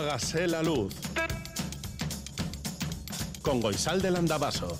Hágase 0.00 0.46
la 0.46 0.62
luz. 0.62 0.94
Con 3.42 3.60
Goisal 3.60 4.00
del 4.00 4.16
Andabaso. 4.16 4.78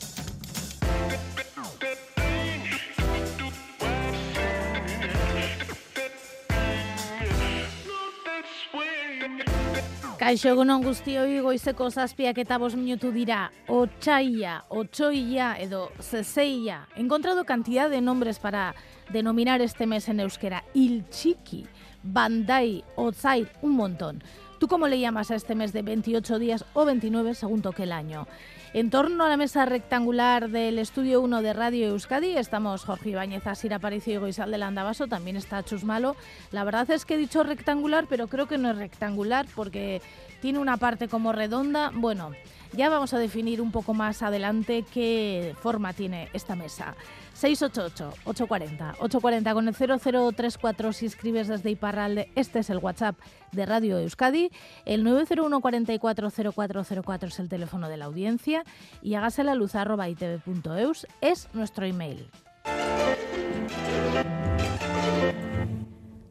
Kaixo 10.16 10.48
egunon 10.48 10.80
guztioi 10.80 11.42
goizeko 11.44 11.90
zazpiak 11.90 12.40
eta 12.40 12.56
bos 12.56 12.72
minutu 12.72 13.12
dira 13.12 13.50
otxaia, 13.68 14.64
otxoia 14.70 15.52
edo 15.60 15.90
zezeia. 16.00 16.86
He 16.96 17.02
encontrado 17.02 17.44
cantidad 17.44 17.90
de 17.90 18.00
nombres 18.00 18.38
para 18.38 18.74
denominar 19.12 19.60
este 19.60 19.86
mes 19.86 20.08
en 20.08 20.20
euskera. 20.20 20.64
Ilchiki, 20.72 21.66
Bandai, 22.02 22.84
Otzair, 22.96 23.52
un 23.60 23.72
montón. 23.72 24.24
¿Tú 24.60 24.68
cómo 24.68 24.88
le 24.88 25.00
llamas 25.00 25.30
a 25.30 25.36
este 25.36 25.54
mes 25.54 25.72
de 25.72 25.80
28 25.80 26.38
días 26.38 26.66
o 26.74 26.84
29 26.84 27.34
según 27.34 27.62
toque 27.62 27.84
el 27.84 27.92
año? 27.92 28.28
En 28.74 28.90
torno 28.90 29.24
a 29.24 29.30
la 29.30 29.38
mesa 29.38 29.64
rectangular 29.64 30.50
del 30.50 30.78
Estudio 30.78 31.22
1 31.22 31.40
de 31.40 31.54
Radio 31.54 31.88
Euskadi 31.88 32.36
estamos 32.36 32.84
Jorge 32.84 33.08
Ibáñez, 33.08 33.46
Asir 33.46 33.72
Aparicio 33.72 34.12
y 34.12 34.16
Goizal 34.18 34.50
del 34.50 34.62
Andabaso, 34.62 35.06
también 35.06 35.36
está 35.36 35.62
Chusmalo. 35.62 36.14
La 36.52 36.62
verdad 36.62 36.90
es 36.90 37.06
que 37.06 37.14
he 37.14 37.16
dicho 37.16 37.42
rectangular, 37.42 38.04
pero 38.06 38.28
creo 38.28 38.48
que 38.48 38.58
no 38.58 38.70
es 38.70 38.76
rectangular 38.76 39.46
porque 39.54 40.02
tiene 40.42 40.58
una 40.58 40.76
parte 40.76 41.08
como 41.08 41.32
redonda. 41.32 41.90
Bueno, 41.94 42.32
ya 42.74 42.90
vamos 42.90 43.14
a 43.14 43.18
definir 43.18 43.62
un 43.62 43.72
poco 43.72 43.94
más 43.94 44.22
adelante 44.22 44.84
qué 44.92 45.56
forma 45.62 45.94
tiene 45.94 46.28
esta 46.34 46.54
mesa. 46.54 46.94
688-840, 47.40 48.96
840 49.00 49.54
con 49.54 49.68
el 49.68 49.74
0034 49.74 50.92
si 50.92 51.06
escribes 51.06 51.48
desde 51.48 51.70
Iparralde, 51.70 52.30
este 52.34 52.58
es 52.58 52.68
el 52.68 52.78
WhatsApp 52.78 53.18
de 53.52 53.64
Radio 53.64 53.98
Euskadi, 53.98 54.50
el 54.84 55.04
901 55.04 55.60
440404 55.60 57.28
es 57.28 57.38
el 57.38 57.48
teléfono 57.48 57.88
de 57.88 57.96
la 57.96 58.04
audiencia 58.04 58.64
y 59.00 59.14
hágase 59.14 59.42
la 59.44 59.54
luz 59.54 59.74
arroba 59.74 60.08
itv.eus 60.08 61.06
es 61.20 61.48
nuestro 61.54 61.86
email. 61.86 62.28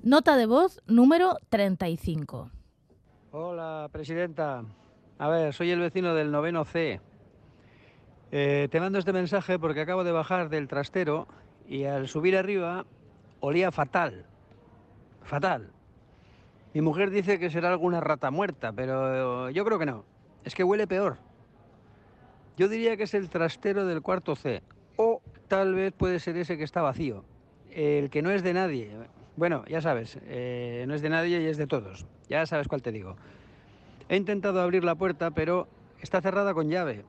Nota 0.04 0.38
de 0.38 0.46
voz 0.46 0.82
número 0.88 1.38
35. 1.50 2.52
Hola, 3.32 3.90
presidenta. 3.92 4.64
A 5.18 5.28
ver, 5.28 5.54
soy 5.54 5.72
el 5.72 5.80
vecino 5.80 6.16
del 6.16 6.32
noveno 6.32 6.66
C. 6.66 7.02
Eh, 8.32 8.68
te 8.70 8.80
mando 8.80 9.00
este 9.00 9.14
mensaje 9.14 9.58
porque 9.58 9.82
acabo 9.82 10.04
de 10.04 10.12
bajar 10.12 10.50
del 10.50 10.68
trastero 10.68 11.28
y 11.68 11.86
al 11.86 12.08
subir 12.08 12.38
arriba 12.38 12.86
olía 13.40 13.72
fatal. 13.72 14.26
Fatal. 15.24 15.72
Mi 16.74 16.82
mujer 16.82 17.10
dice 17.10 17.40
que 17.40 17.50
será 17.50 17.70
alguna 17.70 18.02
rata 18.02 18.30
muerta, 18.30 18.72
pero 18.72 19.50
yo 19.50 19.66
creo 19.66 19.80
que 19.80 19.88
no. 19.88 20.06
Es 20.44 20.54
que 20.54 20.64
huele 20.64 20.86
peor. 20.86 21.18
Yo 22.58 22.68
diría 22.68 22.98
que 22.98 23.04
es 23.04 23.14
el 23.16 23.30
trastero 23.30 23.86
del 23.86 24.02
cuarto 24.02 24.36
C. 24.36 24.62
O 24.98 25.22
tal 25.48 25.74
vez 25.74 25.94
puede 25.94 26.20
ser 26.20 26.38
ese 26.38 26.58
que 26.58 26.64
está 26.64 26.82
vacío. 26.82 27.24
El 27.72 28.10
que 28.10 28.22
no 28.22 28.30
es 28.30 28.44
de 28.44 28.54
nadie. 28.54 28.92
Bueno, 29.38 29.64
ya 29.68 29.82
sabes, 29.82 30.20
eh, 30.24 30.84
no 30.88 30.94
es 30.94 31.02
de 31.02 31.10
nadie 31.10 31.42
y 31.42 31.46
es 31.46 31.58
de 31.58 31.66
todos. 31.66 32.06
Ya 32.28 32.46
sabes 32.46 32.68
cuál 32.68 32.82
te 32.82 32.92
digo. 32.92 33.16
He 34.10 34.18
intentado 34.18 34.62
abrir 34.62 34.84
la 34.84 34.96
puerta, 34.96 35.32
pero 35.32 35.68
está 36.02 36.22
cerrada 36.22 36.54
con 36.54 36.70
llave 36.70 37.06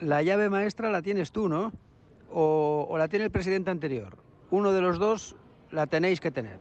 la 0.00 0.22
llave 0.22 0.48
maestra 0.48 0.90
la 0.90 1.02
tienes 1.02 1.32
tú, 1.32 1.48
¿no? 1.48 1.72
O, 2.30 2.94
la 2.98 3.08
tiene 3.08 3.24
el 3.24 3.30
presidente 3.30 3.70
anterior. 3.70 4.18
Uno 4.50 4.72
de 4.72 4.80
los 4.80 4.98
dos 4.98 5.36
la 5.70 5.86
tenéis 5.86 6.20
que 6.20 6.30
tener. 6.30 6.58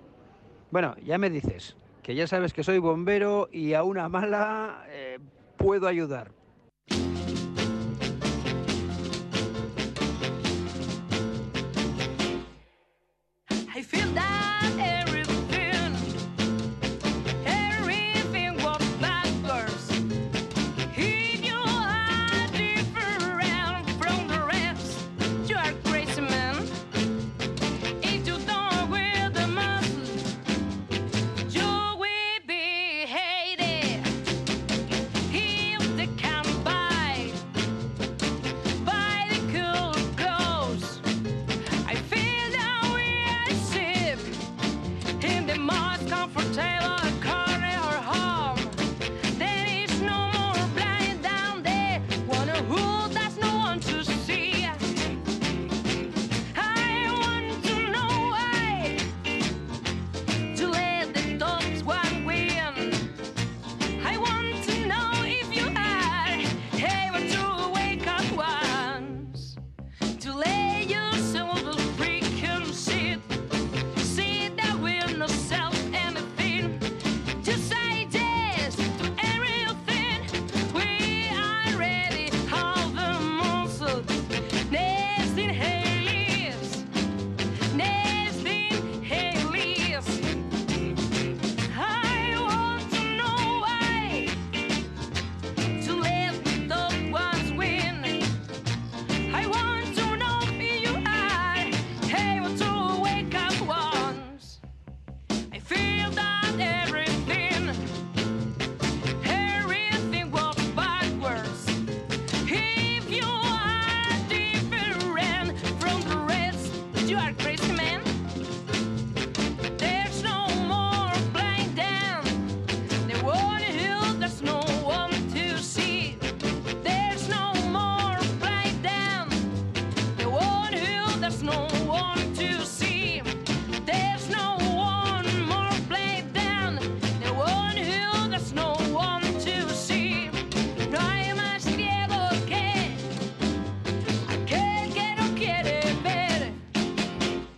Bueno, 0.71 0.95
ya 1.03 1.17
me 1.17 1.29
dices, 1.29 1.75
que 2.03 2.15
ya 2.15 2.27
sabes 2.27 2.53
que 2.53 2.63
soy 2.63 2.79
bombero 2.79 3.49
y 3.51 3.73
a 3.73 3.83
una 3.83 4.09
mala 4.09 4.83
eh, 4.89 5.19
puedo 5.57 5.87
ayudar. 5.87 6.31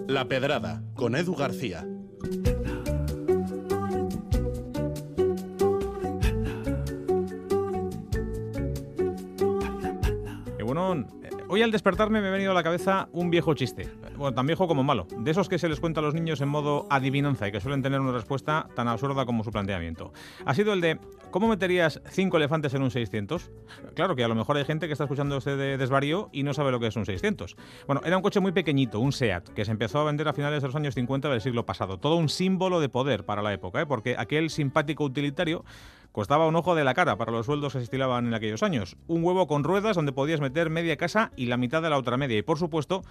La 0.08 0.30
Pedrada, 0.30 0.86
con 0.96 1.18
Edu 1.18 1.36
García. 1.36 1.86
Hoy 11.54 11.62
al 11.64 11.72
despertarme 11.72 12.22
me 12.22 12.30
ha 12.30 12.32
venido 12.32 12.52
a 12.52 12.54
la 12.54 12.64
cabeza 12.64 13.10
un 13.12 13.30
viejo 13.30 13.54
chiste, 13.56 13.90
bueno, 14.16 14.34
tan 14.34 14.48
viejo 14.48 14.70
como 14.70 14.86
malo, 14.86 15.06
de 15.18 15.32
esos 15.32 15.50
que 15.50 15.60
se 15.60 15.68
les 15.68 15.82
cuenta 15.82 16.00
a 16.00 16.04
los 16.04 16.14
niños 16.14 16.40
en 16.40 16.48
modo 16.48 16.88
adivinanza 16.90 17.46
y 17.46 17.52
que 17.52 17.60
suelen 17.60 17.82
tener 17.82 18.00
una 18.00 18.14
respuesta 18.14 18.70
tan 18.74 18.88
absurda 18.88 19.26
como 19.26 19.44
su 19.44 19.52
planteamiento. 19.52 20.14
Ha 20.46 20.54
sido 20.54 20.72
el 20.72 20.80
de, 20.80 20.98
¿cómo 21.30 21.50
meterías 21.50 22.02
cinco 22.10 22.38
elefantes 22.38 22.74
en 22.74 22.84
un 22.84 22.90
600? 22.90 23.52
Claro 23.96 24.16
que 24.16 24.24
a 24.24 24.30
lo 24.30 24.36
mejor 24.36 24.56
hay 24.56 24.64
gente 24.64 24.88
que 24.88 24.94
está 24.94 25.04
escuchando 25.04 25.36
este 25.36 25.58
de 25.58 25.78
desvarío 25.78 26.30
y 26.32 26.44
no 26.44 26.54
sabe 26.54 26.72
lo 26.72 26.80
que 26.80 26.88
es 26.88 26.96
un 26.96 27.06
600. 27.06 27.58
Bueno, 27.86 28.00
era 28.06 28.16
un 28.16 28.24
coche 28.24 28.40
muy 28.40 28.54
pequeñito, 28.54 29.02
un 29.02 29.12
SEAT, 29.12 29.50
que 29.50 29.66
se 29.66 29.72
empezó 29.72 30.00
a 30.00 30.06
vender 30.06 30.30
a 30.30 30.34
finales 30.34 30.62
de 30.62 30.70
los 30.70 30.76
años 30.78 30.96
50 30.96 31.28
del 31.28 31.42
siglo 31.42 31.66
pasado. 31.66 31.98
Todo 31.98 32.16
un 32.16 32.30
símbolo 32.30 32.80
de 32.80 32.88
poder 32.88 33.26
para 33.26 33.42
la 33.42 33.52
época, 33.52 33.82
¿eh? 33.82 33.86
porque 33.86 34.16
aquel 34.18 34.52
simpático 34.52 35.04
utilitario 35.04 35.66
Costaba 36.12 36.48
un 36.48 36.56
ojo 36.56 36.76
de 36.76 36.84
la 36.84 36.94
cara 36.94 37.18
para 37.18 37.32
los 37.32 37.46
sueldos 37.46 37.72
que 37.72 37.80
se 37.80 37.84
estilaban 37.86 38.28
en 38.28 38.34
aquellos 38.34 38.64
años. 38.64 38.98
Un 39.08 39.24
huevo 39.24 39.48
con 39.48 39.64
ruedas 39.64 39.96
donde 39.96 40.12
podías 40.12 40.42
meter 40.42 40.70
media 40.70 40.98
casa 40.98 41.32
y 41.38 41.46
la 41.46 41.56
mitad 41.56 41.82
de 41.82 41.90
la 41.90 41.98
otra 41.98 42.18
media. 42.18 42.38
Y 42.38 42.42
por 42.42 42.58
supuesto, 42.58 43.02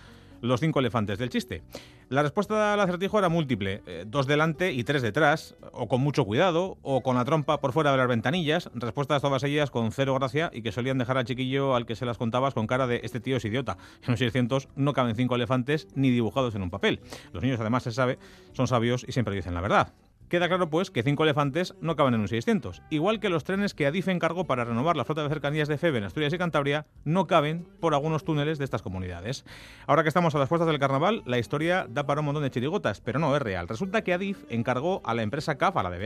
los 0.43 0.61
cinco 0.61 0.81
elefantes 0.81 1.19
del 1.19 1.31
chiste. 1.31 1.63
La 2.09 2.23
respuesta 2.23 2.75
al 2.75 2.81
acertijo 2.81 3.19
era 3.19 3.29
múltiple, 3.29 3.83
eh, 3.87 4.05
dos 4.07 4.27
delante 4.27 4.73
y 4.73 4.85
tres 4.85 5.01
detrás, 5.01 5.55
o 5.73 5.89
con 5.89 6.01
mucho 6.01 6.25
cuidado, 6.25 6.77
o 6.83 7.03
con 7.03 7.17
la 7.17 7.25
trompa 7.25 7.61
por 7.61 7.73
fuera 7.73 7.93
de 7.93 7.97
las 7.97 8.09
ventanillas, 8.09 8.71
respuestas 8.75 9.23
todas 9.23 9.45
ellas 9.45 9.71
con 9.71 9.93
cero 9.93 10.15
gracia 10.15 10.51
y 10.53 10.63
que 10.63 10.73
solían 10.73 10.99
dejar 10.99 11.17
al 11.17 11.25
chiquillo 11.25 11.75
al 11.75 11.87
que 11.87 11.97
se 11.97 12.05
las 12.05 12.19
contabas 12.19 12.55
con 12.55 12.67
cara 12.67 12.87
de 12.87 13.01
este 13.03 13.21
tío 13.21 13.37
es 13.37 13.45
idiota. 13.45 13.79
En 14.03 14.13
los 14.13 14.19
600 14.19 14.69
no 14.77 14.93
caben 14.93 15.15
cinco 15.15 15.37
elefantes 15.37 15.89
ni 15.95 16.11
dibujados 16.11 16.55
en 16.55 16.63
un 16.63 16.71
papel. 16.71 17.01
Los 17.33 17.43
niños 17.43 17.61
además 17.61 17.83
se 17.85 17.93
sabe, 17.93 18.19
son 18.53 18.67
sabios 18.67 19.05
y 19.07 19.13
siempre 19.13 19.35
dicen 19.35 19.55
la 19.55 19.61
verdad. 19.61 19.93
Queda 20.31 20.47
claro, 20.47 20.71
pues, 20.71 20.93
que 20.93 21.03
cinco 21.03 21.25
elefantes 21.25 21.75
no 21.81 21.97
caben 21.97 22.15
en 22.15 22.21
un 22.21 22.29
600. 22.29 22.83
Igual 22.89 23.19
que 23.19 23.31
los 23.31 23.43
trenes 23.43 23.75
que 23.75 23.89
Adif 23.89 24.07
encargó 24.07 24.47
para 24.47 24.65
renovar 24.65 24.97
la 24.97 25.05
flota 25.05 25.25
de 25.25 25.29
cercanías 25.29 25.67
de 25.67 25.77
FEBE 25.77 25.99
en 25.99 26.05
Asturias 26.05 26.33
y 26.33 26.39
Cantabria 26.39 26.87
no 27.05 27.27
caben 27.27 27.67
por 27.81 27.95
algunos 27.95 28.23
túneles 28.23 28.57
de 28.59 28.65
estas 28.65 28.81
comunidades. 28.81 29.45
Ahora 29.89 30.05
que 30.05 30.09
estamos 30.09 30.33
a 30.37 30.39
las 30.39 30.49
puertas 30.49 30.69
del 30.69 30.79
carnaval, 30.79 31.25
la 31.27 31.41
historia 31.41 31.89
da 31.91 32.07
para 32.07 32.21
un 32.21 32.27
montón 32.27 32.45
de 32.45 32.51
chirigotas, 32.53 33.01
pero 33.01 33.19
no 33.19 33.35
es 33.35 33.43
real. 33.43 33.67
Resulta 33.67 34.05
que 34.05 34.13
Adif 34.13 34.45
encargó 34.51 35.03
a 35.05 35.15
la 35.15 35.23
empresa 35.23 35.59
CAF, 35.59 35.77
a 35.77 35.83
la 35.83 35.91
de 35.91 35.99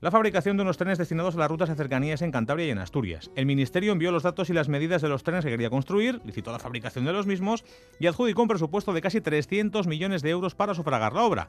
la 0.00 0.10
fabricación 0.10 0.58
de 0.58 0.62
unos 0.62 0.76
trenes 0.76 0.98
destinados 0.98 1.34
a 1.34 1.38
las 1.38 1.50
rutas 1.50 1.70
de 1.70 1.74
cercanías 1.74 2.20
en 2.20 2.30
Cantabria 2.30 2.66
y 2.66 2.70
en 2.70 2.78
Asturias. 2.78 3.30
El 3.34 3.46
Ministerio 3.46 3.92
envió 3.92 4.12
los 4.12 4.24
datos 4.24 4.50
y 4.50 4.52
las 4.52 4.68
medidas 4.68 5.00
de 5.00 5.08
los 5.08 5.22
trenes 5.22 5.44
que 5.44 5.50
quería 5.50 5.70
construir, 5.70 6.20
licitó 6.24 6.52
la 6.52 6.58
fabricación 6.58 7.06
de 7.06 7.14
los 7.14 7.26
mismos 7.26 7.64
y 7.98 8.08
adjudicó 8.08 8.42
un 8.42 8.48
presupuesto 8.48 8.92
de 8.92 9.00
casi 9.00 9.22
300 9.22 9.86
millones 9.86 10.20
de 10.20 10.30
euros 10.30 10.54
para 10.54 10.74
sufragar 10.74 11.14
la 11.14 11.22
obra. 11.22 11.48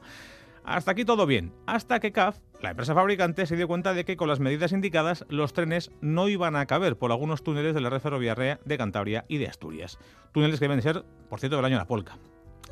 Hasta 0.64 0.92
aquí 0.92 1.04
todo 1.04 1.26
bien, 1.26 1.52
hasta 1.66 2.00
que 2.00 2.12
CAF, 2.12 2.38
la 2.60 2.70
empresa 2.70 2.94
fabricante, 2.94 3.46
se 3.46 3.56
dio 3.56 3.66
cuenta 3.66 3.94
de 3.94 4.04
que 4.04 4.16
con 4.16 4.28
las 4.28 4.40
medidas 4.40 4.72
indicadas 4.72 5.24
los 5.28 5.52
trenes 5.52 5.90
no 6.00 6.28
iban 6.28 6.56
a 6.56 6.66
caber 6.66 6.96
por 6.96 7.10
algunos 7.10 7.42
túneles 7.42 7.74
de 7.74 7.80
la 7.80 7.90
red 7.90 8.00
ferroviaria 8.00 8.60
de 8.64 8.78
Cantabria 8.78 9.24
y 9.28 9.38
de 9.38 9.48
Asturias. 9.48 9.98
Túneles 10.32 10.60
que 10.60 10.66
deben 10.66 10.82
ser, 10.82 11.04
por 11.28 11.40
cierto, 11.40 11.56
del 11.56 11.64
año 11.64 11.76
de 11.76 11.82
la 11.82 11.88
polca. 11.88 12.18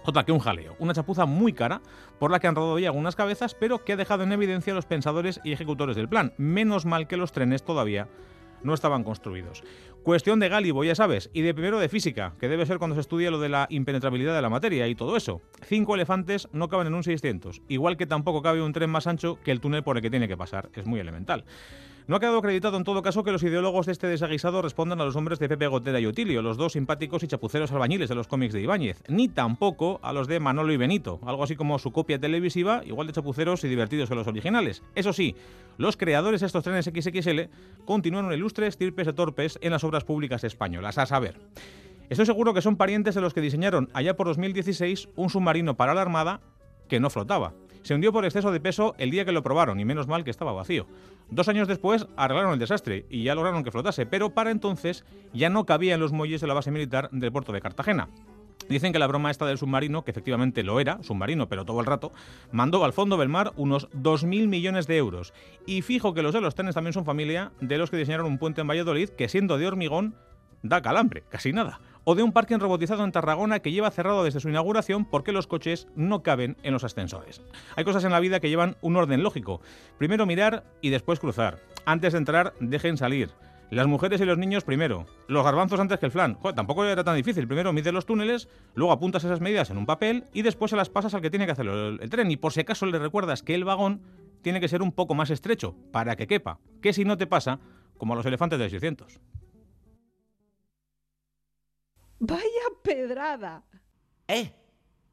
Otra 0.05 0.25
que 0.25 0.33
un 0.33 0.39
jaleo, 0.39 0.77
una 0.79 0.95
chapuza 0.95 1.27
muy 1.27 1.53
cara 1.53 1.81
por 2.19 2.31
la 2.31 2.39
que 2.39 2.47
han 2.47 2.55
rodado 2.55 2.79
ya 2.79 2.89
algunas 2.89 3.17
cabezas, 3.17 3.55
pero 3.55 3.85
que 3.85 3.95
ha 3.95 3.97
dejado 3.97 4.23
en 4.23 4.33
evidencia 4.33 4.73
a 4.73 4.77
los 4.77 4.87
pensadores 4.87 5.41
y 5.43 5.53
ejecutores 5.53 5.97
del 5.97 6.09
plan. 6.09 6.33
Menos 6.37 6.87
mal 6.87 7.09
que 7.09 7.17
los 7.17 7.33
trenes 7.33 7.65
todavía 7.65 8.09
no 8.63 8.75
estaban 8.75 9.05
construidos. 9.05 9.63
Cuestión 10.03 10.41
de 10.41 10.49
Gálibo, 10.49 10.85
ya 10.85 10.95
sabes, 10.95 11.29
y 11.35 11.43
de 11.43 11.53
primero 11.53 11.79
de 11.79 11.89
física, 11.89 12.35
que 12.41 12.49
debe 12.49 12.65
ser 12.65 12.79
cuando 12.79 12.95
se 12.95 13.03
estudia 13.03 13.31
lo 13.31 13.41
de 13.41 13.51
la 13.51 13.67
impenetrabilidad 13.69 14.35
de 14.35 14.41
la 14.41 14.49
materia 14.49 14.89
y 14.89 14.95
todo 14.95 15.17
eso. 15.17 15.43
Cinco 15.67 15.95
elefantes 15.95 16.49
no 16.53 16.69
caben 16.69 16.87
en 16.87 16.95
un 16.95 17.03
600, 17.03 17.61
igual 17.69 17.97
que 17.97 18.07
tampoco 18.07 18.41
cabe 18.41 18.63
un 18.63 18.73
tren 18.73 18.89
más 18.89 19.07
ancho 19.07 19.39
que 19.45 19.51
el 19.51 19.61
túnel 19.61 19.83
por 19.83 19.97
el 19.97 20.03
que 20.03 20.11
tiene 20.11 20.29
que 20.29 20.37
pasar. 20.37 20.71
Es 20.75 20.87
muy 20.87 21.01
elemental. 21.01 21.45
No 22.09 22.17
ha 22.17 22.21
quedado 22.21 22.39
acreditado 22.39 22.79
en 22.79 22.85
todo 22.85 23.03
caso 23.03 23.23
que 23.23 23.33
los 23.33 23.43
ideólogos 23.43 23.85
de 23.85 23.93
este 23.93 24.07
desaguisado 24.07 24.63
respondan 24.63 24.99
a 24.99 25.05
los 25.05 25.15
hombres 25.15 25.39
de 25.39 25.47
Pepe 25.47 25.67
Gotera 25.67 26.01
y 26.01 26.07
Otilio, 26.07 26.41
los 26.41 26.57
dos 26.57 26.73
simpáticos 26.73 27.23
y 27.23 27.27
chapuceros 27.27 27.71
albañiles 27.71 28.09
de 28.09 28.15
los 28.15 28.27
cómics 28.27 28.55
de 28.55 28.63
Ibáñez, 28.63 29.03
ni 29.09 29.29
tampoco 29.29 30.01
a 30.03 30.15
los 30.15 30.27
de 30.27 30.41
Manolo 30.41 30.73
y 30.73 30.79
Benito, 30.79 31.21
algo 31.27 31.45
así 31.45 31.55
como 31.55 31.79
su 31.79 31.93
copia 31.93 32.19
televisiva, 32.19 32.81
igual 32.87 33.09
de 33.09 33.13
chapuceros 33.13 33.63
y 33.65 33.69
divertidos 33.69 34.09
que 34.09 34.15
los 34.15 34.27
originales. 34.27 34.83
Eso 34.95 35.13
sí, 35.13 35.37
los 35.77 35.99
creadores 35.99 36.41
de 36.41 36.47
estos 36.47 36.65
trenes 36.65 36.87
XXL 36.87 37.51
continuaron 37.85 38.33
ilustres 38.33 38.79
tirpes 38.79 39.05
de 39.05 39.13
torpes 39.13 39.59
en 39.61 39.73
las 39.73 39.85
obras 39.85 40.05
públicas 40.05 40.45
españolas, 40.45 40.97
a 40.97 41.05
saber. 41.05 41.39
Estoy 42.09 42.25
seguro 42.25 42.55
que 42.55 42.63
son 42.63 42.77
parientes 42.77 43.17
de 43.17 43.21
los 43.21 43.35
que 43.35 43.43
diseñaron 43.43 43.91
allá 43.93 44.17
por 44.17 44.29
2016 44.29 45.11
un 45.15 45.29
submarino 45.29 45.77
para 45.77 45.93
la 45.93 46.01
Armada 46.01 46.41
que 46.89 47.01
no 47.01 47.11
flotaba. 47.11 47.53
Se 47.89 47.95
hundió 47.95 48.13
por 48.13 48.27
exceso 48.27 48.53
de 48.53 48.61
peso 48.61 48.95
el 48.99 49.11
día 49.11 49.25
que 49.25 49.33
lo 49.33 49.43
probaron 49.43 49.81
y 49.81 49.87
menos 49.87 50.09
mal 50.09 50.23
que 50.23 50.31
estaba 50.31 50.53
vacío. 50.53 50.87
Dos 51.31 51.49
años 51.49 51.67
después 51.69 52.07
arreglaron 52.19 52.53
el 52.53 52.59
desastre 52.59 53.07
y 53.09 53.23
ya 53.23 53.35
lograron 53.35 53.65
que 53.65 53.71
flotase, 53.71 54.05
pero 54.05 54.35
para 54.35 54.51
entonces 54.51 55.07
ya 55.33 55.49
no 55.49 55.65
cabía 55.65 55.95
en 55.95 56.01
los 56.01 56.13
muelles 56.13 56.43
de 56.43 56.49
la 56.49 56.53
base 56.53 56.71
militar 56.71 57.09
del 57.13 57.33
puerto 57.33 57.51
de 57.51 57.63
Cartagena. 57.63 58.11
Dicen 58.69 58.93
que 58.93 58.99
la 58.99 59.07
broma 59.07 59.31
esta 59.31 59.47
del 59.47 59.57
submarino, 59.57 60.05
que 60.05 60.11
efectivamente 60.11 60.63
lo 60.63 60.81
era, 60.81 61.03
submarino, 61.03 61.49
pero 61.49 61.65
todo 61.65 61.81
el 61.81 61.87
rato, 61.87 62.13
mandó 62.53 62.85
al 62.85 62.93
fondo 62.93 63.17
del 63.17 63.31
mar 63.31 63.55
unos 63.57 63.89
2.000 63.93 64.49
millones 64.49 64.87
de 64.87 64.99
euros. 64.99 65.33
Y 65.65 65.81
fijo 65.81 66.13
que 66.13 66.21
los 66.21 66.35
de 66.35 66.43
los 66.43 66.55
trenes 66.55 66.75
también 66.75 66.93
son 66.93 67.07
familia 67.07 67.53
de 67.63 67.79
los 67.79 67.91
que 67.91 67.97
diseñaron 67.97 68.27
un 68.27 68.37
puente 68.37 68.61
en 68.61 68.69
Valladolid 68.69 69.09
que 69.09 69.31
siendo 69.31 69.57
de 69.57 69.67
hormigón 69.67 70.15
da 70.63 70.83
calambre, 70.83 71.25
casi 71.31 71.55
nada 71.55 71.81
o 72.11 72.15
de 72.15 72.23
un 72.23 72.33
parking 72.33 72.57
robotizado 72.57 73.05
en 73.05 73.13
Tarragona 73.13 73.59
que 73.59 73.71
lleva 73.71 73.91
cerrado 73.91 74.25
desde 74.25 74.41
su 74.41 74.49
inauguración 74.49 75.05
porque 75.05 75.31
los 75.31 75.47
coches 75.47 75.89
no 75.95 76.23
caben 76.23 76.57
en 76.63 76.73
los 76.73 76.83
ascensores. 76.83 77.43
Hay 77.77 77.85
cosas 77.85 78.03
en 78.03 78.13
la 78.13 78.19
vida 78.19 78.41
que 78.41 78.49
llevan 78.49 78.79
un 78.81 78.97
orden 78.97 79.23
lógico. 79.23 79.61
Primero 79.99 80.25
mirar 80.25 80.65
y 80.81 80.89
después 80.89 81.21
cruzar. 81.21 81.59
Antes 81.85 82.15
de 82.15 82.21
entrar, 82.21 82.55
dejen 82.61 82.97
salir. 82.97 83.33
Las 83.69 83.89
mujeres 83.89 84.23
y 84.23 84.25
los 84.25 84.39
niños 84.39 84.65
primero. 84.65 85.05
Los 85.27 85.45
garbanzos 85.45 85.81
antes 85.81 85.99
que 85.99 86.07
el 86.07 86.13
flan. 86.13 86.39
tampoco 86.57 86.83
era 86.87 87.05
tan 87.05 87.15
difícil. 87.15 87.47
Primero 87.47 87.75
mides 87.75 87.93
los 87.93 88.07
túneles, 88.07 88.49
luego 88.75 88.93
apuntas 88.93 89.25
esas 89.25 89.43
medidas 89.43 89.69
en 89.69 89.77
un 89.77 89.85
papel 89.85 90.25
y 90.33 90.41
después 90.41 90.71
se 90.71 90.79
las 90.79 90.89
pasas 90.89 91.13
al 91.13 91.21
que 91.21 91.29
tiene 91.29 91.45
que 91.45 91.53
hacerlo 91.53 91.89
el, 91.89 92.01
el 92.01 92.09
tren. 92.09 92.31
Y 92.31 92.39
por 92.39 92.55
si 92.55 92.61
acaso 92.61 92.87
le 92.87 92.99
recuerdas 92.99 93.43
que 93.43 93.55
el 93.55 93.65
vagón 93.65 94.01
tiene 94.41 94.61
que 94.61 94.69
ser 94.69 94.81
un 94.81 94.93
poco 94.93 95.15
más 95.15 95.29
estrecho 95.29 95.75
para 95.93 96.17
que 96.17 96.27
quepa. 96.27 96.59
Que 96.81 96.95
si 96.95 97.05
no 97.05 97.19
te 97.19 97.27
pasa, 97.27 97.61
como 97.99 98.15
a 98.15 98.17
los 98.17 98.25
elefantes 98.25 98.59
de 98.59 98.71
600. 98.71 99.21
Vaya 102.19 102.67
pedrada. 102.83 103.65
¡Eh! 104.27 104.53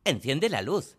Enciende 0.03 0.49
la 0.49 0.61
luz. 0.61 0.97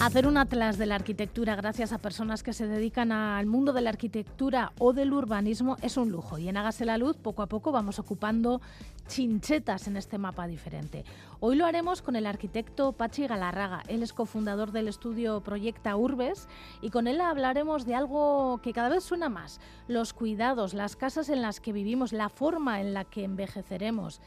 Hacer 0.00 0.26
un 0.26 0.38
atlas 0.38 0.78
de 0.78 0.86
la 0.86 0.94
arquitectura 0.94 1.56
gracias 1.56 1.92
a 1.92 1.98
personas 1.98 2.42
que 2.42 2.54
se 2.54 2.66
dedican 2.66 3.12
al 3.12 3.44
mundo 3.44 3.74
de 3.74 3.82
la 3.82 3.90
arquitectura 3.90 4.72
o 4.78 4.94
del 4.94 5.12
urbanismo 5.12 5.76
es 5.82 5.98
un 5.98 6.10
lujo 6.10 6.38
y 6.38 6.48
en 6.48 6.56
Hágase 6.56 6.86
la 6.86 6.96
Luz 6.96 7.18
poco 7.18 7.42
a 7.42 7.48
poco 7.48 7.70
vamos 7.70 7.98
ocupando 7.98 8.62
chinchetas 9.08 9.88
en 9.88 9.98
este 9.98 10.16
mapa 10.16 10.46
diferente. 10.46 11.04
Hoy 11.40 11.56
lo 11.56 11.66
haremos 11.66 12.00
con 12.00 12.16
el 12.16 12.24
arquitecto 12.24 12.92
Pachi 12.92 13.26
Galarraga, 13.26 13.82
él 13.88 14.02
es 14.02 14.14
cofundador 14.14 14.72
del 14.72 14.88
estudio 14.88 15.42
Proyecta 15.42 15.94
Urbes 15.96 16.48
y 16.80 16.88
con 16.88 17.06
él 17.06 17.20
hablaremos 17.20 17.84
de 17.84 17.94
algo 17.94 18.58
que 18.62 18.72
cada 18.72 18.88
vez 18.88 19.04
suena 19.04 19.28
más, 19.28 19.60
los 19.86 20.14
cuidados, 20.14 20.72
las 20.72 20.96
casas 20.96 21.28
en 21.28 21.42
las 21.42 21.60
que 21.60 21.74
vivimos, 21.74 22.14
la 22.14 22.30
forma 22.30 22.80
en 22.80 22.94
la 22.94 23.04
que 23.04 23.24
envejeceremos. 23.24 24.22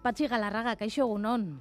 Pachi 0.00 0.26
Galarraga, 0.26 0.76
Caixo 0.76 1.04
Gunón. 1.04 1.60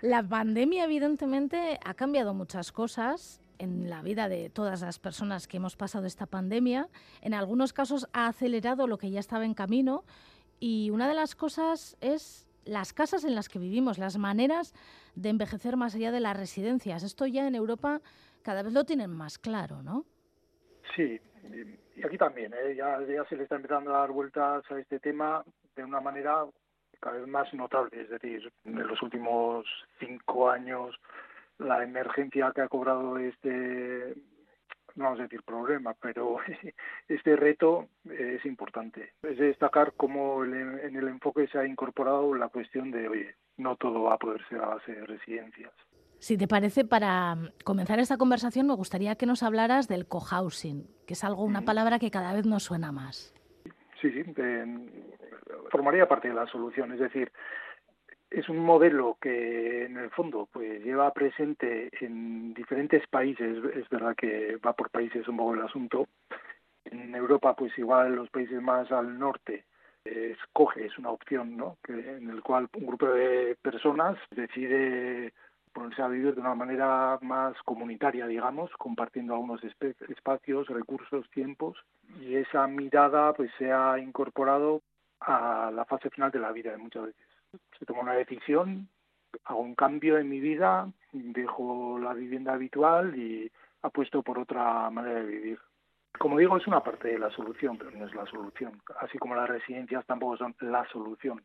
La 0.00 0.22
pandemia 0.22 0.84
evidentemente 0.84 1.78
ha 1.84 1.94
cambiado 1.94 2.34
muchas 2.34 2.72
cosas 2.72 3.40
en 3.58 3.90
la 3.90 4.02
vida 4.02 4.28
de 4.28 4.48
todas 4.50 4.82
las 4.82 4.98
personas 4.98 5.48
que 5.48 5.56
hemos 5.56 5.76
pasado 5.76 6.06
esta 6.06 6.26
pandemia. 6.26 6.88
En 7.20 7.34
algunos 7.34 7.72
casos 7.72 8.08
ha 8.12 8.28
acelerado 8.28 8.86
lo 8.86 8.98
que 8.98 9.10
ya 9.10 9.20
estaba 9.20 9.44
en 9.44 9.54
camino 9.54 10.04
y 10.60 10.90
una 10.90 11.08
de 11.08 11.14
las 11.14 11.34
cosas 11.34 11.96
es 12.00 12.48
las 12.64 12.92
casas 12.92 13.24
en 13.24 13.34
las 13.34 13.48
que 13.48 13.58
vivimos, 13.58 13.98
las 13.98 14.18
maneras 14.18 14.74
de 15.14 15.30
envejecer 15.30 15.76
más 15.76 15.94
allá 15.94 16.12
de 16.12 16.20
las 16.20 16.36
residencias. 16.36 17.02
Esto 17.02 17.26
ya 17.26 17.46
en 17.46 17.54
Europa 17.54 18.00
cada 18.42 18.62
vez 18.62 18.72
lo 18.72 18.84
tienen 18.84 19.10
más 19.10 19.38
claro, 19.38 19.82
¿no? 19.82 20.04
Sí, 20.94 21.20
y 21.96 22.06
aquí 22.06 22.18
también. 22.18 22.52
¿eh? 22.52 22.74
Ya, 22.76 23.00
ya 23.02 23.24
se 23.28 23.36
le 23.36 23.44
está 23.44 23.56
empezando 23.56 23.94
a 23.94 24.00
dar 24.00 24.10
vueltas 24.10 24.64
a 24.70 24.78
este 24.78 25.00
tema 25.00 25.44
de 25.74 25.84
una 25.84 26.00
manera 26.00 26.44
cada 27.00 27.18
vez 27.18 27.26
más 27.26 27.52
notable. 27.54 28.00
Es 28.00 28.10
decir, 28.10 28.52
en 28.64 28.86
los 28.86 29.00
últimos 29.02 29.66
cinco 29.98 30.50
años 30.50 30.98
la 31.58 31.82
emergencia 31.82 32.52
que 32.54 32.60
ha 32.60 32.68
cobrado 32.68 33.18
este, 33.18 34.14
no 34.94 35.04
vamos 35.04 35.20
a 35.20 35.24
decir 35.24 35.42
problema, 35.42 35.94
pero 36.00 36.38
este 37.08 37.36
reto 37.36 37.88
es 38.04 38.44
importante. 38.44 39.12
Es 39.22 39.38
destacar 39.38 39.94
cómo 39.96 40.44
en 40.44 40.96
el 40.96 41.08
enfoque 41.08 41.46
se 41.48 41.58
ha 41.58 41.66
incorporado 41.66 42.34
la 42.34 42.48
cuestión 42.48 42.90
de, 42.90 43.08
oye, 43.08 43.34
no 43.56 43.76
todo 43.76 44.02
va 44.04 44.14
a 44.14 44.18
poder 44.18 44.46
ser 44.48 44.60
a 44.60 44.68
base 44.68 44.92
de 44.92 45.06
residencias. 45.06 45.72
Si 46.20 46.36
te 46.36 46.48
parece, 46.48 46.84
para 46.84 47.36
comenzar 47.64 48.00
esta 48.00 48.16
conversación 48.16 48.66
me 48.66 48.74
gustaría 48.74 49.14
que 49.14 49.26
nos 49.26 49.44
hablaras 49.44 49.86
del 49.86 50.08
cohousing, 50.08 50.88
que 51.06 51.14
es 51.14 51.22
algo, 51.22 51.44
una 51.44 51.62
palabra 51.62 52.00
que 52.00 52.10
cada 52.10 52.32
vez 52.32 52.44
nos 52.44 52.64
suena 52.64 52.90
más. 52.90 53.32
sí, 54.00 54.10
sí, 54.10 54.24
formaría 55.70 56.08
parte 56.08 56.28
de 56.28 56.34
la 56.34 56.46
solución. 56.46 56.92
Es 56.92 57.00
decir, 57.00 57.30
es 58.30 58.48
un 58.48 58.58
modelo 58.58 59.16
que 59.20 59.84
en 59.86 59.96
el 59.96 60.10
fondo 60.10 60.48
pues 60.52 60.84
lleva 60.84 61.12
presente 61.12 61.88
en 62.00 62.52
diferentes 62.54 63.06
países, 63.08 63.62
es 63.74 63.88
verdad 63.88 64.14
que 64.14 64.56
va 64.56 64.74
por 64.74 64.90
países 64.90 65.26
un 65.28 65.36
poco 65.36 65.54
el 65.54 65.62
asunto. 65.62 66.08
En 66.84 67.14
Europa 67.14 67.54
pues 67.54 67.76
igual 67.78 68.14
los 68.14 68.30
países 68.30 68.60
más 68.60 68.90
al 68.92 69.18
norte 69.18 69.64
escoge, 70.04 70.86
es 70.86 70.98
una 70.98 71.10
opción, 71.10 71.56
¿no? 71.56 71.76
Que, 71.84 71.92
en 71.92 72.30
el 72.30 72.42
cual 72.42 72.68
un 72.74 72.86
grupo 72.86 73.06
de 73.06 73.56
personas 73.60 74.16
decide 74.30 75.32
ponerse 75.72 76.02
a 76.02 76.08
vivir 76.08 76.34
de 76.34 76.40
una 76.40 76.54
manera 76.54 77.18
más 77.20 77.54
comunitaria, 77.64 78.26
digamos, 78.26 78.70
compartiendo 78.78 79.34
algunos 79.34 79.60
espacios, 79.64 80.66
recursos, 80.68 81.28
tiempos, 81.30 81.78
y 82.20 82.36
esa 82.36 82.66
mirada 82.66 83.32
pues 83.34 83.50
se 83.58 83.70
ha 83.70 83.98
incorporado 83.98 84.80
a 85.20 85.70
la 85.72 85.84
fase 85.84 86.10
final 86.10 86.30
de 86.30 86.38
la 86.38 86.52
vida 86.52 86.76
muchas 86.78 87.06
veces. 87.06 87.26
Se 87.78 87.86
toma 87.86 88.00
una 88.02 88.14
decisión, 88.14 88.88
hago 89.44 89.60
un 89.60 89.74
cambio 89.74 90.18
en 90.18 90.28
mi 90.28 90.40
vida, 90.40 90.90
dejo 91.12 91.98
la 91.98 92.14
vivienda 92.14 92.54
habitual 92.54 93.16
y 93.16 93.50
apuesto 93.82 94.22
por 94.22 94.38
otra 94.38 94.90
manera 94.90 95.20
de 95.20 95.26
vivir. 95.26 95.58
Como 96.18 96.38
digo, 96.38 96.56
es 96.56 96.66
una 96.66 96.82
parte 96.82 97.08
de 97.08 97.18
la 97.18 97.30
solución, 97.30 97.78
pero 97.78 97.90
no 97.92 98.06
es 98.06 98.14
la 98.14 98.26
solución. 98.26 98.80
Así 99.00 99.18
como 99.18 99.34
las 99.34 99.48
residencias 99.48 100.04
tampoco 100.06 100.36
son 100.36 100.54
la 100.60 100.84
solución. 100.88 101.42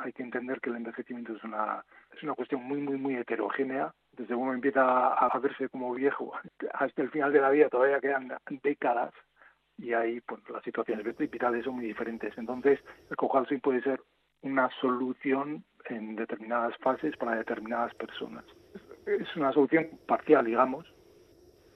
Hay 0.00 0.12
que 0.12 0.22
entender 0.22 0.60
que 0.60 0.70
el 0.70 0.76
envejecimiento 0.76 1.34
es 1.34 1.42
una, 1.42 1.84
es 2.14 2.22
una 2.22 2.34
cuestión 2.34 2.62
muy, 2.62 2.78
muy, 2.78 2.96
muy 2.96 3.16
heterogénea. 3.16 3.92
Desde 4.12 4.34
uno 4.34 4.52
empieza 4.52 5.14
a 5.14 5.38
verse 5.38 5.68
como 5.68 5.94
viejo 5.94 6.32
hasta 6.74 7.02
el 7.02 7.10
final 7.10 7.32
de 7.32 7.40
la 7.40 7.50
vida 7.50 7.68
todavía 7.68 8.00
quedan 8.00 8.32
décadas 8.62 9.12
y 9.78 9.92
ahí 9.92 10.20
pues, 10.20 10.40
las 10.50 10.62
situaciones 10.62 11.04
vitales 11.16 11.64
son 11.64 11.76
muy 11.76 11.86
diferentes. 11.86 12.36
Entonces, 12.36 12.80
el 13.10 13.16
cohousing 13.16 13.60
puede 13.60 13.80
ser 13.82 14.00
una 14.42 14.68
solución 14.80 15.64
en 15.86 16.16
determinadas 16.16 16.76
fases 16.78 17.16
para 17.16 17.36
determinadas 17.36 17.94
personas. 17.94 18.44
Es 19.06 19.34
una 19.36 19.52
solución 19.52 19.88
parcial, 20.06 20.44
digamos, 20.44 20.92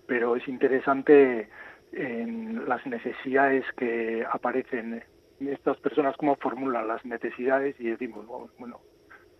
pero 0.07 0.37
es 0.37 0.47
interesante 0.49 1.49
en 1.93 2.69
las 2.69 2.85
necesidades 2.87 3.65
que 3.77 4.25
aparecen 4.31 5.03
en 5.41 5.49
estas 5.49 5.77
personas, 5.79 6.17
cómo 6.17 6.37
formulan 6.37 6.89
las 6.89 7.05
necesidades 7.05 7.79
y 7.79 7.91
decimos, 7.91 8.27
bueno, 8.59 8.81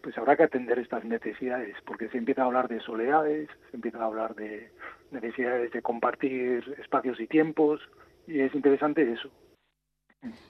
pues 0.03 0.17
habrá 0.19 0.37
que 0.37 0.43
atender 0.45 0.79
estas 0.79 1.05
necesidades, 1.05 1.77
porque 1.87 2.09
se 2.09 2.19
empieza 2.19 2.43
a 2.43 2.47
hablar 2.47 2.69
de 2.69 2.81
soledades, 2.81 3.49
se 3.71 3.77
empieza 3.77 3.99
a 3.99 4.07
hablar 4.07 4.35
de 4.35 4.71
necesidades 5.11 5.71
de 5.73 5.83
compartir 5.83 6.75
espacios 6.79 7.21
y 7.21 7.27
tiempos, 7.27 7.81
y 8.27 8.41
es 8.41 8.55
interesante 8.55 9.11
eso. 9.11 9.31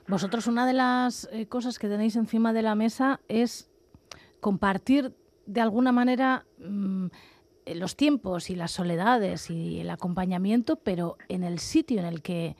Vosotros 0.07 0.47
una 0.47 0.67
de 0.67 0.75
las 0.75 1.29
eh, 1.33 1.47
cosas 1.49 1.79
que 1.79 1.89
tenéis 1.89 2.17
encima 2.17 2.53
de 2.53 2.63
la 2.63 2.75
mesa 2.75 3.21
es 3.29 3.71
compartir 4.41 5.15
de 5.47 5.61
alguna 5.61 5.93
manera 5.93 6.45
mm, 6.59 7.07
eh, 7.65 7.75
los 7.75 7.97
tiempos 7.97 8.51
y 8.51 8.57
las 8.57 8.73
soledades 8.73 9.51
y 9.51 9.81
el 9.81 9.91
acompañamiento, 9.91 10.77
pero 10.77 11.17
en 11.29 11.43
el 11.43 11.59
sitio 11.59 12.01
en 12.01 12.07
el 12.07 12.23
que 12.23 12.57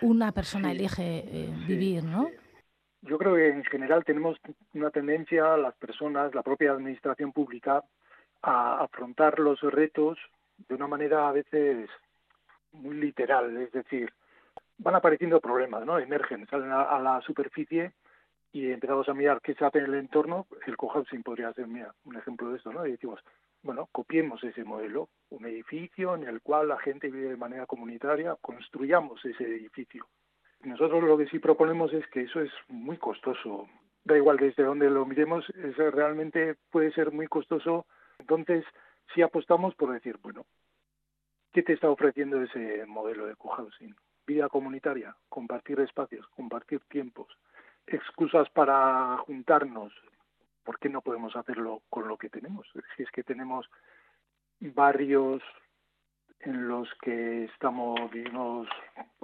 una 0.00 0.32
persona 0.32 0.72
elige 0.72 1.24
eh, 1.26 1.54
vivir, 1.66 2.04
¿no? 2.04 2.28
Yo 3.02 3.18
creo 3.18 3.34
que 3.34 3.48
en 3.48 3.64
general 3.64 4.02
tenemos 4.04 4.38
una 4.72 4.90
tendencia, 4.90 5.56
las 5.58 5.74
personas, 5.74 6.34
la 6.34 6.42
propia 6.42 6.72
administración 6.72 7.32
pública, 7.32 7.84
a 8.40 8.82
afrontar 8.82 9.38
los 9.38 9.60
retos 9.60 10.18
de 10.68 10.74
una 10.74 10.86
manera 10.86 11.28
a 11.28 11.32
veces 11.32 11.88
muy 12.74 12.96
literal, 12.96 13.56
es 13.56 13.72
decir, 13.72 14.12
van 14.78 14.94
apareciendo 14.94 15.40
problemas, 15.40 15.84
¿no? 15.84 15.98
Emergen, 15.98 16.46
salen 16.48 16.70
a, 16.72 16.98
la 16.98 17.20
superficie 17.22 17.92
y 18.52 18.70
empezamos 18.70 19.08
a 19.08 19.14
mirar 19.14 19.40
qué 19.40 19.54
se 19.54 19.64
hace 19.64 19.78
en 19.78 19.86
el 19.86 19.94
entorno. 19.94 20.46
El 20.66 20.76
cohousing 20.76 21.22
podría 21.22 21.52
ser, 21.52 21.66
mira, 21.66 21.94
un 22.04 22.16
ejemplo 22.16 22.50
de 22.50 22.58
esto, 22.58 22.72
¿no? 22.72 22.86
Y 22.86 22.92
decimos, 22.92 23.20
bueno, 23.62 23.88
copiemos 23.90 24.42
ese 24.44 24.64
modelo, 24.64 25.08
un 25.30 25.46
edificio 25.46 26.14
en 26.14 26.24
el 26.24 26.40
cual 26.42 26.68
la 26.68 26.78
gente 26.78 27.10
vive 27.10 27.30
de 27.30 27.36
manera 27.36 27.66
comunitaria, 27.66 28.36
construyamos 28.40 29.24
ese 29.24 29.44
edificio. 29.44 30.06
Nosotros 30.62 31.02
lo 31.02 31.16
que 31.18 31.26
sí 31.26 31.38
proponemos 31.38 31.92
es 31.92 32.06
que 32.08 32.22
eso 32.22 32.40
es 32.40 32.50
muy 32.68 32.96
costoso. 32.96 33.68
Da 34.04 34.16
igual 34.16 34.36
desde 34.36 34.62
dónde 34.62 34.90
lo 34.90 35.06
miremos, 35.06 35.48
es, 35.50 35.76
realmente 35.76 36.56
puede 36.70 36.92
ser 36.92 37.12
muy 37.12 37.26
costoso. 37.26 37.86
Entonces, 38.18 38.64
sí 39.14 39.22
apostamos 39.22 39.74
por 39.74 39.92
decir, 39.92 40.18
bueno, 40.22 40.44
¿qué 41.54 41.62
te 41.62 41.72
está 41.72 41.88
ofreciendo 41.88 42.42
ese 42.42 42.84
modelo 42.84 43.26
de 43.26 43.36
cohousing? 43.36 43.94
Vida 44.26 44.48
comunitaria, 44.48 45.16
compartir 45.28 45.78
espacios, 45.80 46.26
compartir 46.28 46.80
tiempos, 46.88 47.28
excusas 47.86 48.50
para 48.50 49.16
juntarnos. 49.18 49.92
¿Por 50.64 50.78
qué 50.80 50.88
no 50.88 51.00
podemos 51.00 51.36
hacerlo 51.36 51.82
con 51.88 52.08
lo 52.08 52.18
que 52.18 52.28
tenemos? 52.28 52.66
Si 52.96 53.04
es 53.04 53.10
que 53.12 53.22
tenemos 53.22 53.70
barrios 54.60 55.42
en 56.40 56.66
los 56.66 56.88
que 57.00 57.44
estamos 57.44 58.10
vivimos 58.10 58.66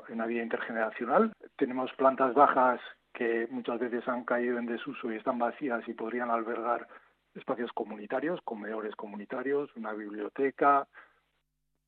en 0.09 0.15
una 0.15 0.27
vida 0.27 0.43
intergeneracional. 0.43 1.33
Tenemos 1.57 1.93
plantas 1.95 2.35
bajas 2.35 2.81
que 3.13 3.49
muchas 3.51 3.81
veces 3.81 4.07
han 4.07 4.25
caído 4.25 4.59
en 4.59 4.67
desuso 4.67 5.11
y 5.11 5.17
están 5.17 5.39
vacías 5.39 5.87
y 5.89 5.95
podrían 5.95 6.31
albergar 6.31 6.87
espacios 7.35 7.73
comunitarios, 7.73 8.41
comedores 8.43 8.95
comunitarios, 8.95 9.75
una 9.77 9.93
biblioteca. 9.93 10.87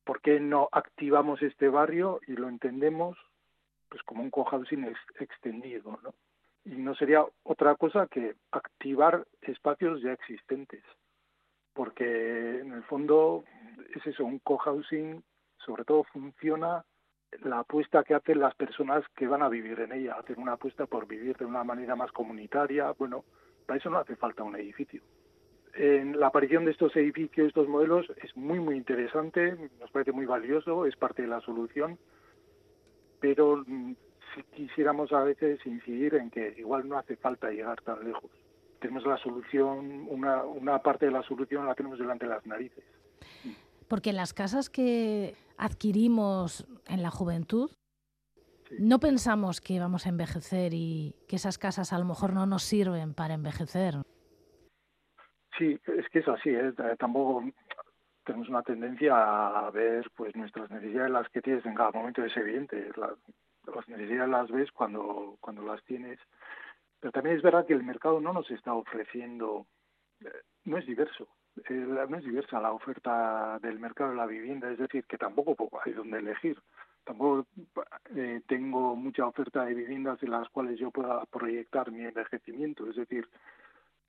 ¿Por 0.03 0.21
qué 0.21 0.39
no 0.39 0.69
activamos 0.71 1.41
este 1.41 1.69
barrio 1.69 2.19
y 2.27 2.33
lo 2.33 2.49
entendemos 2.49 3.17
pues 3.89 4.01
como 4.03 4.23
un 4.23 4.31
cohousing 4.31 4.91
extendido, 5.19 5.99
¿no? 6.03 6.13
Y 6.65 6.75
no 6.75 6.95
sería 6.95 7.25
otra 7.43 7.75
cosa 7.75 8.07
que 8.07 8.35
activar 8.51 9.27
espacios 9.41 10.01
ya 10.01 10.13
existentes, 10.13 10.83
porque 11.73 12.59
en 12.59 12.71
el 12.71 12.83
fondo 12.83 13.43
es 13.93 14.07
eso, 14.07 14.25
un 14.25 14.39
cohousing 14.39 15.23
sobre 15.57 15.83
todo 15.83 16.03
funciona 16.05 16.83
la 17.43 17.59
apuesta 17.59 18.03
que 18.03 18.13
hacen 18.13 18.39
las 18.39 18.55
personas 18.55 19.03
que 19.15 19.27
van 19.27 19.41
a 19.41 19.49
vivir 19.49 19.79
en 19.79 19.91
ella, 19.91 20.15
hacen 20.15 20.39
una 20.39 20.53
apuesta 20.53 20.85
por 20.85 21.07
vivir 21.07 21.37
de 21.37 21.45
una 21.45 21.63
manera 21.63 21.95
más 21.95 22.11
comunitaria, 22.11 22.91
bueno, 22.91 23.23
para 23.65 23.77
eso 23.77 23.89
no 23.89 23.99
hace 23.99 24.15
falta 24.15 24.43
un 24.43 24.55
edificio. 24.55 25.01
En 25.73 26.19
la 26.19 26.27
aparición 26.27 26.65
de 26.65 26.71
estos 26.71 26.95
edificios, 26.95 27.47
estos 27.47 27.67
modelos, 27.67 28.05
es 28.23 28.35
muy, 28.37 28.59
muy 28.59 28.75
interesante, 28.75 29.57
nos 29.79 29.89
parece 29.91 30.11
muy 30.11 30.25
valioso, 30.25 30.85
es 30.85 30.95
parte 30.95 31.23
de 31.23 31.27
la 31.27 31.41
solución, 31.41 31.97
pero 33.19 33.63
mm, 33.65 33.95
si 34.35 34.43
quisiéramos 34.55 35.11
a 35.11 35.23
veces 35.23 35.59
incidir 35.65 36.13
en 36.15 36.29
que 36.29 36.53
igual 36.57 36.87
no 36.87 36.97
hace 36.97 37.15
falta 37.15 37.49
llegar 37.49 37.81
tan 37.81 38.03
lejos. 38.03 38.29
Tenemos 38.79 39.05
la 39.05 39.17
solución, 39.17 40.05
una, 40.09 40.43
una 40.43 40.79
parte 40.79 41.07
de 41.07 41.11
la 41.11 41.23
solución 41.23 41.65
la 41.65 41.73
tenemos 41.73 41.97
delante 41.97 42.25
de 42.25 42.31
las 42.31 42.45
narices. 42.45 42.83
Porque 43.87 44.11
en 44.11 44.17
las 44.17 44.33
casas 44.33 44.69
que 44.69 45.35
adquirimos 45.57 46.67
en 46.87 47.01
la 47.01 47.09
juventud, 47.09 47.71
no 48.77 48.99
pensamos 48.99 49.61
que 49.61 49.79
vamos 49.79 50.05
a 50.05 50.09
envejecer 50.09 50.73
y 50.73 51.15
que 51.27 51.37
esas 51.37 51.57
casas 51.57 51.93
a 51.93 51.99
lo 51.99 52.05
mejor 52.05 52.33
no 52.33 52.45
nos 52.45 52.63
sirven 52.63 53.13
para 53.13 53.33
envejecer. 53.33 53.95
Sí, 55.57 55.79
es 55.85 56.09
que 56.09 56.19
es 56.19 56.27
así. 56.27 56.49
¿eh? 56.49 56.73
Tampoco 56.97 57.43
tenemos 58.23 58.49
una 58.49 58.63
tendencia 58.63 59.13
a 59.67 59.71
ver 59.71 60.09
pues 60.15 60.35
nuestras 60.35 60.69
necesidades, 60.71 61.11
las 61.11 61.29
que 61.29 61.41
tienes 61.41 61.65
en 61.65 61.75
cada 61.75 61.91
momento, 61.91 62.23
es 62.23 62.35
evidente. 62.37 62.89
las 62.95 63.87
necesidades 63.87 64.29
las 64.29 64.51
ves 64.51 64.71
cuando, 64.71 65.37
cuando 65.39 65.63
las 65.63 65.83
tienes. 65.83 66.19
Pero 66.99 67.11
también 67.11 67.35
es 67.35 67.43
verdad 67.43 67.65
que 67.65 67.73
el 67.73 67.83
mercado 67.83 68.21
no 68.21 68.33
nos 68.33 68.49
está 68.49 68.73
ofreciendo, 68.73 69.67
eh, 70.21 70.31
no 70.65 70.77
es 70.77 70.85
diverso 70.85 71.27
no 71.69 72.17
es 72.17 72.23
diversa 72.23 72.59
la 72.59 72.71
oferta 72.71 73.59
del 73.59 73.79
mercado 73.79 74.11
de 74.11 74.17
la 74.17 74.25
vivienda, 74.25 74.71
es 74.71 74.79
decir, 74.79 75.05
que 75.05 75.17
tampoco 75.17 75.69
hay 75.83 75.93
donde 75.93 76.19
elegir. 76.19 76.59
Tampoco 77.03 77.45
eh, 78.15 78.41
tengo 78.47 78.95
mucha 78.95 79.25
oferta 79.25 79.65
de 79.65 79.73
viviendas 79.73 80.21
en 80.23 80.31
las 80.31 80.47
cuales 80.49 80.79
yo 80.79 80.89
pueda 80.89 81.25
proyectar 81.25 81.91
mi 81.91 82.05
envejecimiento. 82.05 82.89
Es 82.89 82.95
decir, 82.95 83.27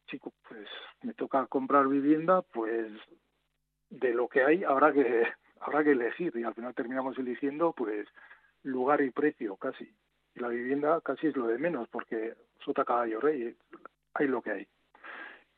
chico, 0.07 0.33
pues 0.49 0.69
me 1.03 1.15
toca 1.15 1.47
comprar 1.47 1.89
vivienda, 1.89 2.43
pues 2.43 2.91
de 3.91 4.15
lo 4.15 4.29
que 4.29 4.43
hay 4.43 4.65
habrá 4.65 4.93
que 4.93 5.25
habrá 5.61 5.85
que 5.85 5.93
elegir 5.93 6.33
y 6.37 6.45
al 6.45 6.55
final 6.55 6.75
terminamos 6.75 7.19
eligiendo 7.19 7.73
pues 7.73 8.09
lugar 8.63 9.01
y 9.03 9.11
precio 9.11 9.57
casi. 9.57 9.89
Y 10.35 10.41
la 10.41 10.49
vivienda 10.49 11.01
casi 11.01 11.29
es 11.29 11.37
lo 11.37 11.47
de 11.47 11.59
menos 11.59 11.89
porque 11.89 12.35
sota 12.65 12.85
caballo 12.85 13.21
rey, 13.21 13.57
hay 14.15 14.27
lo 14.27 14.43
que 14.43 14.51
hay 14.51 14.69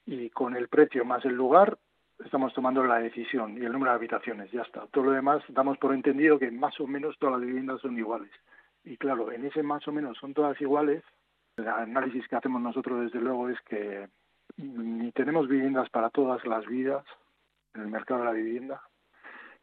y 0.07 0.31
con 0.31 0.57
el 0.57 0.69
precio 0.69 1.05
más 1.05 1.25
el 1.25 1.35
lugar 1.35 1.76
estamos 2.25 2.55
tomando 2.55 2.83
la 2.85 2.99
decisión 2.99 3.61
y 3.61 3.65
el 3.65 3.73
número 3.73 3.91
de 3.91 3.97
habitaciones, 3.97 4.50
ya 4.50 4.62
está. 4.62 4.87
Todo 4.87 5.05
lo 5.05 5.11
demás 5.11 5.43
damos 5.49 5.76
por 5.79 5.93
entendido 5.93 6.38
que 6.38 6.50
más 6.50 6.81
o 6.81 6.87
menos 6.87 7.19
todas 7.19 7.38
las 7.38 7.47
viviendas 7.47 7.81
son 7.81 7.99
iguales. 7.99 8.31
Y 8.85 8.97
claro, 8.97 9.33
en 9.33 9.45
ese 9.45 9.62
más 9.62 9.87
o 9.88 9.93
menos 9.93 10.17
son 10.19 10.33
todas 10.33 10.59
iguales, 10.61 11.03
el 11.57 11.69
análisis 11.69 12.26
que 12.29 12.37
hacemos 12.37 12.62
nosotros 12.62 13.03
desde 13.03 13.21
luego 13.21 13.49
es 13.49 13.61
que 13.62 14.09
ni 14.56 15.12
tenemos 15.12 15.48
viviendas 15.48 15.88
para 15.90 16.10
todas 16.10 16.44
las 16.46 16.66
vidas 16.66 17.04
en 17.75 17.82
el 17.82 17.88
mercado 17.88 18.20
de 18.20 18.26
la 18.26 18.32
vivienda, 18.32 18.82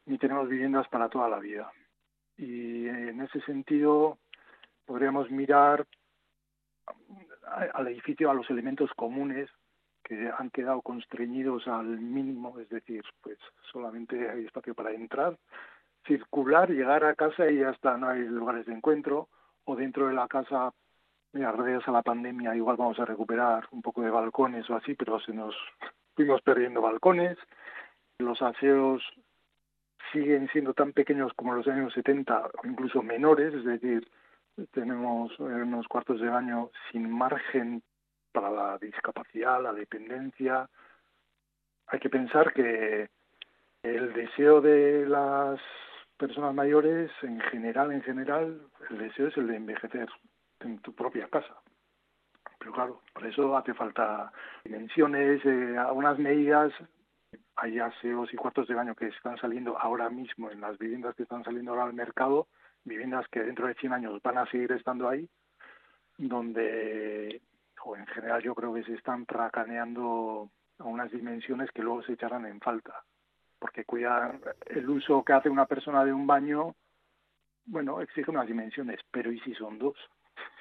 ni 0.05 0.17
tenemos 0.17 0.47
viviendas 0.47 0.87
para 0.89 1.09
toda 1.09 1.29
la 1.29 1.39
vida. 1.39 1.71
Y 2.37 2.87
en 2.87 3.21
ese 3.21 3.41
sentido 3.41 4.17
podríamos 4.85 5.29
mirar 5.31 5.85
al 7.73 7.87
edificio, 7.87 8.29
a 8.29 8.33
los 8.33 8.49
elementos 8.49 8.91
comunes 8.95 9.49
que 10.03 10.29
han 10.37 10.49
quedado 10.49 10.81
constreñidos 10.81 11.67
al 11.67 11.85
mínimo, 11.85 12.59
es 12.59 12.69
decir, 12.69 13.03
pues 13.21 13.37
solamente 13.71 14.29
hay 14.29 14.45
espacio 14.45 14.75
para 14.75 14.91
entrar, 14.91 15.37
circular, 16.05 16.69
llegar 16.69 17.05
a 17.05 17.15
casa 17.15 17.49
y 17.49 17.59
ya 17.59 17.69
está, 17.69 17.97
no 17.97 18.09
hay 18.09 18.19
lugares 18.25 18.65
de 18.65 18.73
encuentro, 18.73 19.29
o 19.65 19.75
dentro 19.75 20.07
de 20.07 20.13
la 20.13 20.27
casa, 20.27 20.73
mira, 21.33 21.51
gracias 21.51 21.87
a 21.87 21.91
la 21.91 22.01
pandemia 22.01 22.55
igual 22.55 22.77
vamos 22.77 22.99
a 22.99 23.05
recuperar 23.05 23.67
un 23.71 23.81
poco 23.81 24.01
de 24.01 24.09
balcones 24.09 24.69
o 24.69 24.75
así, 24.75 24.93
pero 24.95 25.19
se 25.19 25.33
nos 25.33 25.55
fuimos 26.15 26.41
perdiendo 26.41 26.81
balcones, 26.81 27.37
los 28.19 28.41
aseos 28.41 29.03
siguen 30.11 30.47
siendo 30.49 30.73
tan 30.73 30.93
pequeños 30.93 31.33
como 31.33 31.55
los 31.55 31.67
años 31.67 31.91
70 31.93 32.51
o 32.63 32.67
incluso 32.67 33.01
menores, 33.01 33.53
es 33.53 33.65
decir, 33.65 34.07
tenemos 34.71 35.37
unos 35.39 35.87
cuartos 35.87 36.21
de 36.21 36.29
baño 36.29 36.69
sin 36.91 37.09
margen 37.09 37.81
para 38.31 38.51
la 38.51 38.77
discapacidad, 38.77 39.61
la 39.61 39.73
dependencia. 39.73 40.69
Hay 41.87 41.99
que 41.99 42.09
pensar 42.09 42.53
que 42.53 43.09
el 43.81 44.13
deseo 44.13 44.61
de 44.61 45.07
las 45.07 45.59
personas 46.17 46.53
mayores, 46.53 47.11
en 47.23 47.39
general, 47.41 47.91
en 47.91 48.03
general, 48.03 48.61
el 48.91 48.97
deseo 48.99 49.27
es 49.27 49.37
el 49.37 49.47
de 49.47 49.55
envejecer 49.55 50.09
en 50.63 50.79
tu 50.79 50.93
propia 50.93 51.27
casa. 51.27 51.55
Pero 52.59 52.71
claro, 52.71 53.01
por 53.13 53.25
eso 53.25 53.57
hace 53.57 53.73
falta 53.73 54.31
dimensiones, 54.63 55.45
eh, 55.45 55.77
algunas 55.77 56.17
medidas. 56.17 56.71
Hay 57.55 57.79
aseos 57.79 58.33
y 58.33 58.37
cuartos 58.37 58.67
de 58.67 58.75
baño 58.75 58.95
que 58.95 59.07
están 59.07 59.37
saliendo 59.37 59.77
ahora 59.77 60.09
mismo 60.09 60.49
en 60.49 60.61
las 60.61 60.77
viviendas 60.77 61.15
que 61.15 61.23
están 61.23 61.43
saliendo 61.43 61.71
ahora 61.71 61.85
al 61.85 61.93
mercado, 61.93 62.47
viviendas 62.83 63.27
que 63.29 63.41
dentro 63.41 63.67
de 63.67 63.75
100 63.75 63.93
años 63.93 64.21
van 64.21 64.37
a 64.37 64.45
seguir 64.47 64.71
estando 64.71 65.09
ahí, 65.09 65.29
donde, 66.17 67.41
o 67.83 67.95
en 67.95 68.07
general 68.07 68.41
yo 68.41 68.55
creo 68.55 68.73
que 68.73 68.83
se 68.83 68.93
están 68.93 69.25
tracaneando 69.25 70.49
a 70.79 70.83
unas 70.85 71.11
dimensiones 71.11 71.69
que 71.71 71.83
luego 71.83 72.03
se 72.03 72.13
echarán 72.13 72.45
en 72.45 72.59
falta 72.59 73.03
porque 73.63 73.85
cuidar 73.85 74.41
el 74.65 74.89
uso 74.89 75.23
que 75.23 75.31
hace 75.31 75.49
una 75.49 75.65
persona 75.65 76.03
de 76.03 76.11
un 76.11 76.27
baño, 76.27 76.75
bueno, 77.63 78.01
exige 78.01 78.29
unas 78.29 78.45
dimensiones, 78.45 78.99
pero 79.09 79.31
¿y 79.31 79.39
si 79.39 79.53
son 79.53 79.79
dos? 79.79 79.95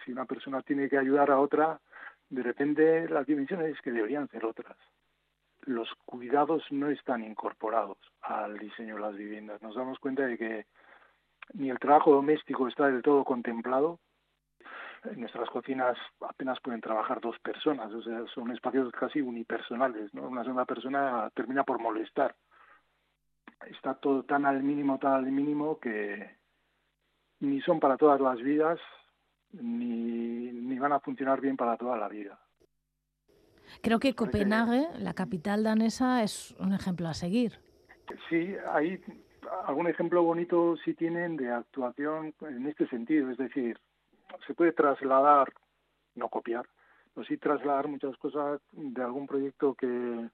Si 0.05 0.12
una 0.12 0.25
persona 0.25 0.62
tiene 0.62 0.88
que 0.88 0.99
ayudar 0.99 1.31
a 1.31 1.41
otra, 1.41 1.81
de 2.29 2.43
repente 2.43 3.09
las 3.09 3.26
dimensiones 3.26 3.81
que 3.81 3.93
deberían 3.93 4.29
ser 4.29 4.45
otras. 4.45 4.76
Los 5.62 5.88
cuidados 6.05 6.64
no 6.71 6.88
están 6.88 7.23
incorporados 7.23 7.99
al 8.23 8.59
diseño 8.59 8.97
de 8.97 9.00
las 9.00 9.17
viviendas. 9.17 9.62
Nos 9.62 9.76
damos 9.76 9.99
cuenta 9.99 10.26
de 10.26 10.37
que 10.37 10.67
ni 11.55 11.71
el 11.71 11.79
trabajo 11.79 12.12
doméstico 12.12 12.67
está 12.67 12.87
del 12.87 13.02
todo 13.02 13.25
contemplado. 13.25 14.00
En 15.05 15.21
nuestras 15.21 15.49
cocinas 15.50 15.97
apenas 16.21 16.61
pueden 16.61 16.81
trabajar 16.81 17.21
dos 17.21 17.38
personas, 17.41 17.93
o 17.93 18.02
sea, 18.02 18.25
son 18.35 18.52
espacios 18.52 18.91
casi 18.93 19.21
unipersonales, 19.21 20.14
¿no? 20.14 20.29
Una 20.29 20.43
segunda 20.43 20.64
persona 20.64 21.29
termina 21.35 21.64
por 21.64 21.81
molestar 21.81 22.35
está 23.71 23.95
todo 23.95 24.23
tan 24.25 24.47
al 24.47 24.62
mínimo, 24.62 24.99
tan 24.99 25.12
al 25.12 25.31
mínimo 25.31 25.79
que 25.79 26.37
ni 27.41 27.61
son 27.62 27.81
para 27.81 27.97
todas 27.97 28.21
las 28.21 28.38
vidas, 28.41 28.81
ni, 29.52 30.52
ni 30.52 30.78
van 30.78 30.92
a 30.92 31.00
funcionar 31.00 31.40
bien 31.40 31.56
para 31.56 31.76
toda 31.76 31.97
la 31.97 32.09
vida. 32.09 32.38
Creo 33.82 33.99
que 33.99 34.14
Copenhague, 34.14 34.87
la 34.99 35.14
capital 35.14 35.64
danesa, 35.64 36.23
es 36.23 36.54
un 36.59 36.73
ejemplo 36.73 37.09
a 37.09 37.14
seguir. 37.14 37.59
Sí, 38.28 38.54
hay 38.73 39.00
algún 39.66 39.87
ejemplo 39.88 40.23
bonito 40.23 40.76
sí 40.85 40.94
tienen 40.94 41.37
de 41.37 41.50
actuación 41.50 42.35
en 42.42 42.66
este 42.66 42.87
sentido, 42.88 43.30
es 43.30 43.38
decir, 43.38 43.78
se 44.47 44.54
puede 44.54 44.73
trasladar, 44.73 45.52
no 46.14 46.28
copiar, 46.28 46.66
pero 47.14 47.26
sí 47.26 47.37
trasladar 47.37 47.88
muchas 47.88 48.16
cosas 48.18 48.61
de 48.73 49.02
algún 49.02 49.26
proyecto 49.26 49.75
que, 49.75 50.28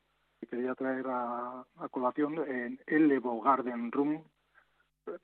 quería 0.48 0.74
traer 0.74 1.04
a, 1.08 1.64
colación 1.90 2.38
en 2.48 2.80
El 2.86 3.20
Garden 3.20 3.92
Room, 3.92 4.22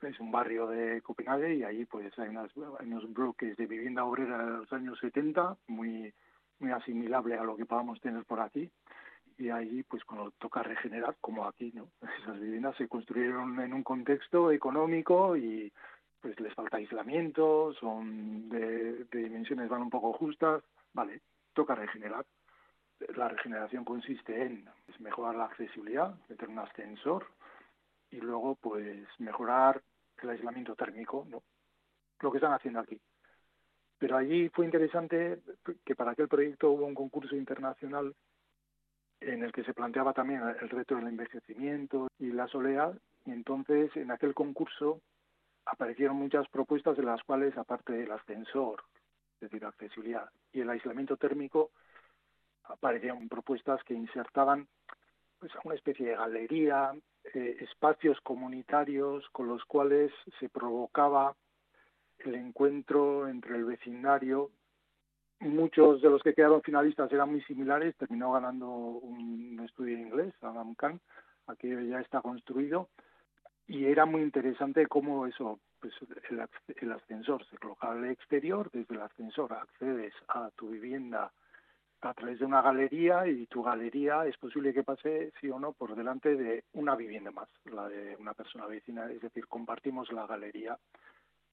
es 0.01 0.19
un 0.19 0.31
barrio 0.31 0.67
de 0.67 1.01
Copenhague 1.01 1.55
y 1.55 1.63
allí 1.63 1.85
pues 1.85 2.17
hay, 2.19 2.29
unos 2.29 3.13
bloques 3.13 3.55
de 3.57 3.65
vivienda 3.65 4.05
obrera 4.05 4.43
de 4.43 4.51
los 4.51 4.73
años 4.73 4.97
70, 4.99 5.57
muy, 5.67 6.13
muy 6.59 6.71
asimilable 6.71 7.37
a 7.37 7.43
lo 7.43 7.55
que 7.55 7.65
podamos 7.65 7.99
tener 8.01 8.23
por 8.25 8.39
aquí. 8.39 8.69
Y 9.37 9.49
allí, 9.49 9.83
pues 9.83 10.03
cuando 10.05 10.31
toca 10.31 10.63
regenerar, 10.63 11.17
como 11.19 11.45
aquí, 11.45 11.71
¿no? 11.73 11.89
Esas 12.23 12.39
viviendas 12.39 12.77
se 12.77 12.87
construyeron 12.87 13.59
en 13.59 13.73
un 13.73 13.83
contexto 13.83 14.51
económico 14.51 15.35
y 15.35 15.71
pues 16.21 16.39
les 16.39 16.53
falta 16.53 16.77
aislamiento, 16.77 17.73
son 17.73 18.49
de, 18.49 19.05
de 19.05 19.23
dimensiones 19.23 19.69
van 19.69 19.83
un 19.83 19.89
poco 19.89 20.13
justas, 20.13 20.63
vale, 20.93 21.21
toca 21.53 21.75
regenerar 21.75 22.25
la 23.15 23.27
regeneración 23.27 23.83
consiste 23.83 24.45
en 24.45 24.69
mejorar 24.99 25.35
la 25.35 25.45
accesibilidad, 25.45 26.15
meter 26.29 26.49
un 26.49 26.59
ascensor 26.59 27.27
y 28.11 28.17
luego 28.17 28.55
pues 28.55 29.07
mejorar 29.19 29.81
el 30.21 30.29
aislamiento 30.29 30.75
térmico, 30.75 31.25
¿no? 31.29 31.43
lo 32.19 32.31
que 32.31 32.37
están 32.37 32.53
haciendo 32.53 32.79
aquí. 32.79 32.99
Pero 33.97 34.17
allí 34.17 34.49
fue 34.49 34.65
interesante 34.65 35.41
que 35.85 35.95
para 35.95 36.11
aquel 36.11 36.27
proyecto 36.27 36.71
hubo 36.71 36.85
un 36.85 36.95
concurso 36.95 37.35
internacional 37.35 38.13
en 39.21 39.43
el 39.43 39.51
que 39.51 39.63
se 39.63 39.73
planteaba 39.73 40.13
también 40.13 40.41
el 40.61 40.69
reto 40.69 40.95
del 40.95 41.07
envejecimiento 41.07 42.07
y 42.19 42.31
la 42.31 42.47
soledad, 42.47 42.97
y 43.25 43.31
entonces 43.31 43.95
en 43.95 44.11
aquel 44.11 44.33
concurso 44.33 45.01
aparecieron 45.65 46.17
muchas 46.17 46.47
propuestas 46.49 46.97
de 46.97 47.03
las 47.03 47.23
cuales, 47.23 47.57
aparte 47.57 47.93
del 47.93 48.11
ascensor, 48.11 48.83
es 49.35 49.49
decir, 49.49 49.65
accesibilidad 49.65 50.29
y 50.51 50.61
el 50.61 50.69
aislamiento 50.69 51.17
térmico, 51.17 51.71
aparecían 52.65 53.27
propuestas 53.29 53.83
que 53.83 53.93
insertaban 53.93 54.67
pues, 55.39 55.51
una 55.63 55.75
especie 55.75 56.07
de 56.07 56.15
galería, 56.15 56.93
eh, 57.33 57.57
espacios 57.61 58.19
comunitarios 58.21 59.27
con 59.31 59.47
los 59.47 59.63
cuales 59.65 60.11
se 60.39 60.49
provocaba 60.49 61.35
el 62.19 62.35
encuentro 62.35 63.27
entre 63.27 63.55
el 63.55 63.65
vecindario. 63.65 64.51
Muchos 65.39 66.01
de 66.01 66.09
los 66.09 66.23
que 66.23 66.33
quedaron 66.33 66.61
finalistas 66.61 67.11
eran 67.11 67.31
muy 67.31 67.41
similares, 67.41 67.95
terminó 67.97 68.31
ganando 68.31 68.67
un 68.67 69.59
estudio 69.65 69.95
en 69.95 70.07
inglés, 70.07 70.33
Adam 70.41 70.75
Kahn, 70.75 70.99
aquello 71.47 71.81
ya 71.81 71.99
está 71.99 72.21
construido, 72.21 72.89
y 73.67 73.85
era 73.85 74.05
muy 74.05 74.21
interesante 74.21 74.87
cómo 74.87 75.25
eso, 75.25 75.59
pues 75.79 75.93
el, 76.29 76.47
el 76.81 76.91
ascensor 76.91 77.45
se 77.49 77.57
colocaba 77.57 77.93
al 77.93 78.05
exterior, 78.05 78.69
desde 78.71 78.95
el 78.95 79.01
ascensor 79.01 79.53
accedes 79.53 80.13
a 80.29 80.49
tu 80.51 80.69
vivienda 80.69 81.31
a 82.05 82.13
través 82.13 82.39
de 82.39 82.45
una 82.45 82.61
galería 82.61 83.27
y 83.27 83.47
tu 83.47 83.63
galería 83.63 84.25
es 84.25 84.37
posible 84.37 84.73
que 84.73 84.83
pase, 84.83 85.31
sí 85.41 85.49
o 85.49 85.59
no, 85.59 85.73
por 85.73 85.95
delante 85.95 86.35
de 86.35 86.63
una 86.73 86.95
vivienda 86.95 87.31
más, 87.31 87.49
la 87.65 87.87
de 87.87 88.15
una 88.17 88.33
persona 88.33 88.67
vecina, 88.67 89.11
es 89.11 89.21
decir, 89.21 89.47
compartimos 89.47 90.11
la 90.11 90.27
galería. 90.27 90.77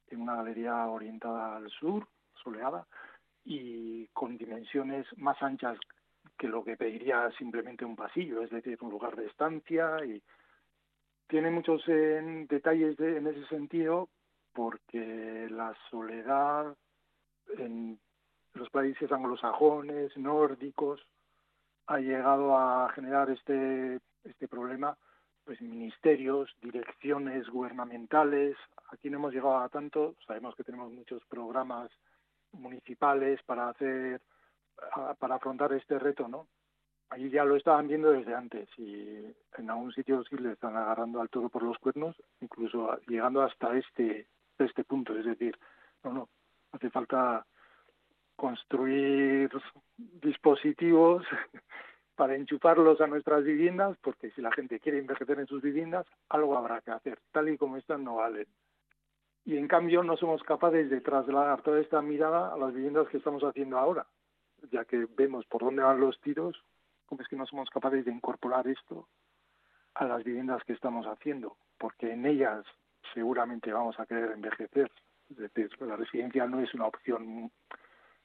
En 0.08 0.20
una 0.20 0.36
galería 0.36 0.86
orientada 0.88 1.56
al 1.56 1.70
sur, 1.70 2.06
soleada, 2.34 2.86
y 3.44 4.06
con 4.08 4.36
dimensiones 4.36 5.06
más 5.16 5.42
anchas 5.42 5.78
que 6.38 6.48
lo 6.48 6.62
que 6.62 6.76
pediría 6.76 7.30
simplemente 7.38 7.84
un 7.84 7.96
pasillo, 7.96 8.42
es 8.42 8.50
decir, 8.50 8.78
un 8.82 8.90
lugar 8.90 9.16
de 9.16 9.26
estancia 9.26 10.04
y 10.04 10.22
tiene 11.28 11.50
muchos 11.50 11.82
eh, 11.88 12.46
detalles 12.48 12.98
en 13.00 13.26
ese 13.26 13.46
sentido 13.46 14.08
porque 14.52 15.48
la 15.50 15.74
soledad 15.90 16.76
en 17.56 17.98
los 18.54 18.70
países 18.70 19.10
anglosajones, 19.10 20.16
nórdicos, 20.16 21.00
ha 21.86 21.98
llegado 21.98 22.56
a 22.56 22.90
generar 22.90 23.30
este, 23.30 24.00
este 24.24 24.48
problema, 24.48 24.96
pues 25.44 25.60
ministerios, 25.60 26.54
direcciones 26.60 27.48
gubernamentales, 27.48 28.56
aquí 28.90 29.10
no 29.10 29.18
hemos 29.18 29.34
llegado 29.34 29.58
a 29.58 29.68
tanto, 29.68 30.14
sabemos 30.26 30.54
que 30.54 30.64
tenemos 30.64 30.92
muchos 30.92 31.24
programas 31.26 31.90
municipales 32.52 33.40
para 33.44 33.68
hacer, 33.70 34.20
para 35.18 35.36
afrontar 35.36 35.72
este 35.72 35.98
reto, 35.98 36.28
¿no? 36.28 36.46
Allí 37.10 37.28
ya 37.28 37.44
lo 37.44 37.56
estaban 37.56 37.88
viendo 37.88 38.10
desde 38.10 38.34
antes 38.34 38.68
y 38.78 39.34
en 39.58 39.70
algún 39.70 39.92
sitio 39.92 40.24
sí 40.24 40.36
le 40.36 40.52
están 40.52 40.76
agarrando 40.76 41.20
al 41.20 41.28
todo 41.28 41.48
por 41.48 41.62
los 41.62 41.78
cuernos, 41.78 42.16
incluso 42.40 42.98
llegando 43.06 43.42
hasta 43.42 43.76
este, 43.76 44.26
este 44.58 44.84
punto, 44.84 45.14
es 45.18 45.26
decir, 45.26 45.58
no, 46.04 46.12
no, 46.12 46.28
hace 46.72 46.88
falta 46.88 47.44
construir 48.42 49.48
dispositivos 50.20 51.22
para 52.16 52.35
enchufarlos 52.35 53.00
a 53.00 53.07
nuestras 53.07 53.44
viviendas, 53.44 53.96
porque 54.02 54.33
si 54.33 54.42
la 54.42 54.50
gente 54.50 54.81
quiere 54.81 54.98
envejecer 54.98 55.38
en 55.38 55.46
sus 55.46 55.62
viviendas, 55.62 56.07
algo 56.28 56.59
habrá 56.59 56.81
que 56.81 56.90
hacer. 56.90 57.20
Tal 57.31 57.50
y 57.50 57.57
como 57.57 57.76
están, 57.76 58.02
no 58.02 58.16
valen. 58.16 58.48
Y 59.44 59.57
en 59.57 59.68
cambio 59.68 60.02
no 60.02 60.16
somos 60.16 60.42
capaces 60.42 60.90
de 60.90 61.00
trasladar 61.00 61.62
toda 61.62 61.78
esta 61.78 62.02
mirada 62.02 62.52
a 62.52 62.57
las 62.57 62.74
viviendas 62.74 63.07
que 63.11 63.18
estamos 63.18 63.44
haciendo 63.44 63.78
ahora, 63.78 64.09
ya 64.72 64.85
que 64.87 65.07
vemos 65.16 65.46
por 65.46 65.62
dónde 65.62 65.85
van 65.85 66.00
los 66.00 66.20
tiros, 66.20 66.61
como 67.07 67.22
es 67.22 67.28
que 67.28 67.37
no 67.37 67.46
somos 67.46 67.70
capaces 67.70 68.05
de 68.05 68.11
incorporar 68.11 68.66
esto 68.66 69.07
a 69.94 70.05
las 70.05 70.24
viviendas 70.24 70.64
que 70.64 70.72
estamos 70.72 71.07
haciendo, 71.07 71.59
porque 71.78 72.11
en 72.11 72.26
ellas 72.26 72.64
seguramente 73.14 73.72
vamos 73.72 74.00
a 74.00 74.07
querer 74.07 74.33
envejecer. 74.33 74.90
Es 75.31 75.37
decir, 75.37 75.70
la 75.81 75.94
residencia 75.94 76.44
no 76.48 76.59
es 76.59 76.74
una 76.74 76.87
opción 76.87 77.52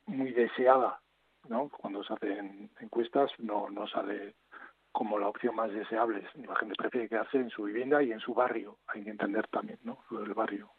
muy 0.08 0.32
deseada 0.32 1.00
¿no? 1.48 1.70
Cuando 1.70 2.04
se 2.04 2.13
hacen 2.13 2.70
encuestas 2.82 3.32
no, 3.38 3.70
no 3.70 3.88
sale 3.88 4.36
como 4.91 5.20
la 5.20 5.30
opción 5.30 5.56
más 5.56 5.72
deseable. 5.72 6.28
La 6.36 6.56
gente 6.56 6.76
prefiere 6.76 7.08
quedarse 7.08 7.38
en 7.38 7.50
su 7.50 7.63
vivienda 7.63 8.02
y 8.04 8.12
en 8.12 8.20
su 8.20 8.34
barrio. 8.34 8.80
Hay 8.88 9.04
que 9.04 9.12
entender 9.12 9.48
también, 9.48 9.80
¿no? 9.84 10.00
Lo 10.10 10.22
del 10.22 10.34
barrio. 10.34 10.72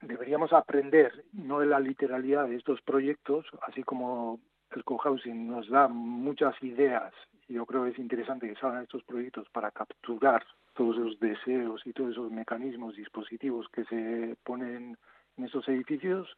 Deberíamos 0.00 0.52
aprender, 0.52 1.26
no 1.32 1.60
de 1.60 1.66
la 1.66 1.80
literalidad 1.80 2.46
de 2.46 2.56
estos 2.56 2.80
proyectos, 2.80 3.44
así 3.66 3.82
como 3.82 4.40
el 4.70 4.84
cohousing 4.84 5.48
nos 5.48 5.68
da 5.68 5.88
muchas 5.88 6.54
ideas 6.62 7.12
yo 7.50 7.66
creo 7.66 7.84
que 7.84 7.90
es 7.90 7.98
interesante 7.98 8.48
que 8.48 8.60
salgan 8.60 8.84
estos 8.84 9.02
proyectos 9.02 9.48
para 9.50 9.72
capturar 9.72 10.46
todos 10.74 10.96
esos 10.96 11.18
deseos 11.18 11.82
y 11.84 11.92
todos 11.92 12.12
esos 12.12 12.30
mecanismos, 12.30 12.94
dispositivos 12.94 13.68
que 13.72 13.84
se 13.86 14.36
ponen 14.44 14.96
en 15.36 15.44
estos 15.44 15.68
edificios 15.68 16.28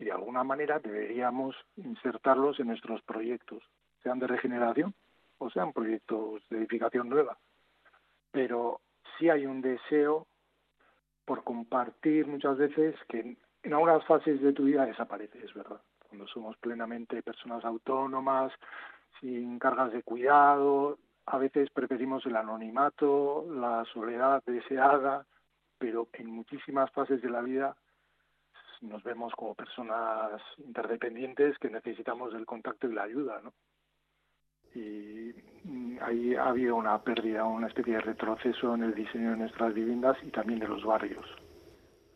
y 0.00 0.06
de 0.06 0.12
alguna 0.12 0.42
manera 0.42 0.78
deberíamos 0.78 1.54
insertarlos 1.76 2.58
en 2.58 2.68
nuestros 2.68 3.02
proyectos, 3.02 3.62
sean 4.02 4.18
de 4.18 4.26
regeneración 4.26 4.94
o 5.38 5.50
sean 5.50 5.74
proyectos 5.74 6.42
de 6.48 6.56
edificación 6.56 7.10
nueva. 7.10 7.36
Pero 8.32 8.80
sí 9.18 9.28
hay 9.28 9.44
un 9.44 9.60
deseo 9.60 10.26
por 11.26 11.44
compartir 11.44 12.26
muchas 12.26 12.56
veces 12.56 12.96
que 13.08 13.36
en 13.62 13.74
algunas 13.74 14.04
fases 14.06 14.40
de 14.40 14.54
tu 14.54 14.64
vida 14.64 14.86
desaparece, 14.86 15.44
es 15.44 15.52
verdad. 15.52 15.82
Cuando 16.08 16.26
somos 16.28 16.56
plenamente 16.56 17.22
personas 17.22 17.62
autónomas, 17.64 18.52
sin 19.20 19.58
cargas 19.58 19.92
de 19.92 20.02
cuidado, 20.02 20.98
a 21.26 21.36
veces 21.36 21.68
preferimos 21.70 22.24
el 22.24 22.36
anonimato, 22.36 23.44
la 23.50 23.84
soledad 23.92 24.42
deseada, 24.46 25.26
pero 25.78 26.08
en 26.14 26.30
muchísimas 26.30 26.90
fases 26.90 27.20
de 27.20 27.28
la 27.28 27.42
vida 27.42 27.76
nos 28.80 29.02
vemos 29.02 29.32
como 29.34 29.54
personas 29.54 30.40
interdependientes 30.58 31.58
que 31.58 31.70
necesitamos 31.70 32.34
el 32.34 32.46
contacto 32.46 32.88
y 32.88 32.94
la 32.94 33.02
ayuda, 33.02 33.40
¿no? 33.42 33.52
Y 34.74 35.34
ahí 36.00 36.34
ha 36.34 36.48
habido 36.48 36.76
una 36.76 37.02
pérdida, 37.02 37.44
una 37.44 37.66
especie 37.66 37.94
de 37.94 38.00
retroceso 38.00 38.74
en 38.74 38.84
el 38.84 38.94
diseño 38.94 39.32
de 39.32 39.36
nuestras 39.36 39.74
viviendas 39.74 40.16
y 40.22 40.30
también 40.30 40.60
de 40.60 40.68
los 40.68 40.84
barrios. 40.84 41.26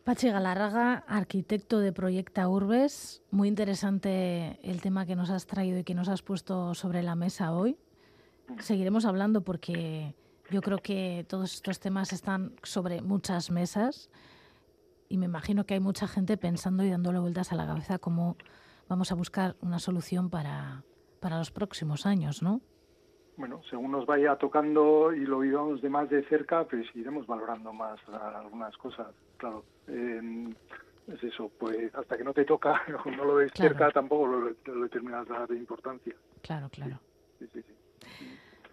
Pachi 0.04 0.28
Galarraga, 0.28 1.04
arquitecto 1.08 1.80
de 1.80 1.92
Proyecta 1.92 2.48
Urbes. 2.48 3.22
Muy 3.30 3.48
interesante 3.48 4.60
el 4.62 4.80
tema 4.82 5.06
que 5.06 5.16
nos 5.16 5.30
has 5.30 5.46
traído 5.46 5.78
y 5.78 5.84
que 5.84 5.94
nos 5.94 6.08
has 6.08 6.22
puesto 6.22 6.74
sobre 6.74 7.02
la 7.02 7.16
mesa 7.16 7.52
hoy. 7.52 7.76
Seguiremos 8.58 9.06
hablando 9.06 9.40
porque 9.40 10.14
yo 10.50 10.60
creo 10.60 10.78
que 10.78 11.24
todos 11.26 11.54
estos 11.54 11.80
temas 11.80 12.12
están 12.12 12.54
sobre 12.62 13.00
muchas 13.00 13.50
mesas 13.50 14.10
y 15.14 15.16
me 15.16 15.26
imagino 15.26 15.64
que 15.64 15.74
hay 15.74 15.80
mucha 15.80 16.08
gente 16.08 16.36
pensando 16.36 16.82
y 16.82 16.90
dándole 16.90 17.20
vueltas 17.20 17.52
a 17.52 17.54
la 17.54 17.66
cabeza 17.66 18.00
cómo 18.00 18.36
vamos 18.88 19.12
a 19.12 19.14
buscar 19.14 19.54
una 19.60 19.78
solución 19.78 20.28
para, 20.28 20.82
para 21.20 21.38
los 21.38 21.52
próximos 21.52 22.04
años, 22.04 22.42
¿no? 22.42 22.60
bueno, 23.36 23.60
según 23.68 23.92
nos 23.92 24.06
vaya 24.06 24.36
tocando 24.36 25.12
y 25.12 25.24
lo 25.24 25.40
vivamos 25.40 25.82
de 25.82 25.88
más 25.88 26.08
de 26.08 26.24
cerca, 26.24 26.64
pues 26.64 26.86
iremos 26.94 27.26
valorando 27.26 27.72
más 27.72 27.98
algunas 28.08 28.76
cosas. 28.76 29.08
Claro, 29.36 29.64
es 29.88 31.22
eso, 31.22 31.50
pues 31.58 31.94
hasta 31.94 32.16
que 32.16 32.24
no 32.24 32.32
te 32.32 32.44
toca 32.44 32.82
o 33.04 33.10
no 33.10 33.24
lo 33.24 33.34
ves 33.36 33.52
cerca, 33.54 33.90
tampoco 33.90 34.26
lo, 34.26 34.40
lo 34.64 34.82
determinas 34.82 35.26
de 35.48 35.56
importancia. 35.56 36.14
Claro, 36.42 36.68
claro. 36.70 37.00
Sí, 37.38 37.48
sí, 37.52 37.62
sí. 37.62 37.74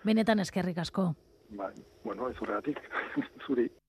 Benetan 0.04 0.39
eskerrik 0.39 0.77
asko. 0.77 1.15
Bai, 1.49 1.75
bueno, 2.04 2.30
ez 2.30 2.41
horregatik, 2.41 2.80
zuri. 3.45 3.71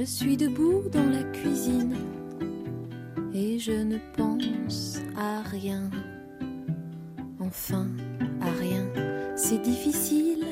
Je 0.00 0.06
suis 0.06 0.34
debout 0.34 0.84
dans 0.90 1.10
la 1.10 1.22
cuisine 1.24 1.94
et 3.34 3.58
je 3.58 3.72
ne 3.72 3.98
pense 4.16 4.98
à 5.14 5.42
rien. 5.42 5.90
Enfin, 7.38 7.86
à 8.40 8.50
rien. 8.58 8.86
C'est 9.36 9.60
difficile, 9.60 10.46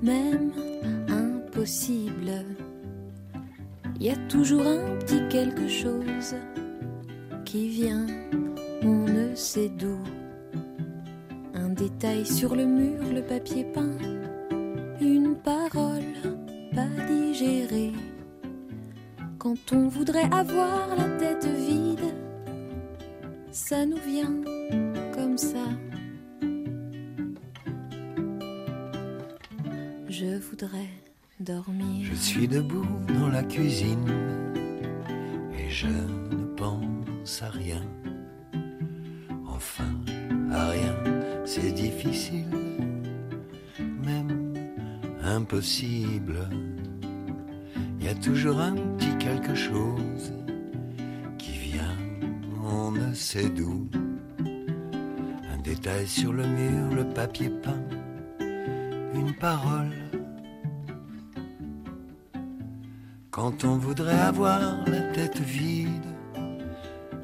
même 0.00 0.50
impossible. 1.08 2.32
Il 4.00 4.06
y 4.06 4.10
a 4.10 4.16
toujours 4.30 4.66
un 4.66 4.96
petit 4.96 5.20
quelque 5.28 5.68
chose 5.68 6.36
qui 7.44 7.68
vient, 7.68 8.06
on 8.80 9.04
ne 9.04 9.34
sait 9.34 9.68
d'où. 9.68 9.98
Un 11.52 11.68
détail 11.68 12.24
sur 12.24 12.56
le 12.56 12.64
mur, 12.64 13.12
le 13.14 13.20
papier 13.20 13.66
peint, 13.74 13.98
on 19.72 19.88
voudrait 19.88 20.32
avoir 20.32 20.94
la 20.96 21.08
tête 21.18 21.46
vide, 21.46 22.14
ça 23.50 23.84
nous 23.84 23.98
vient 24.06 24.32
comme 25.14 25.36
ça. 25.36 25.66
Je 30.08 30.38
voudrais 30.38 30.88
dormir. 31.40 32.06
Je 32.10 32.14
suis 32.14 32.48
debout 32.48 32.86
dans 33.18 33.28
la 33.28 33.42
cuisine 33.42 34.08
et 35.58 35.68
je 35.68 35.88
ne 35.88 36.44
pense 36.56 37.42
à 37.42 37.50
rien. 37.50 37.82
Enfin, 39.46 39.94
à 40.52 40.68
rien, 40.70 40.94
c'est 41.44 41.72
difficile, 41.72 42.46
même 44.04 44.54
impossible. 45.24 46.48
Il 47.98 48.06
y 48.06 48.08
a 48.08 48.14
toujours 48.14 48.60
un 48.60 48.76
chose 49.56 50.32
qui 51.38 51.52
vient, 51.52 51.96
on 52.62 52.90
ne 52.90 53.14
sait 53.14 53.48
d'où. 53.48 53.88
Un 55.52 55.58
détail 55.62 56.06
sur 56.06 56.32
le 56.32 56.46
mur, 56.46 56.94
le 56.94 57.04
papier 57.04 57.48
peint, 57.48 57.82
une 59.14 59.34
parole. 59.40 59.94
Quand 63.30 63.64
on 63.64 63.76
voudrait 63.76 64.20
avoir 64.20 64.60
la 64.86 65.00
tête 65.12 65.40
vide, 65.40 65.88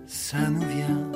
ça 0.06 0.48
nous 0.48 0.66
vient 0.66 1.11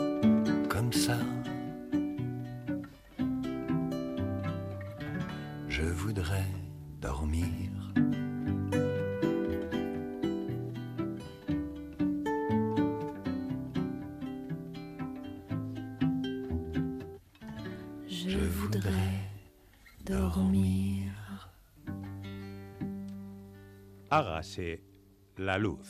La 25.36 25.58
luz. 25.58 25.86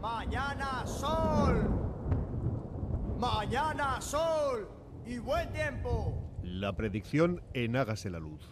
Mañana 0.00 0.86
sol. 0.86 1.68
Mañana 3.18 4.00
sol. 4.00 4.68
Y 5.04 5.18
buen 5.18 5.52
tiempo. 5.52 6.38
La 6.42 6.74
predicción 6.76 7.42
en 7.52 7.76
Hágase 7.76 8.08
la 8.08 8.20
luz. 8.20 8.48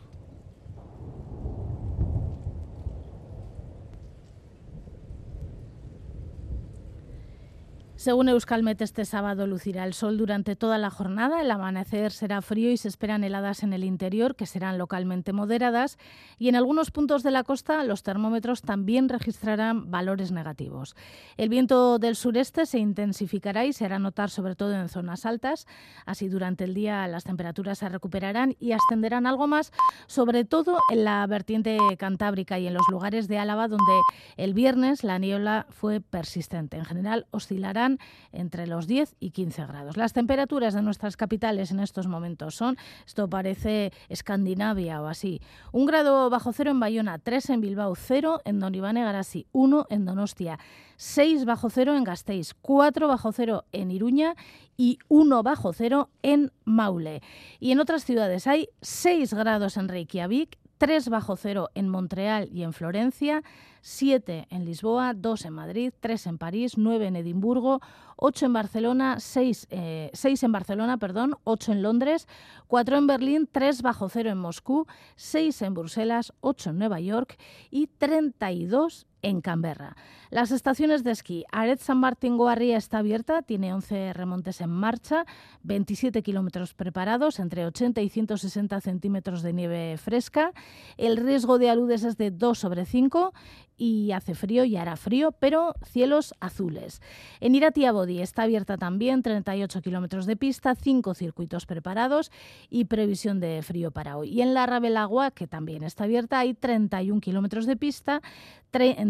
Según 8.03 8.29
Euskalmet, 8.29 8.83
este 8.83 9.05
sábado 9.05 9.47
lucirá 9.47 9.85
el 9.85 9.95
sol 9.95 10.19
durante 10.19 10.57
toda 10.57 10.77
la 10.77 10.91
jornada. 10.91 11.41
El 11.41 11.53
amanecer 11.53 12.11
será 12.11 12.43
frío 12.43 12.73
y 12.73 12.77
se 12.77 12.89
esperan 12.89 13.23
heladas 13.23 13.63
en 13.63 13.73
el 13.73 13.85
interior, 13.85 14.35
que 14.35 14.45
serán 14.45 14.77
localmente 14.77 15.33
moderadas. 15.33 15.99
Y 16.37 16.49
en 16.49 16.57
algunos 16.57 16.91
puntos 16.91 17.23
de 17.23 17.31
la 17.31 17.45
costa, 17.45 17.85
los 17.85 18.03
termómetros 18.03 18.63
también 18.63 19.09
registrarán 19.09 19.93
valores 19.93 20.33
negativos. 20.33 20.97
El 21.37 21.49
viento 21.49 22.01
del 22.01 22.17
sureste 22.17 22.67
se 22.67 22.81
intensificará 22.81 23.67
y 23.67 23.73
se 23.73 23.85
hará 23.85 24.01
notar 24.01 24.31
sobre 24.31 24.57
todo 24.57 24.75
en 24.75 24.89
zonas 24.89 25.25
altas. 25.25 25.69
Así, 26.05 26.29
durante 26.29 26.65
el 26.65 26.75
día 26.75 27.07
las 27.07 27.23
temperaturas 27.23 27.79
se 27.79 27.89
recuperarán 27.89 28.57
y 28.59 28.73
ascenderán 28.73 29.29
algo 29.29 29.47
más, 29.47 29.71
sobre 30.09 30.45
todo 30.45 30.81
en 30.91 31.05
la 31.05 31.25
vertiente 31.29 31.79
cantábrica 32.01 32.59
y 32.59 32.67
en 32.67 32.75
los 32.75 32.89
lugares 32.91 33.29
de 33.29 33.39
Álava, 33.39 33.69
donde 33.69 33.93
el 34.37 34.55
viernes 34.55 35.05
la 35.05 35.21
niebla 35.21 35.67
fue 35.71 36.01
persistente. 36.01 36.79
En 36.79 36.85
general, 36.85 37.29
oscilarán 37.31 37.92
entre 38.33 38.67
los 38.67 38.87
10 38.87 39.17
y 39.21 39.31
15 39.31 39.67
grados. 39.67 39.97
Las 39.97 40.13
temperaturas 40.13 40.75
de 40.75 40.83
nuestras 40.83 41.17
capitales 41.17 41.71
en 41.71 41.81
estos 41.81 42.07
momentos 42.07 42.55
son, 42.55 42.77
esto 43.07 43.29
parece 43.29 43.93
Escandinavia 44.09 45.03
o 45.03 45.07
así, 45.07 45.41
un 45.73 45.87
grado 45.87 46.31
bajo 46.31 46.53
cero 46.53 46.71
en 46.71 46.81
Bayona, 46.81 47.19
3 47.19 47.51
en 47.51 47.61
Bilbao, 47.61 47.95
0 47.95 48.41
en 48.45 48.61
Don 48.61 48.75
Iván 48.75 48.97
Garasi, 48.97 49.47
1 49.53 49.87
en 49.91 50.05
Donostia, 50.05 50.59
6 50.97 51.45
bajo 51.45 51.71
cero 51.71 51.97
en 51.97 52.05
Gasteiz, 52.05 52.55
4 52.61 53.09
bajo 53.09 53.33
cero 53.33 53.65
en 53.73 53.91
Iruña 53.91 54.35
y 54.77 54.99
1 55.09 55.43
bajo 55.43 55.73
cero 55.73 56.11
en 56.23 56.53
Maule. 56.65 57.23
Y 57.59 57.73
en 57.73 57.81
otras 57.81 58.05
ciudades 58.05 58.47
hay 58.47 58.69
6 58.83 59.35
grados 59.35 59.77
en 59.77 59.89
Reykjavik, 59.89 60.59
3 60.79 61.09
bajo 61.09 61.37
cero 61.37 61.71
en 61.75 61.89
Montreal 61.89 62.49
y 62.53 62.63
en 62.63 62.73
Florencia, 62.73 63.43
7 63.83 64.47
en 64.49 64.65
Lisboa, 64.65 65.13
2 65.13 65.45
en 65.45 65.53
Madrid, 65.53 65.93
3 66.01 66.27
en 66.29 66.39
París, 66.39 66.79
9 66.79 67.07
en 67.09 67.17
Edimburgo, 67.17 67.81
8 68.17 68.47
en 68.47 68.53
Barcelona, 68.53 69.21
6, 69.21 69.67
eh, 69.71 70.11
6 70.15 70.43
en 70.45 70.53
Barcelona, 70.53 70.97
perdón, 70.99 71.37
8 71.45 71.73
en 71.73 71.83
Londres, 71.83 72.29
4 72.69 72.97
en 72.97 73.07
Berlín, 73.07 73.49
3 73.51 73.83
bajo 73.83 74.09
cero 74.09 74.31
en 74.31 74.39
Moscú, 74.39 74.87
6 75.17 75.63
en 75.63 75.75
Bruselas, 75.75 76.33
8 76.41 76.71
en 76.71 76.79
Nueva 76.79 77.01
York 77.01 77.37
y 77.71 77.89
32 77.89 79.07
en 79.23 79.41
Canberra. 79.41 79.97
Las 80.31 80.51
estaciones 80.51 81.05
de 81.05 81.13
esquí. 81.13 81.45
Aret 81.53 81.81
San 81.81 81.99
Martín 81.99 82.37
Goarría 82.37 82.77
está 82.77 82.99
abierta, 82.99 83.43
tiene 83.43 83.73
11 83.73 84.13
remontes 84.13 84.61
en 84.61 84.71
marcha, 84.71 85.25
27 85.63 86.23
kilómetros 86.23 86.75
preparados, 86.75 87.39
entre 87.39 87.65
80 87.67 88.01
y 88.03 88.09
160 88.09 88.81
centímetros 88.81 89.43
de 89.43 89.53
nieve 89.53 89.97
fresca. 89.99 90.53
El 90.97 91.17
riesgo 91.17 91.59
de 91.59 91.71
aludes 91.71 92.05
es 92.05 92.17
de 92.17 92.31
2 92.31 92.59
sobre 92.59 92.85
5 92.85 93.33
y 93.77 94.13
hace 94.13 94.35
frío 94.35 94.65
y 94.65 94.77
hará 94.77 94.97
frío, 94.97 95.33
pero 95.33 95.75
cielos 95.85 96.35
azules. 96.41 97.03
En 97.41 97.55
Iratiabodi 97.55 98.21
está 98.21 98.43
abierta 98.43 98.77
también 98.77 99.23
38 99.23 99.83
kilómetros 99.83 100.27
de 100.27 100.37
pista, 100.37 100.75
5 100.75 101.15
circuitos 101.15 101.67
preparados 101.67 102.31
y 102.71 102.85
previsión 102.85 103.41
de 103.41 103.61
frío 103.63 103.91
para 103.91 104.17
hoy. 104.17 104.29
Y 104.29 104.43
en 104.43 104.55
la 104.55 104.67
Rabelagua, 104.67 105.31
que 105.31 105.47
también 105.47 105.83
está 105.83 106.05
abierta, 106.05 106.39
hay 106.39 106.55
31 106.55 107.21
kilómetros 107.21 107.67
de 107.67 107.77
pista, 107.77 108.23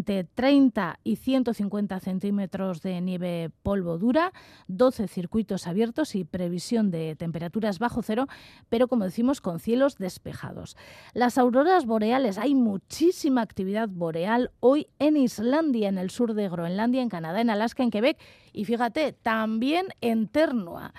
entre 0.02 0.24
30 0.24 0.98
y 1.04 1.14
150 1.14 2.00
centímetros 2.00 2.82
de 2.82 3.00
nieve 3.00 3.50
polvo 3.62 3.98
dura, 3.98 4.32
12 4.66 5.06
circuitos 5.06 5.68
abiertos 5.68 6.16
y 6.16 6.24
previsión 6.24 6.90
de 6.90 7.14
temperaturas 7.14 7.78
bajo 7.78 8.02
cero, 8.02 8.26
pero 8.68 8.88
como 8.88 9.04
decimos, 9.04 9.40
con 9.40 9.60
cielos 9.60 9.98
despejados. 9.98 10.76
Las 11.14 11.38
auroras 11.38 11.86
boreales, 11.86 12.36
hay 12.36 12.56
muchísima 12.56 13.42
actividad 13.42 13.88
boreal 13.88 14.50
hoy 14.58 14.88
en 14.98 15.16
Islandia, 15.16 15.88
en 15.88 15.98
el 15.98 16.10
sur 16.10 16.34
de 16.34 16.48
Groenlandia, 16.48 17.00
en 17.00 17.08
Canadá, 17.08 17.40
en 17.40 17.50
Alaska, 17.50 17.84
en 17.84 17.92
Quebec 17.92 18.18
y 18.52 18.64
fíjate, 18.64 19.12
también 19.12 19.86
en 20.00 20.26
Ternua. 20.26 20.94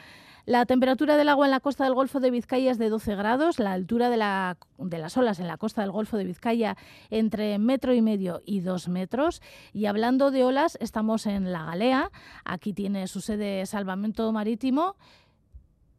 La 0.46 0.66
temperatura 0.66 1.16
del 1.16 1.30
agua 1.30 1.46
en 1.46 1.52
la 1.52 1.62
costa 1.62 1.86
del 1.86 1.94
Golfo 1.94 2.20
de 2.20 2.30
Vizcaya 2.30 2.70
es 2.70 2.78
de 2.78 2.90
12 2.90 3.16
grados, 3.16 3.60
la 3.60 3.72
altura 3.72 4.10
de, 4.10 4.18
la, 4.18 4.58
de, 4.78 4.98
las 4.98 5.16
olas 5.16 5.40
en 5.40 5.48
la 5.48 5.56
costa 5.56 5.82
del 5.82 5.92
Golfo 5.92 6.18
de 6.18 6.26
Vizcaya 6.26 6.76
entre 7.10 7.58
metro 7.60 7.94
y 7.94 8.02
medio 8.02 8.42
y 8.46 8.60
dos 8.60 8.90
metros. 8.90 9.42
Y 9.72 9.86
hablando 9.86 10.32
de 10.32 10.44
olas, 10.44 10.78
estamos 10.82 11.28
en 11.28 11.54
La 11.54 11.64
Galea, 11.64 12.12
aquí 12.44 12.74
tiene 12.74 13.08
su 13.08 13.22
sede 13.22 13.66
Salvamento 13.66 14.30
Marítimo 14.34 14.98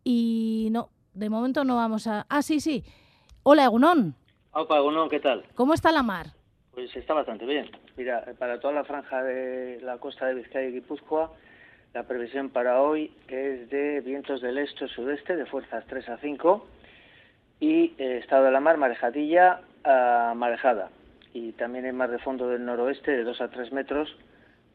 y 0.05 0.69
no, 0.73 0.91
de 1.15 1.31
momento 1.31 1.65
no 1.65 1.77
vamos 1.77 2.07
a... 2.07 2.27
Ah, 2.29 2.43
sí, 2.43 2.61
sí. 2.61 2.85
Hola, 3.45 3.65
Egunón. 3.65 4.15
Opa, 4.53 4.77
Egunón, 4.77 5.09
¿qué 5.09 5.21
tal? 5.21 5.47
¿Cómo 5.55 5.73
está 5.73 5.91
la 5.91 6.03
mar? 6.03 6.27
Pues 6.73 6.95
está 6.95 7.15
bastante 7.15 7.47
bien. 7.47 7.71
Mira, 7.97 8.23
para 8.39 8.61
toda 8.61 8.75
la 8.75 8.85
franja 8.85 9.23
de 9.23 9.81
la 9.81 9.97
costa 9.97 10.27
de 10.27 10.35
Vizcaya 10.35 10.69
y 10.69 10.73
Guipúzcoa, 10.73 11.33
la 11.95 12.03
previsión 12.03 12.51
para 12.51 12.83
hoy 12.83 13.13
es 13.29 13.71
de 13.71 14.01
vientos 14.01 14.41
del 14.41 14.59
este-sudeste 14.59 15.37
de 15.37 15.47
fuerzas 15.47 15.85
3 15.87 16.09
a 16.09 16.19
5 16.19 16.67
y 17.61 17.95
eh, 17.99 18.19
estado 18.19 18.47
de 18.47 18.51
la 18.51 18.59
mar 18.59 18.79
marejadilla 18.79 19.61
a 19.85 20.35
marejada. 20.35 20.91
Y 21.33 21.53
también 21.53 21.85
hay 21.85 21.93
mar 21.93 22.11
de 22.11 22.19
fondo 22.19 22.49
del 22.49 22.65
noroeste 22.65 23.13
de 23.13 23.23
2 23.23 23.41
a 23.41 23.49
3 23.49 23.73
metros, 23.73 24.17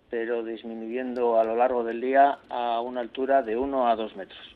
pero 0.09 0.43
disminuyendo 0.43 1.37
a 1.37 1.43
lo 1.43 1.57
largo 1.57 1.83
del 1.83 1.99
día 1.99 2.39
a 2.47 2.79
una 2.79 3.01
altura 3.01 3.43
de 3.43 3.57
1 3.57 3.89
a 3.89 3.97
2 3.97 4.15
metros. 4.15 4.55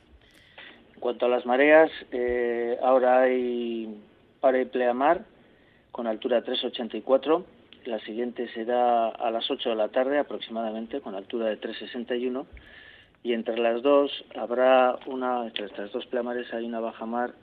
En 0.96 1.02
cuanto 1.02 1.26
a 1.26 1.30
las 1.30 1.46
mareas, 1.46 1.92
eh, 2.12 2.80
ahora 2.82 3.24
hay 3.24 4.02
para 4.40 4.62
y 4.62 4.66
pleamar 4.66 5.26
con 5.92 6.08
altura 6.08 6.42
3,84 6.42 7.44
la 7.86 8.00
siguiente 8.00 8.48
será 8.54 9.10
a 9.10 9.32
las 9.32 9.50
8 9.50 9.70
de 9.70 9.76
la 9.76 9.90
tarde 9.90 10.20
aproximadamente, 10.20 11.02
con 11.02 11.16
altura 11.16 11.48
de 11.48 11.60
3,61. 11.60 12.46
Y 13.24 13.34
entre 13.34 13.58
las 13.58 13.82
dos 13.82 14.12
habrá 14.36 14.98
una, 15.06 15.46
entre 15.46 15.66
estas 15.66 15.92
dos 15.92 16.06
pleamares 16.08 16.54
hay 16.54 16.66
una 16.66 16.80
baja 16.80 17.06
mar 17.06 17.34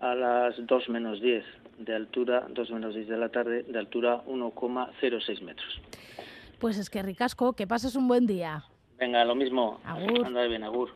a 0.00 0.14
las 0.14 0.54
2 0.66 0.88
menos 0.88 1.20
10 1.20 1.44
de 1.78 1.94
altura, 1.94 2.46
2 2.48 2.70
menos 2.70 2.94
10 2.94 3.08
de 3.08 3.16
la 3.16 3.28
tarde, 3.28 3.62
de 3.62 3.78
altura 3.78 4.22
1,06 4.26 5.42
metros. 5.42 5.80
Pues 6.58 6.78
es 6.78 6.88
que 6.90 7.02
ricasco, 7.02 7.54
que 7.54 7.66
pases 7.66 7.96
un 7.96 8.08
buen 8.08 8.26
día. 8.26 8.64
Venga, 8.98 9.24
lo 9.24 9.34
mismo. 9.34 9.80
Agur. 9.84 10.26
Anda 10.26 10.44
bien, 10.46 10.62
agur. 10.62 10.90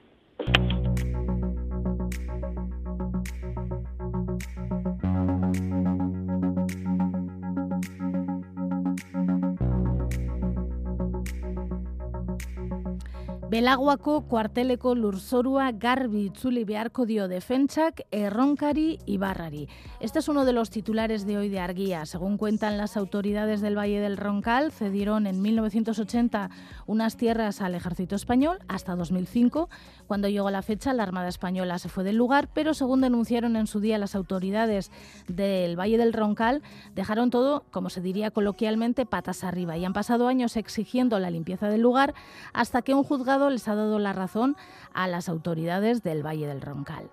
Belaguako 13.57 14.19
kuarteleko 14.29 14.91
lurzorua 14.95 15.71
garbi 15.73 16.27
itzuli 16.27 16.67
beharko 16.69 17.07
dio 17.09 17.25
defentsak 17.27 18.03
erronkari 18.13 18.99
ibarrari. 19.07 19.63
Este 19.99 20.19
es 20.19 20.29
uno 20.29 20.45
de 20.45 20.53
los 20.53 20.69
titulares 20.69 21.25
de 21.25 21.39
hoy 21.39 21.49
de 21.49 21.59
Arguía. 21.59 22.05
Según 22.05 22.37
cuentan 22.37 22.77
las 22.77 22.99
autoridades 22.99 23.63
del 23.63 23.79
Valle 23.79 23.99
del 23.99 24.19
Roncal, 24.19 24.73
cedieron 24.73 25.27
en 25.27 25.41
1980 25.41 26.51
unas 26.85 27.17
tierras 27.17 27.63
al 27.63 27.75
ejército 27.75 28.15
español 28.15 28.59
hasta 28.69 28.95
2005. 28.95 29.71
Cuando 30.07 30.29
llegó 30.29 30.51
la 30.51 30.61
fecha, 30.61 30.93
la 30.93 31.05
Armada 31.05 31.29
Española 31.29 31.79
se 31.79 31.89
fue 31.89 32.05
del 32.05 32.17
lugar, 32.17 32.51
pero 32.53 32.75
según 32.75 33.01
denunciaron 33.01 33.57
en 33.57 33.67
su 33.67 33.81
día 33.81 33.97
las 33.97 34.15
autoridades 34.15 34.91
del 35.29 35.81
Valle 35.81 35.97
del 35.97 36.13
Roncal, 36.13 36.63
dejaron 36.95 37.31
todo, 37.31 37.65
como 37.71 37.89
se 37.89 38.03
diría 38.03 38.31
coloquialmente, 38.31 39.07
patas 39.07 39.45
arriba 39.45 39.79
y 39.79 39.87
han 39.87 39.95
pasado 39.95 40.29
años 40.29 40.59
exigiendo 40.59 41.19
la 41.19 41.31
limpieza 41.31 41.71
del 41.71 41.81
lugar 41.81 42.13
hasta 42.53 42.83
que 42.83 42.93
un 42.93 43.03
juzgado 43.03 43.46
les 43.51 43.69
ha 43.69 43.75
dado 43.75 43.99
la 43.99 44.13
razón 44.13 44.57
a 44.93 45.09
las 45.09 45.29
autoridades 45.29 46.03
del 46.03 46.25
Valle 46.25 46.47
del 46.47 46.61
Roncal. 46.61 47.11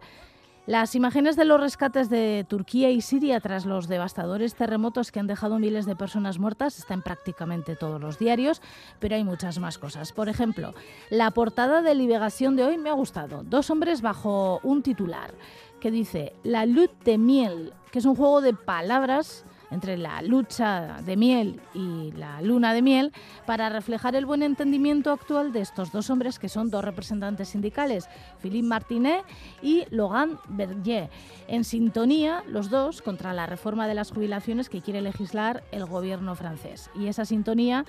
Las 0.65 0.95
imágenes 0.95 1.35
de 1.35 1.43
los 1.43 1.59
rescates 1.59 2.09
de 2.09 2.45
Turquía 2.47 2.89
y 2.89 3.01
Siria 3.01 3.41
tras 3.41 3.65
los 3.65 3.89
devastadores 3.89 4.55
terremotos 4.55 5.11
que 5.11 5.19
han 5.19 5.27
dejado 5.27 5.59
miles 5.59 5.85
de 5.85 5.97
personas 5.97 6.39
muertas 6.39 6.79
están 6.79 6.99
en 6.99 7.03
prácticamente 7.03 7.75
todos 7.75 7.99
los 7.99 8.17
diarios, 8.17 8.61
pero 8.99 9.15
hay 9.15 9.25
muchas 9.25 9.59
más 9.59 9.77
cosas. 9.77 10.13
Por 10.13 10.29
ejemplo, 10.29 10.73
la 11.09 11.31
portada 11.31 11.81
de 11.81 11.95
Liberación 11.95 12.55
de 12.55 12.63
hoy 12.63 12.77
me 12.77 12.89
ha 12.89 12.93
gustado. 12.93 13.43
Dos 13.43 13.69
hombres 13.71 14.01
bajo 14.01 14.61
un 14.63 14.83
titular 14.83 15.33
que 15.81 15.91
dice 15.91 16.31
La 16.43 16.65
luz 16.65 16.91
de 17.03 17.17
miel, 17.17 17.73
que 17.91 17.99
es 17.99 18.05
un 18.05 18.15
juego 18.15 18.39
de 18.39 18.53
palabras 18.53 19.43
entre 19.73 19.97
la 19.97 20.21
lucha 20.21 21.01
de 21.03 21.17
miel 21.17 21.59
y 21.73 22.11
la 22.11 22.41
luna 22.41 22.73
de 22.73 22.81
miel 22.81 23.11
para 23.45 23.69
reflejar 23.69 24.15
el 24.15 24.25
buen 24.25 24.43
entendimiento 24.43 25.11
actual 25.11 25.51
de 25.51 25.61
estos 25.61 25.91
dos 25.91 26.09
hombres 26.09 26.37
que 26.37 26.47
son 26.47 26.69
dos 26.69 26.85
representantes 26.85 27.49
sindicales, 27.49 28.07
Philippe 28.41 28.67
Martinet 28.67 29.23
y 29.61 29.85
Logan 29.89 30.39
Berger, 30.47 31.09
en 31.47 31.63
sintonía 31.63 32.43
los 32.47 32.69
dos 32.69 33.01
contra 33.01 33.33
la 33.33 33.47
reforma 33.47 33.87
de 33.87 33.95
las 33.95 34.11
jubilaciones 34.11 34.69
que 34.69 34.81
quiere 34.81 35.01
legislar 35.01 35.63
el 35.71 35.85
gobierno 35.85 36.35
francés. 36.35 36.89
Y 36.95 37.07
esa 37.07 37.25
sintonía 37.25 37.85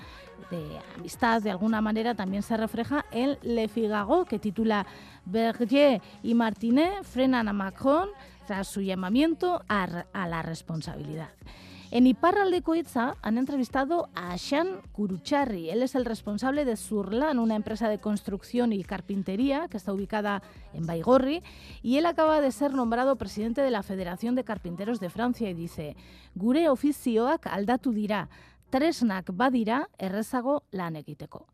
de 0.49 0.79
amistad 0.97 1.41
de 1.41 1.51
alguna 1.51 1.81
manera 1.81 2.15
también 2.15 2.43
se 2.43 2.57
refleja 2.57 3.05
en 3.11 3.37
Le 3.43 3.67
Figaro 3.67 4.25
que 4.25 4.39
titula 4.39 4.85
Berger 5.25 6.01
y 6.23 6.33
Martinet 6.33 7.03
frenan 7.03 7.47
a 7.47 7.53
Macron 7.53 8.09
tras 8.47 8.67
su 8.67 8.81
llamamiento 8.81 9.63
a, 9.67 10.05
a 10.13 10.27
la 10.27 10.41
responsabilidad. 10.41 11.29
En 11.91 12.07
Iparraldeco 12.07 12.73
Itza 12.73 13.15
han 13.21 13.37
entrevistado 13.37 14.09
a 14.15 14.35
Shan 14.37 14.81
Kurucharri. 14.91 15.69
Él 15.69 15.83
es 15.83 15.93
el 15.93 16.03
responsable 16.03 16.65
de 16.65 16.77
Surlan, 16.77 17.37
una 17.37 17.55
empresa 17.55 17.89
de 17.89 17.99
construcción 17.99 18.73
y 18.73 18.83
carpintería 18.83 19.67
que 19.69 19.77
está 19.77 19.93
ubicada 19.93 20.41
en 20.73 20.87
Baigorri, 20.87 21.43
y 21.83 21.97
él 21.97 22.07
acaba 22.07 22.41
de 22.41 22.51
ser 22.51 22.73
nombrado 22.73 23.17
presidente 23.17 23.61
de 23.61 23.69
la 23.69 23.83
Federación 23.83 24.33
de 24.33 24.43
Carpinteros 24.43 24.99
de 24.99 25.11
Francia 25.11 25.49
y 25.49 25.53
dice: 25.53 25.95
"Gure 26.33 26.69
ofizioak 26.69 27.45
aldatu 27.47 27.91
dira, 27.91 28.29
tresnak 28.71 29.29
badira 29.31 29.87
errezago 29.99 30.63
lan 30.71 30.95
egiteko." 30.95 31.47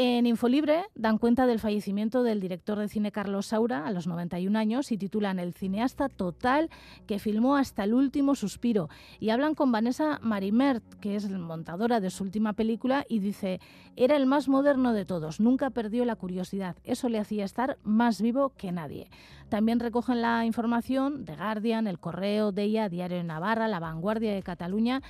En 0.00 0.26
Infolibre 0.26 0.84
dan 0.94 1.18
cuenta 1.18 1.44
del 1.44 1.58
fallecimiento 1.58 2.22
del 2.22 2.38
director 2.38 2.78
de 2.78 2.86
cine 2.86 3.10
Carlos 3.10 3.46
Saura 3.46 3.84
a 3.84 3.90
los 3.90 4.06
91 4.06 4.56
años 4.56 4.92
y 4.92 4.96
titulan 4.96 5.40
El 5.40 5.54
cineasta 5.54 6.08
total 6.08 6.70
que 7.08 7.18
filmó 7.18 7.56
hasta 7.56 7.82
el 7.82 7.94
último 7.94 8.36
suspiro. 8.36 8.88
Y 9.18 9.30
hablan 9.30 9.56
con 9.56 9.72
Vanessa 9.72 10.20
Marimert, 10.22 10.84
que 11.00 11.16
es 11.16 11.28
montadora 11.28 11.98
de 11.98 12.10
su 12.10 12.22
última 12.22 12.52
película, 12.52 13.06
y 13.08 13.18
dice, 13.18 13.58
era 13.96 14.14
el 14.14 14.26
más 14.26 14.46
moderno 14.46 14.92
de 14.92 15.04
todos, 15.04 15.40
nunca 15.40 15.70
perdió 15.70 16.04
la 16.04 16.14
curiosidad, 16.14 16.76
eso 16.84 17.08
le 17.08 17.18
hacía 17.18 17.44
estar 17.44 17.76
más 17.82 18.22
vivo 18.22 18.52
que 18.56 18.70
nadie. 18.70 19.10
También 19.48 19.80
recogen 19.80 20.22
la 20.22 20.44
información 20.44 21.24
de 21.24 21.34
Guardian, 21.34 21.88
El 21.88 21.98
Correo, 21.98 22.52
Deia, 22.52 22.88
Diario 22.88 23.16
de 23.16 23.24
Navarra, 23.24 23.66
La 23.66 23.80
Vanguardia 23.80 24.32
de 24.32 24.44
Cataluña 24.44 25.02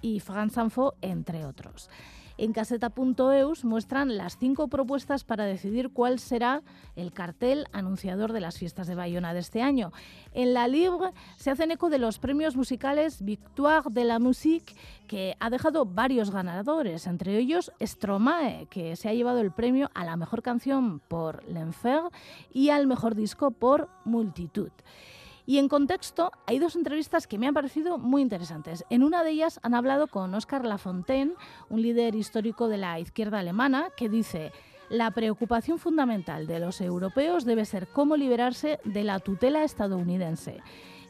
y 0.00 0.20
France 0.20 0.58
Info, 0.62 0.94
entre 1.02 1.44
otros. 1.44 1.90
En 2.40 2.54
caseta.eus 2.54 3.66
muestran 3.66 4.16
las 4.16 4.38
cinco 4.38 4.68
propuestas 4.68 5.24
para 5.24 5.44
decidir 5.44 5.90
cuál 5.90 6.18
será 6.18 6.62
el 6.96 7.12
cartel 7.12 7.66
anunciador 7.70 8.32
de 8.32 8.40
las 8.40 8.56
fiestas 8.56 8.86
de 8.86 8.94
Bayona 8.94 9.34
de 9.34 9.40
este 9.40 9.60
año. 9.60 9.92
En 10.32 10.54
la 10.54 10.66
Libre 10.66 11.10
se 11.36 11.50
hacen 11.50 11.70
eco 11.70 11.90
de 11.90 11.98
los 11.98 12.18
premios 12.18 12.56
musicales 12.56 13.22
Victoire 13.22 13.90
de 13.90 14.04
la 14.04 14.18
Musique, 14.18 14.74
que 15.06 15.36
ha 15.38 15.50
dejado 15.50 15.84
varios 15.84 16.30
ganadores, 16.30 17.06
entre 17.06 17.36
ellos 17.36 17.72
Stromae, 17.78 18.68
que 18.70 18.96
se 18.96 19.10
ha 19.10 19.12
llevado 19.12 19.42
el 19.42 19.52
premio 19.52 19.90
a 19.92 20.06
la 20.06 20.16
mejor 20.16 20.40
canción 20.40 20.98
por 20.98 21.44
L'Enfer 21.46 22.04
y 22.54 22.70
al 22.70 22.86
mejor 22.86 23.16
disco 23.16 23.50
por 23.50 23.90
Multitud. 24.06 24.72
Y 25.50 25.58
en 25.58 25.66
contexto, 25.66 26.30
hay 26.46 26.60
dos 26.60 26.76
entrevistas 26.76 27.26
que 27.26 27.36
me 27.36 27.48
han 27.48 27.54
parecido 27.54 27.98
muy 27.98 28.22
interesantes. 28.22 28.84
En 28.88 29.02
una 29.02 29.24
de 29.24 29.30
ellas 29.30 29.58
han 29.64 29.74
hablado 29.74 30.06
con 30.06 30.32
Oscar 30.32 30.64
Lafontaine, 30.64 31.32
un 31.68 31.82
líder 31.82 32.14
histórico 32.14 32.68
de 32.68 32.76
la 32.76 33.00
izquierda 33.00 33.40
alemana, 33.40 33.88
que 33.96 34.08
dice, 34.08 34.52
la 34.90 35.10
preocupación 35.10 35.80
fundamental 35.80 36.46
de 36.46 36.60
los 36.60 36.80
europeos 36.80 37.44
debe 37.44 37.64
ser 37.64 37.88
cómo 37.88 38.16
liberarse 38.16 38.78
de 38.84 39.02
la 39.02 39.18
tutela 39.18 39.64
estadounidense. 39.64 40.60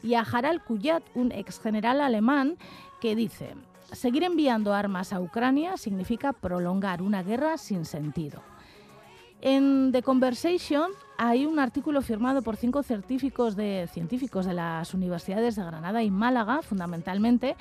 Y 0.01 0.15
a 0.15 0.21
Harald 0.21 0.63
Kuyat, 0.63 1.03
un 1.13 1.31
ex 1.31 1.59
general 1.59 2.01
alemán, 2.01 2.57
que 2.99 3.15
dice, 3.15 3.53
seguir 3.91 4.23
enviando 4.23 4.73
armas 4.73 5.13
a 5.13 5.21
Ucrania 5.21 5.77
significa 5.77 6.33
prolongar 6.33 7.03
una 7.03 7.21
guerra 7.21 7.59
sin 7.59 7.85
sentido. 7.85 8.41
En 9.43 9.91
The 9.91 10.03
Conversation 10.03 10.91
hay 11.17 11.47
un 11.47 11.57
artículo 11.57 12.03
firmado 12.03 12.43
por 12.43 12.57
cinco 12.57 12.83
científicos 12.83 13.55
de, 13.55 13.89
científicos 13.91 14.45
de 14.45 14.53
las 14.53 14.93
universidades 14.93 15.55
de 15.55 15.63
Granada 15.63 16.03
y 16.03 16.11
Málaga, 16.11 16.61
fundamentalmente, 16.61 17.55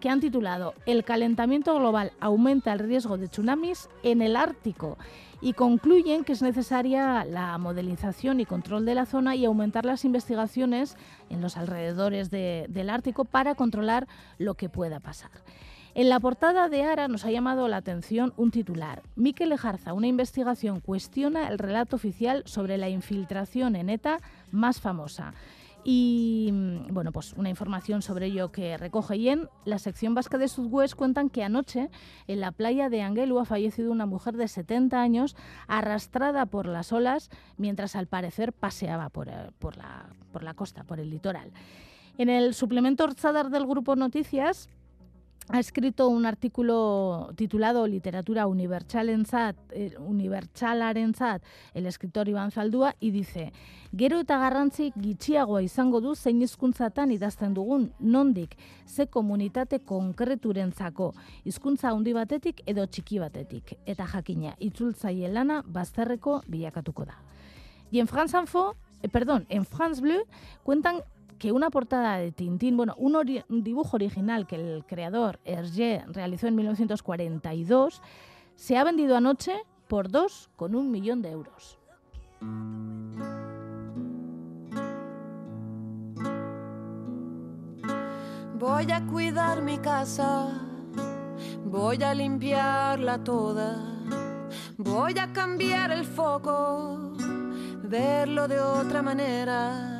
que 0.00 0.08
han 0.08 0.20
titulado 0.20 0.72
El 0.86 1.04
calentamiento 1.04 1.78
global 1.78 2.12
aumenta 2.18 2.72
el 2.72 2.78
riesgo 2.78 3.18
de 3.18 3.28
tsunamis 3.28 3.90
en 4.02 4.22
el 4.22 4.36
Ártico 4.36 4.96
y 5.42 5.52
concluyen 5.52 6.24
que 6.24 6.32
es 6.32 6.40
necesaria 6.40 7.26
la 7.26 7.58
modelización 7.58 8.40
y 8.40 8.46
control 8.46 8.86
de 8.86 8.94
la 8.94 9.04
zona 9.04 9.36
y 9.36 9.44
aumentar 9.44 9.84
las 9.84 10.06
investigaciones 10.06 10.96
en 11.28 11.42
los 11.42 11.58
alrededores 11.58 12.30
del 12.30 12.88
Ártico 12.88 13.26
para 13.26 13.54
controlar 13.54 14.08
lo 14.38 14.54
que 14.54 14.70
pueda 14.70 14.98
pasar. 14.98 15.30
En 15.98 16.08
la 16.08 16.20
portada 16.20 16.68
de 16.68 16.84
Ara 16.84 17.08
nos 17.08 17.24
ha 17.24 17.32
llamado 17.32 17.66
la 17.66 17.78
atención 17.78 18.32
un 18.36 18.52
titular. 18.52 19.02
Miquel 19.16 19.50
Ejarza, 19.50 19.94
una 19.94 20.06
investigación, 20.06 20.78
cuestiona 20.78 21.48
el 21.48 21.58
relato 21.58 21.96
oficial 21.96 22.44
sobre 22.46 22.78
la 22.78 22.88
infiltración 22.88 23.74
en 23.74 23.90
ETA 23.90 24.20
más 24.52 24.80
famosa. 24.80 25.34
Y 25.82 26.50
mm, 26.52 26.94
bueno, 26.94 27.10
pues 27.10 27.32
una 27.32 27.50
información 27.50 28.00
sobre 28.00 28.26
ello 28.26 28.52
que 28.52 28.76
recoge 28.76 29.16
y 29.16 29.28
en 29.28 29.48
la 29.64 29.80
sección 29.80 30.14
vasca 30.14 30.38
de 30.38 30.46
Sudwest 30.46 30.94
cuentan 30.94 31.30
que 31.30 31.42
anoche 31.42 31.90
en 32.28 32.38
la 32.38 32.52
playa 32.52 32.88
de 32.88 33.02
Anguelu 33.02 33.40
ha 33.40 33.44
fallecido 33.44 33.90
una 33.90 34.06
mujer 34.06 34.36
de 34.36 34.46
70 34.46 35.02
años 35.02 35.34
arrastrada 35.66 36.46
por 36.46 36.66
las 36.66 36.92
olas 36.92 37.28
mientras 37.56 37.96
al 37.96 38.06
parecer 38.06 38.52
paseaba 38.52 39.08
por, 39.08 39.28
eh, 39.30 39.50
por, 39.58 39.76
la, 39.76 40.54
costa, 40.54 40.84
por 40.84 41.00
el 41.00 41.10
litoral. 41.10 41.50
En 42.18 42.28
el 42.28 42.54
suplemento 42.54 43.02
Orzadar 43.02 43.50
del 43.50 43.66
Grupo 43.66 43.96
Noticias 43.96 44.68
ha 45.50 45.58
escrito 45.58 46.08
un 46.08 46.26
artículo 46.26 47.30
titulado 47.34 47.86
Literatura 47.86 48.46
Universal 48.46 49.08
eh, 49.70 49.94
Universalaren 49.98 51.14
el 51.74 51.86
escritor 51.86 52.28
Iván 52.28 52.50
Zaldúa, 52.50 52.94
y 53.00 53.10
dice 53.10 53.52
Gero 53.96 54.20
eta 54.20 54.36
garrantzi 54.38 54.92
gitxiagoa 55.00 55.62
izango 55.62 56.02
du 56.04 56.14
zein 56.14 56.42
hizkuntzatan 56.42 57.10
idazten 57.10 57.54
dugun, 57.54 57.92
nondik, 57.98 58.58
ze 58.84 59.06
komunitate 59.06 59.80
konkreturentzako, 59.80 61.14
hizkuntza 61.44 61.90
handi 61.90 62.12
batetik 62.12 62.60
edo 62.66 62.86
txiki 62.86 63.18
batetik, 63.18 63.78
eta 63.86 64.06
jakina, 64.06 64.54
itzultzaile 64.58 65.32
lana 65.32 65.62
bazterreko 65.64 66.42
bilakatuko 66.46 67.06
da. 67.06 67.16
Y 67.90 68.00
en 68.00 68.06
France 68.06 68.36
Info, 68.36 68.76
eh, 69.02 69.08
perdón, 69.08 69.46
en 69.48 69.64
France 69.64 70.02
Bleu 70.02 70.24
cuentan 70.62 71.02
que 71.38 71.52
una 71.52 71.70
portada 71.70 72.18
de 72.18 72.32
Tintín, 72.32 72.76
bueno, 72.76 72.94
un, 72.98 73.14
dibujo 73.62 73.96
original 73.96 74.46
que 74.46 74.56
el 74.56 74.84
creador 74.84 75.38
Hergé 75.44 76.04
realizó 76.08 76.48
en 76.48 76.56
1942, 76.56 78.02
se 78.56 78.76
ha 78.76 78.84
vendido 78.84 79.16
anoche 79.16 79.54
por 79.86 80.10
dos 80.10 80.50
con 80.56 80.74
un 80.74 80.90
millón 80.90 81.22
de 81.22 81.30
euros. 81.30 81.78
Voy 88.58 88.90
a 88.90 89.06
cuidar 89.06 89.62
mi 89.62 89.78
casa, 89.78 90.48
voy 91.64 92.02
a 92.02 92.12
limpiarla 92.12 93.22
toda, 93.22 93.76
voy 94.76 95.16
a 95.18 95.32
cambiar 95.32 95.92
el 95.92 96.04
foco, 96.04 97.12
verlo 97.84 98.48
de 98.48 98.60
otra 98.60 99.00
manera 99.00 99.97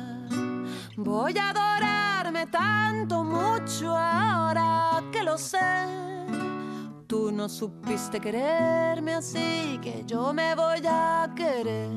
Voy 1.01 1.33
a 1.37 1.51
adorarme 1.51 2.45
tanto, 2.47 3.23
mucho 3.23 3.95
ahora 3.95 5.01
que 5.13 5.23
lo 5.23 5.37
sé. 5.37 5.57
Tú 7.07 7.31
no 7.31 7.47
supiste 7.47 8.19
quererme 8.19 9.13
así 9.13 9.79
que 9.81 10.03
yo 10.05 10.33
me 10.33 10.53
voy 10.55 10.81
a 10.85 11.31
querer. 11.37 11.89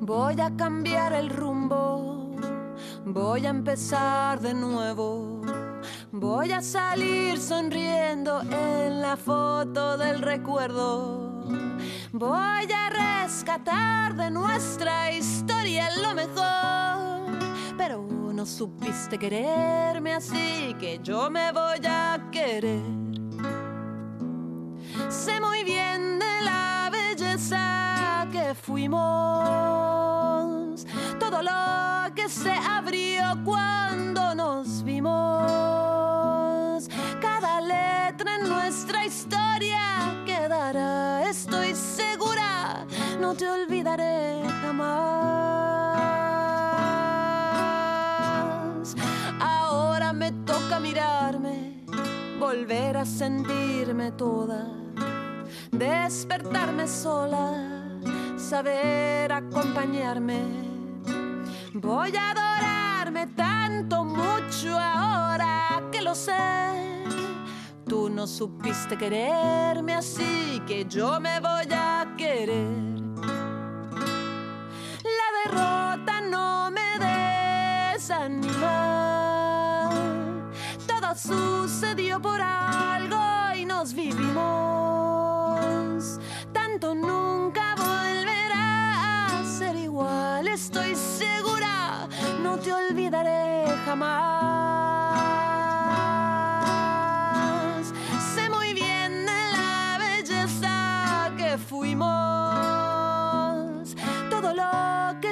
Voy 0.00 0.40
a 0.40 0.50
cambiar 0.56 1.12
el 1.12 1.30
rumbo, 1.30 2.34
voy 3.04 3.46
a 3.46 3.50
empezar 3.50 4.40
de 4.40 4.54
nuevo. 4.54 5.40
Voy 6.10 6.50
a 6.50 6.60
salir 6.60 7.38
sonriendo 7.38 8.40
en 8.40 9.00
la 9.00 9.16
foto 9.16 9.96
del 9.96 10.20
recuerdo. 10.20 11.30
Voy 12.12 12.72
a 12.72 13.22
rescatar 13.22 14.16
de 14.16 14.32
nuestra 14.32 15.12
historia 15.12 15.88
lo 16.02 16.12
mejor. 16.12 17.38
Pero 17.76 18.02
no 18.02 18.44
supiste 18.44 19.16
quererme 19.16 20.14
así 20.14 20.74
que 20.80 20.98
yo 21.04 21.30
me 21.30 21.52
voy 21.52 21.78
a 21.86 22.18
querer. 22.32 22.82
Sé 25.08 25.40
muy 25.40 25.62
bien 25.62 26.18
de 26.18 26.40
la 26.42 26.90
belleza 26.90 28.26
que 28.32 28.56
fuimos. 28.56 29.00
Todo 31.20 31.42
lo 31.42 32.12
que 32.16 32.28
se 32.28 32.50
abrió 32.50 33.22
cuando 33.44 34.34
nos 34.34 34.82
vimos. 34.82 35.69
No 43.20 43.34
te 43.34 43.48
olvidaré 43.48 44.42
jamás. 44.62 44.96
Ahora 49.38 50.12
me 50.12 50.32
toca 50.32 50.80
mirarme, 50.80 51.84
volver 52.38 52.96
a 52.96 53.04
sentirme 53.04 54.12
toda, 54.12 54.66
despertarme 55.70 56.88
sola, 56.88 57.52
saber 58.36 59.32
acompañarme. 59.32 60.40
Voy 61.74 62.16
a 62.16 62.30
adorarme 62.30 63.26
tanto, 63.28 64.04
mucho 64.04 64.78
ahora 64.78 65.82
que 65.92 66.00
lo 66.02 66.14
sé 66.14 66.70
Tú 67.90 68.08
no 68.08 68.24
supiste 68.28 68.96
quererme 68.96 69.94
así 69.94 70.62
que 70.64 70.84
yo 70.84 71.18
me 71.18 71.40
voy 71.40 71.66
a 71.72 72.14
querer. 72.16 72.89
Derrota 75.50 76.20
no 76.20 76.70
me 76.70 76.98
desanima. 77.92 78.70
Todo 80.86 81.14
sucedió 81.16 82.20
por 82.20 82.40
algo 82.40 83.20
y 83.56 83.64
nos 83.64 83.92
vivimos. 83.92 84.30
Tanto 86.52 86.94
nunca 86.94 87.74
volverá 87.76 89.40
a 89.40 89.44
ser 89.44 89.74
igual, 89.74 90.46
estoy 90.46 90.94
segura, 90.94 92.06
no 92.42 92.56
te 92.58 92.72
olvidaré 92.72 93.64
jamás. 93.84 94.99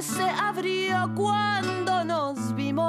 Como 0.00 1.14
cuando 1.14 2.04
nos 2.04 2.54
vimos. 2.54 2.84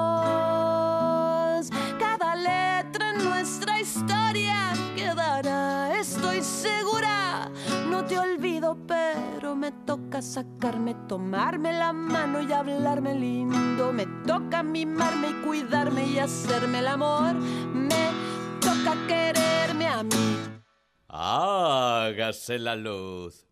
Cada 1.97 2.35
letra 2.35 3.11
en 3.11 3.23
nuestra 3.23 3.79
historia 3.79 4.73
quedará, 4.95 5.97
estoy 5.99 6.43
segura. 6.43 7.49
No 7.89 8.05
te 8.05 8.19
olvido, 8.19 8.77
pero 8.85 9.55
me 9.55 9.71
toca 9.71 10.21
sacarme, 10.21 10.93
tomarme 11.07 11.73
la 11.73 11.93
mano 11.93 12.41
y 12.41 12.53
hablarme 12.53 13.15
lindo. 13.15 13.91
Me 13.91 14.05
toca 14.27 14.61
mimarme 14.61 15.29
y 15.29 15.33
cuidarme 15.45 16.05
y 16.05 16.19
hacerme 16.19 16.79
el 16.79 16.87
amor. 16.87 17.33
Me 17.33 18.11
toca 18.61 18.95
quererme 19.07 19.87
a 19.87 20.03
mí. 20.03 20.37
Hágase 21.07 22.59
la 22.59 22.75
luz. 22.75 23.48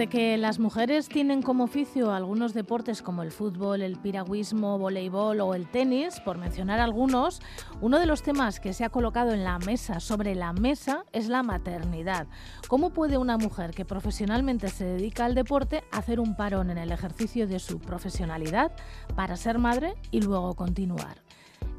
Desde 0.00 0.12
que 0.12 0.38
las 0.38 0.58
mujeres 0.58 1.10
tienen 1.10 1.42
como 1.42 1.64
oficio 1.64 2.10
algunos 2.10 2.54
deportes 2.54 3.02
como 3.02 3.22
el 3.22 3.30
fútbol, 3.30 3.82
el 3.82 3.98
piragüismo, 3.98 4.78
voleibol 4.78 5.42
o 5.42 5.52
el 5.52 5.66
tenis, 5.66 6.20
por 6.20 6.38
mencionar 6.38 6.80
algunos, 6.80 7.42
uno 7.82 7.98
de 7.98 8.06
los 8.06 8.22
temas 8.22 8.60
que 8.60 8.72
se 8.72 8.82
ha 8.82 8.88
colocado 8.88 9.32
en 9.32 9.44
la 9.44 9.58
mesa, 9.58 10.00
sobre 10.00 10.34
la 10.34 10.54
mesa, 10.54 11.04
es 11.12 11.28
la 11.28 11.42
maternidad. 11.42 12.28
¿Cómo 12.66 12.94
puede 12.94 13.18
una 13.18 13.36
mujer 13.36 13.72
que 13.72 13.84
profesionalmente 13.84 14.68
se 14.68 14.86
dedica 14.86 15.26
al 15.26 15.34
deporte 15.34 15.84
hacer 15.92 16.18
un 16.18 16.34
parón 16.34 16.70
en 16.70 16.78
el 16.78 16.92
ejercicio 16.92 17.46
de 17.46 17.58
su 17.58 17.78
profesionalidad 17.78 18.72
para 19.14 19.36
ser 19.36 19.58
madre 19.58 19.96
y 20.10 20.22
luego 20.22 20.54
continuar? 20.54 21.20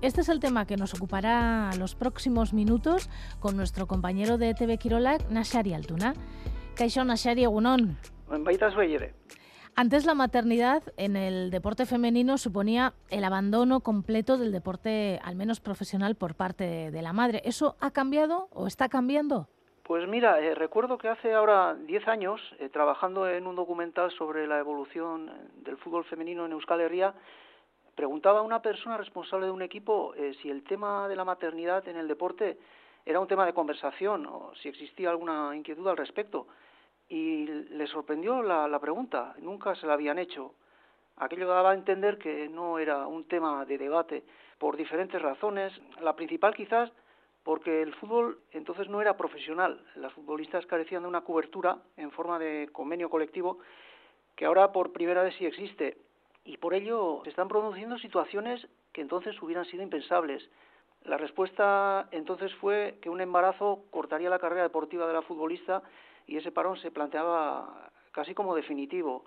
Este 0.03 0.21
es 0.21 0.29
el 0.29 0.39
tema 0.39 0.67
que 0.67 0.77
nos 0.77 0.93
ocupará 0.93 1.71
los 1.79 1.95
próximos 1.95 2.53
minutos 2.53 3.09
con 3.39 3.57
nuestro 3.57 3.87
compañero 3.87 4.37
de 4.37 4.53
TV 4.53 4.77
Kirolak, 4.77 5.27
Nashari 5.31 5.73
Altuna. 5.73 6.13
Kaixo 6.75 7.03
Nashari 7.03 7.43
Egunon. 7.43 7.97
Baitas 8.27 8.75
bellere. 8.75 9.13
Antes 9.75 10.05
la 10.05 10.13
maternidad 10.13 10.83
en 10.97 11.15
el 11.15 11.49
deporte 11.49 11.85
femenino 11.85 12.37
suponía 12.37 12.93
el 13.09 13.23
abandono 13.23 13.79
completo 13.79 14.37
del 14.37 14.51
deporte, 14.51 15.19
al 15.23 15.35
menos 15.35 15.59
profesional, 15.59 16.15
por 16.15 16.35
parte 16.35 16.91
de 16.91 17.01
la 17.01 17.13
madre. 17.13 17.41
¿Eso 17.45 17.75
ha 17.79 17.91
cambiado 17.91 18.49
o 18.51 18.67
está 18.67 18.89
cambiando? 18.89 19.47
Pues 19.83 20.07
mira, 20.07 20.39
eh, 20.39 20.55
recuerdo 20.55 20.97
que 20.97 21.07
hace 21.07 21.33
ahora 21.33 21.75
10 21.75 22.07
años, 22.07 22.41
eh, 22.59 22.69
trabajando 22.69 23.27
en 23.29 23.47
un 23.47 23.55
documental 23.55 24.11
sobre 24.11 24.45
la 24.45 24.59
evolución 24.59 25.31
del 25.63 25.77
fútbol 25.77 26.05
femenino 26.05 26.45
en 26.45 26.51
Euskal 26.51 26.81
Herria, 26.81 27.13
preguntaba 27.95 28.39
a 28.39 28.43
una 28.43 28.61
persona 28.61 28.97
responsable 28.97 29.47
de 29.47 29.51
un 29.51 29.61
equipo 29.61 30.13
eh, 30.15 30.33
si 30.41 30.49
el 30.49 30.63
tema 30.63 31.07
de 31.07 31.15
la 31.15 31.25
maternidad 31.25 31.87
en 31.87 31.97
el 31.97 32.07
deporte 32.07 32.57
era 33.05 33.19
un 33.19 33.27
tema 33.27 33.45
de 33.45 33.53
conversación 33.53 34.25
o 34.25 34.53
si 34.61 34.69
existía 34.69 35.09
alguna 35.09 35.55
inquietud 35.55 35.87
al 35.87 35.97
respecto. 35.97 36.47
Y 37.09 37.45
le 37.45 37.87
sorprendió 37.87 38.41
la, 38.41 38.67
la 38.67 38.79
pregunta, 38.79 39.35
nunca 39.39 39.75
se 39.75 39.85
la 39.85 39.93
habían 39.93 40.19
hecho. 40.19 40.53
Aquello 41.17 41.47
daba 41.47 41.71
a 41.71 41.75
entender 41.75 42.17
que 42.17 42.47
no 42.49 42.79
era 42.79 43.05
un 43.07 43.25
tema 43.25 43.65
de 43.65 43.77
debate 43.77 44.23
por 44.57 44.77
diferentes 44.77 45.21
razones. 45.21 45.73
La 46.01 46.15
principal 46.15 46.53
quizás 46.53 46.91
porque 47.43 47.81
el 47.81 47.93
fútbol 47.95 48.39
entonces 48.51 48.87
no 48.87 49.01
era 49.01 49.17
profesional. 49.17 49.83
Las 49.95 50.13
futbolistas 50.13 50.65
carecían 50.65 51.03
de 51.03 51.09
una 51.09 51.21
cobertura 51.21 51.77
en 51.97 52.11
forma 52.11 52.39
de 52.39 52.69
convenio 52.71 53.09
colectivo 53.09 53.59
que 54.35 54.45
ahora 54.45 54.71
por 54.71 54.93
primera 54.93 55.23
vez 55.23 55.35
sí 55.35 55.45
existe. 55.45 55.97
Y 56.45 56.57
por 56.57 56.73
ello 56.73 57.21
se 57.23 57.29
están 57.29 57.47
produciendo 57.47 57.97
situaciones 57.99 58.67
que 58.93 59.01
entonces 59.01 59.39
hubieran 59.41 59.65
sido 59.65 59.83
impensables. 59.83 60.49
La 61.05 61.17
respuesta 61.17 62.07
entonces 62.11 62.53
fue 62.55 62.99
que 63.01 63.09
un 63.09 63.21
embarazo 63.21 63.85
cortaría 63.89 64.29
la 64.29 64.39
carrera 64.39 64.63
deportiva 64.63 65.07
de 65.07 65.13
la 65.13 65.23
futbolista 65.23 65.81
y 66.27 66.37
ese 66.37 66.51
parón 66.51 66.77
se 66.77 66.91
planteaba 66.91 67.89
casi 68.11 68.35
como 68.35 68.55
definitivo. 68.55 69.25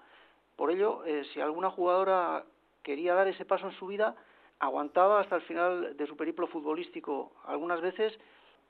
Por 0.57 0.71
ello, 0.71 1.05
eh, 1.05 1.25
si 1.33 1.41
alguna 1.41 1.71
jugadora 1.71 2.45
quería 2.83 3.15
dar 3.15 3.27
ese 3.27 3.45
paso 3.45 3.67
en 3.67 3.73
su 3.75 3.89
vida, 3.89 4.15
aguantaba 4.61 5.21
hasta 5.21 5.37
el 5.37 5.43
final 5.43 5.97
de 5.97 6.07
su 6.07 6.17
periplo 6.17 6.47
futbolístico, 6.47 7.33
algunas 7.45 7.81
veces 7.81 8.17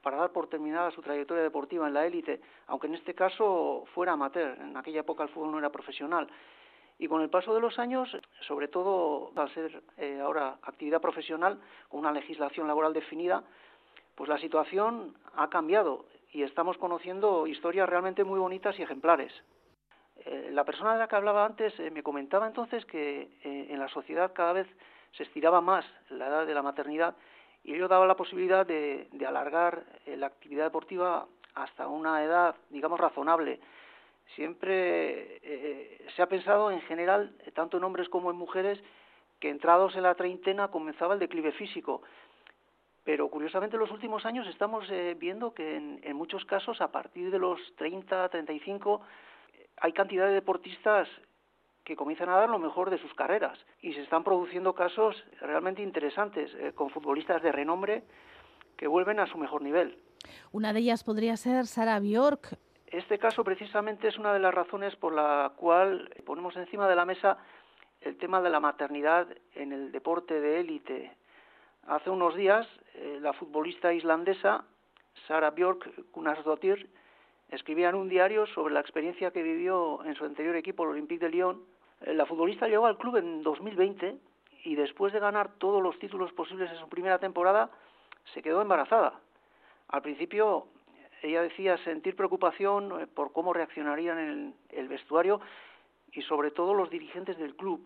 para 0.02 0.16
dar 0.18 0.32
por 0.32 0.48
terminada 0.48 0.90
su 0.90 1.02
trayectoria 1.02 1.42
deportiva 1.42 1.86
en 1.86 1.94
la 1.94 2.06
élite, 2.06 2.40
aunque 2.66 2.86
en 2.86 2.94
este 2.94 3.14
caso 3.14 3.84
fuera 3.94 4.12
amateur, 4.12 4.58
en 4.60 4.76
aquella 4.76 5.00
época 5.00 5.24
el 5.24 5.30
fútbol 5.30 5.52
no 5.52 5.58
era 5.58 5.70
profesional. 5.70 6.28
Y 6.98 7.08
con 7.08 7.22
el 7.22 7.30
paso 7.30 7.54
de 7.54 7.60
los 7.60 7.78
años, 7.78 8.08
sobre 8.46 8.68
todo 8.68 9.32
al 9.34 9.52
ser 9.52 9.82
eh, 9.96 10.20
ahora 10.20 10.58
actividad 10.62 11.00
profesional, 11.00 11.60
con 11.88 12.00
una 12.00 12.12
legislación 12.12 12.68
laboral 12.68 12.92
definida, 12.92 13.42
pues 14.14 14.28
la 14.28 14.38
situación 14.38 15.16
ha 15.34 15.50
cambiado 15.50 16.06
y 16.32 16.42
estamos 16.42 16.78
conociendo 16.78 17.46
historias 17.46 17.88
realmente 17.88 18.22
muy 18.22 18.38
bonitas 18.38 18.78
y 18.78 18.82
ejemplares. 18.82 19.32
Eh, 20.24 20.50
la 20.52 20.64
persona 20.64 20.92
de 20.92 21.00
la 21.00 21.08
que 21.08 21.16
hablaba 21.16 21.44
antes 21.44 21.78
eh, 21.80 21.90
me 21.90 22.04
comentaba 22.04 22.46
entonces 22.46 22.84
que 22.86 23.28
en 23.42 23.78
la 23.80 23.88
sociedad 23.88 24.32
cada 24.32 24.52
vez 24.52 24.68
se 25.12 25.24
estiraba 25.24 25.60
más 25.60 25.84
la 26.10 26.28
edad 26.28 26.46
de 26.46 26.54
la 26.54 26.62
maternidad 26.62 27.16
y 27.64 27.74
ello 27.74 27.88
daba 27.88 28.06
la 28.06 28.14
posibilidad 28.16 28.64
de, 28.64 29.08
alargar 29.26 29.84
la 30.06 30.26
actividad 30.26 30.64
deportiva 30.64 31.26
hasta 31.54 31.88
una 31.88 32.22
edad, 32.22 32.54
digamos, 32.70 33.00
razonable. 33.00 33.60
Siempre 34.34 35.38
eh, 35.42 36.03
se 36.14 36.22
ha 36.22 36.28
pensado 36.28 36.70
en 36.70 36.80
general, 36.82 37.34
eh, 37.40 37.50
tanto 37.50 37.76
en 37.76 37.84
hombres 37.84 38.08
como 38.08 38.30
en 38.30 38.36
mujeres, 38.36 38.82
que 39.40 39.50
entrados 39.50 39.94
en 39.96 40.02
la 40.02 40.14
treintena 40.14 40.68
comenzaba 40.68 41.14
el 41.14 41.20
declive 41.20 41.52
físico. 41.52 42.02
Pero 43.04 43.28
curiosamente 43.28 43.76
en 43.76 43.80
los 43.80 43.90
últimos 43.90 44.24
años 44.24 44.46
estamos 44.48 44.88
eh, 44.90 45.14
viendo 45.18 45.52
que 45.52 45.76
en, 45.76 46.16
muchos 46.16 46.44
casos 46.46 46.80
a 46.80 46.90
partir 46.90 47.30
de 47.30 47.38
los 47.38 47.60
30, 47.76 48.28
35 48.30 49.02
eh, 49.52 49.66
hay 49.76 49.92
cantidad 49.92 50.26
de 50.26 50.32
deportistas 50.32 51.06
que 51.84 51.96
comienzan 51.96 52.30
a 52.30 52.36
dar 52.36 52.48
lo 52.48 52.58
mejor 52.58 52.88
de 52.88 52.96
sus 52.96 53.12
carreras 53.12 53.58
y 53.82 53.92
se 53.92 54.00
están 54.00 54.24
produciendo 54.24 54.74
casos 54.74 55.22
realmente 55.42 55.82
interesantes 55.82 56.50
eh, 56.54 56.72
con 56.74 56.88
futbolistas 56.88 57.42
de 57.42 57.52
renombre 57.52 58.04
que 58.78 58.86
vuelven 58.86 59.20
a 59.20 59.26
su 59.26 59.36
mejor 59.36 59.60
nivel. 59.60 59.98
Una 60.50 60.72
de 60.72 60.80
ellas 60.80 61.04
podría 61.04 61.36
ser 61.36 61.66
Sara 61.66 62.00
Bjork. 62.00 62.58
Este 62.94 63.18
caso 63.18 63.42
precisamente 63.42 64.06
es 64.06 64.18
una 64.18 64.32
de 64.32 64.38
las 64.38 64.54
razones 64.54 64.94
por 64.94 65.12
la 65.12 65.50
cual 65.56 66.08
ponemos 66.24 66.54
encima 66.54 66.88
de 66.88 66.94
la 66.94 67.04
mesa 67.04 67.38
el 68.00 68.16
tema 68.18 68.40
de 68.40 68.50
la 68.50 68.60
maternidad 68.60 69.26
en 69.56 69.72
el 69.72 69.90
deporte 69.90 70.40
de 70.40 70.60
élite. 70.60 71.16
Hace 71.88 72.10
unos 72.10 72.36
días 72.36 72.68
eh, 72.94 73.18
la 73.20 73.32
futbolista 73.32 73.92
islandesa 73.92 74.64
Sara 75.26 75.50
Bjork 75.50 76.12
Gunnarsdottir 76.12 76.88
escribía 77.48 77.88
en 77.88 77.96
un 77.96 78.08
diario 78.08 78.46
sobre 78.46 78.72
la 78.72 78.78
experiencia 78.78 79.32
que 79.32 79.42
vivió 79.42 80.04
en 80.04 80.14
su 80.14 80.24
anterior 80.24 80.54
equipo, 80.54 80.84
el 80.84 80.90
Olympique 80.90 81.24
de 81.24 81.32
Lyon. 81.32 81.64
Eh, 82.02 82.14
La 82.14 82.26
futbolista 82.26 82.68
llegó 82.68 82.86
al 82.86 82.96
club 82.96 83.16
en 83.16 83.42
2020 83.42 84.16
y 84.62 84.76
después 84.76 85.12
de 85.12 85.18
ganar 85.18 85.50
todos 85.58 85.82
los 85.82 85.98
títulos 85.98 86.32
posibles 86.32 86.70
en 86.70 86.78
su 86.78 86.88
primera 86.88 87.18
temporada, 87.18 87.70
se 88.32 88.40
quedó 88.40 88.62
embarazada. 88.62 89.18
Al 89.88 90.00
principio 90.00 90.68
ella 91.24 91.42
decía 91.42 91.78
sentir 91.78 92.16
preocupación 92.16 93.00
eh, 93.00 93.06
por 93.06 93.32
cómo 93.32 93.52
reaccionarían 93.52 94.18
en 94.18 94.28
el, 94.28 94.54
el 94.70 94.88
vestuario 94.88 95.40
y 96.12 96.22
sobre 96.22 96.50
todo 96.50 96.74
los 96.74 96.90
dirigentes 96.90 97.38
del 97.38 97.56
club. 97.56 97.80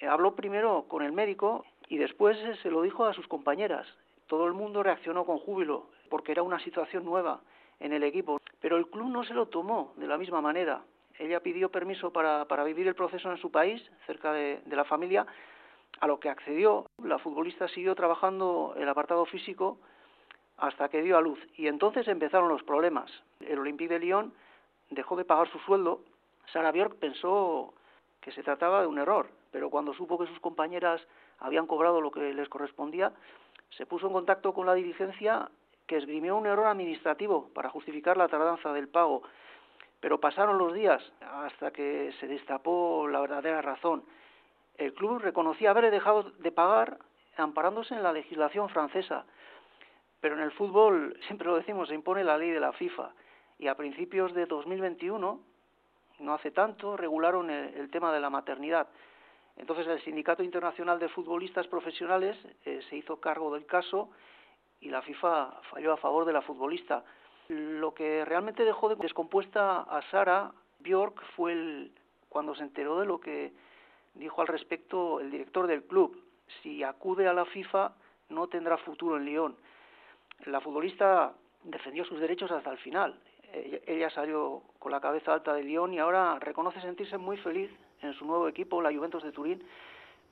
Eh, 0.00 0.06
habló 0.06 0.34
primero 0.34 0.84
con 0.88 1.02
el 1.02 1.12
médico 1.12 1.64
y 1.88 1.96
después 1.96 2.36
eh, 2.38 2.56
se 2.62 2.70
lo 2.70 2.82
dijo 2.82 3.04
a 3.04 3.14
sus 3.14 3.26
compañeras. 3.28 3.86
Todo 4.26 4.46
el 4.46 4.52
mundo 4.52 4.82
reaccionó 4.82 5.24
con 5.24 5.38
júbilo 5.38 5.90
porque 6.10 6.32
era 6.32 6.42
una 6.42 6.58
situación 6.58 7.04
nueva 7.04 7.40
en 7.78 7.92
el 7.92 8.02
equipo, 8.02 8.40
pero 8.60 8.76
el 8.76 8.88
club 8.88 9.10
no 9.10 9.22
se 9.24 9.34
lo 9.34 9.46
tomó 9.46 9.92
de 9.96 10.06
la 10.06 10.18
misma 10.18 10.40
manera. 10.40 10.82
Ella 11.18 11.40
pidió 11.40 11.70
permiso 11.70 12.12
para, 12.12 12.44
vivir 12.64 12.88
el 12.88 12.94
proceso 12.94 13.30
en 13.30 13.38
su 13.38 13.50
país, 13.50 13.82
cerca 14.06 14.32
de, 14.32 14.60
de 14.64 14.76
la 14.76 14.84
familia, 14.84 15.26
a 16.00 16.06
lo 16.06 16.20
que 16.20 16.28
accedió. 16.28 16.86
La 17.02 17.18
futbolista 17.18 17.68
siguió 17.68 17.94
trabajando 17.94 18.74
el 18.76 18.88
apartado 18.88 19.24
físico 19.24 19.78
hasta 20.56 20.88
que 20.88 21.02
dio 21.02 21.16
a 21.16 21.20
luz 21.20 21.38
y 21.56 21.66
entonces 21.66 22.08
empezaron 22.08 22.48
los 22.48 22.62
problemas. 22.62 23.10
El 23.40 23.58
Olympique 23.58 23.92
de 23.92 24.00
Lyon 24.00 24.32
dejó 24.90 25.16
de 25.16 25.24
pagar 25.24 25.48
su 25.48 25.58
sueldo. 25.60 26.00
Sara 26.52 26.72
Bjork 26.72 26.96
pensó 26.96 27.74
que 28.20 28.32
se 28.32 28.42
trataba 28.42 28.80
de 28.80 28.86
un 28.86 28.98
error, 28.98 29.28
pero 29.52 29.70
cuando 29.70 29.94
supo 29.94 30.18
que 30.18 30.26
sus 30.26 30.40
compañeras 30.40 31.06
habían 31.38 31.66
cobrado 31.66 32.00
lo 32.00 32.10
que 32.10 32.32
les 32.32 32.48
correspondía, 32.48 33.12
se 33.70 33.86
puso 33.86 34.06
en 34.06 34.12
contacto 34.12 34.54
con 34.54 34.66
la 34.66 34.74
dirigencia 34.74 35.50
que 35.86 35.96
esgrimió 35.96 36.36
un 36.36 36.46
error 36.46 36.66
administrativo 36.66 37.50
para 37.54 37.70
justificar 37.70 38.16
la 38.16 38.28
tardanza 38.28 38.72
del 38.72 38.88
pago. 38.88 39.22
Pero 40.00 40.20
pasaron 40.20 40.58
los 40.58 40.74
días 40.74 41.02
hasta 41.20 41.70
que 41.70 42.12
se 42.20 42.26
destapó 42.26 43.06
la 43.08 43.20
verdadera 43.20 43.62
razón. 43.62 44.04
El 44.76 44.92
club 44.94 45.20
reconocía 45.20 45.70
haber 45.70 45.90
dejado 45.90 46.30
de 46.38 46.52
pagar 46.52 46.98
amparándose 47.36 47.94
en 47.94 48.02
la 48.02 48.12
legislación 48.12 48.68
francesa. 48.68 49.24
Pero 50.26 50.38
en 50.38 50.42
el 50.42 50.50
fútbol, 50.50 51.16
siempre 51.28 51.46
lo 51.46 51.54
decimos, 51.54 51.86
se 51.88 51.94
impone 51.94 52.24
la 52.24 52.36
ley 52.36 52.50
de 52.50 52.58
la 52.58 52.72
FIFA. 52.72 53.12
Y 53.60 53.68
a 53.68 53.76
principios 53.76 54.34
de 54.34 54.46
2021, 54.46 55.40
no 56.18 56.34
hace 56.34 56.50
tanto, 56.50 56.96
regularon 56.96 57.48
el, 57.48 57.88
tema 57.92 58.12
de 58.12 58.18
la 58.18 58.28
maternidad. 58.28 58.88
Entonces 59.56 59.86
el 59.86 60.02
Sindicato 60.02 60.42
Internacional 60.42 60.98
de 60.98 61.08
Futbolistas 61.10 61.68
Profesionales 61.68 62.36
eh, 62.64 62.80
se 62.90 62.96
hizo 62.96 63.20
cargo 63.20 63.54
del 63.54 63.66
caso 63.66 64.10
y 64.80 64.88
la 64.88 65.00
FIFA 65.00 65.60
falló 65.70 65.92
a 65.92 65.96
favor 65.96 66.24
de 66.24 66.32
la 66.32 66.42
futbolista. 66.42 67.04
Lo 67.46 67.94
que 67.94 68.24
realmente 68.24 68.64
dejó 68.64 68.92
descompuesta 68.96 69.82
a 69.82 70.02
Sara 70.10 70.50
Bjork 70.80 71.22
fue 71.36 71.52
el, 71.52 71.92
cuando 72.28 72.52
se 72.56 72.64
enteró 72.64 72.98
de 72.98 73.06
lo 73.06 73.20
que 73.20 73.52
dijo 74.14 74.40
al 74.40 74.48
respecto 74.48 75.20
el 75.20 75.30
director 75.30 75.68
del 75.68 75.84
club. 75.84 76.20
Si 76.64 76.82
acude 76.82 77.28
a 77.28 77.32
la 77.32 77.44
FIFA 77.44 77.92
no 78.30 78.48
tendrá 78.48 78.76
futuro 78.78 79.18
en 79.18 79.24
Lyon. 79.24 79.56
La 80.44 80.60
futbolista 80.60 81.32
defendió 81.64 82.04
sus 82.04 82.20
derechos 82.20 82.50
hasta 82.50 82.70
el 82.70 82.78
final. 82.78 83.18
Ella 83.86 84.10
salió 84.10 84.62
con 84.78 84.92
la 84.92 85.00
cabeza 85.00 85.32
alta 85.32 85.54
de 85.54 85.62
Lyon 85.62 85.94
y 85.94 85.98
ahora 85.98 86.38
reconoce 86.38 86.80
sentirse 86.80 87.16
muy 87.16 87.36
feliz 87.38 87.70
en 88.02 88.12
su 88.14 88.24
nuevo 88.24 88.48
equipo, 88.48 88.82
la 88.82 88.92
Juventus 88.92 89.22
de 89.22 89.32
Turín, 89.32 89.62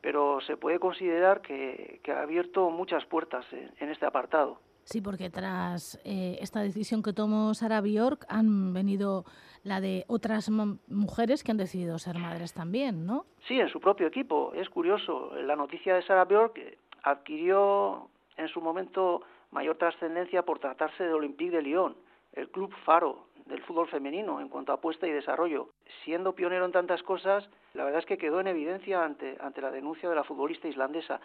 pero 0.01 0.41
se 0.43 0.57
puede 0.57 0.79
considerar 0.79 1.41
que, 1.41 2.01
ha 2.09 2.23
abierto 2.23 2.71
muchas 2.71 3.05
puertas 3.07 3.47
en, 3.53 3.89
este 3.89 4.07
apartado. 4.07 4.61
Sí, 4.85 5.01
porque 5.01 5.31
tras 5.31 5.99
eh, 6.05 6.37
esta 6.41 6.61
decisión 6.61 7.03
que 7.03 7.15
tomó 7.15 7.55
Sara 7.55 7.81
Bjork 7.81 8.27
han 8.29 8.75
venido 8.75 9.25
la 9.63 9.81
de 9.81 10.05
otras 10.09 10.51
mujeres 10.51 11.43
que 11.43 11.53
han 11.53 11.57
decidido 11.57 11.99
ser 11.99 12.19
madres 12.19 12.53
también, 12.53 13.07
¿no? 13.07 13.25
Sí, 13.49 13.59
en 13.59 13.71
su 13.71 13.81
propio 13.81 14.07
equipo. 14.07 14.53
Es 14.55 14.69
curioso. 14.69 15.35
La 15.37 15.57
noticia 15.57 15.95
de 15.95 16.03
Sara 16.03 16.27
Bjork 16.27 16.61
adquirió 17.03 18.11
en 18.37 18.49
su 18.49 18.61
momento 18.61 19.23
mayor 19.55 19.77
trascendencia 19.77 20.43
por 20.43 20.59
tratarse 20.59 21.05
de 21.05 21.15
Olympique 21.15 21.57
de 21.57 21.63
Lyon, 21.63 21.97
el 22.33 22.51
club 22.51 22.75
faro 22.85 23.29
del 23.47 23.63
fútbol 23.63 23.87
femenino 23.87 24.41
en 24.41 24.49
cuanto 24.49 24.73
a 24.73 24.75
apuesta 24.75 25.07
y 25.07 25.13
desarrollo. 25.13 25.69
Siendo 26.05 26.35
pionero 26.35 26.65
en 26.65 26.73
tantas 26.73 27.03
cosas, 27.05 27.49
la 27.73 27.85
verdad 27.85 28.01
es 28.01 28.07
que 28.07 28.19
quedó 28.19 28.41
en 28.41 28.49
evidencia 28.49 29.05
ante, 29.05 29.37
ante 29.41 29.63
la 29.63 29.71
denuncia 29.71 30.09
de 30.09 30.17
la 30.17 30.25
futbolista 30.25 30.67
islandesa. 30.67 31.21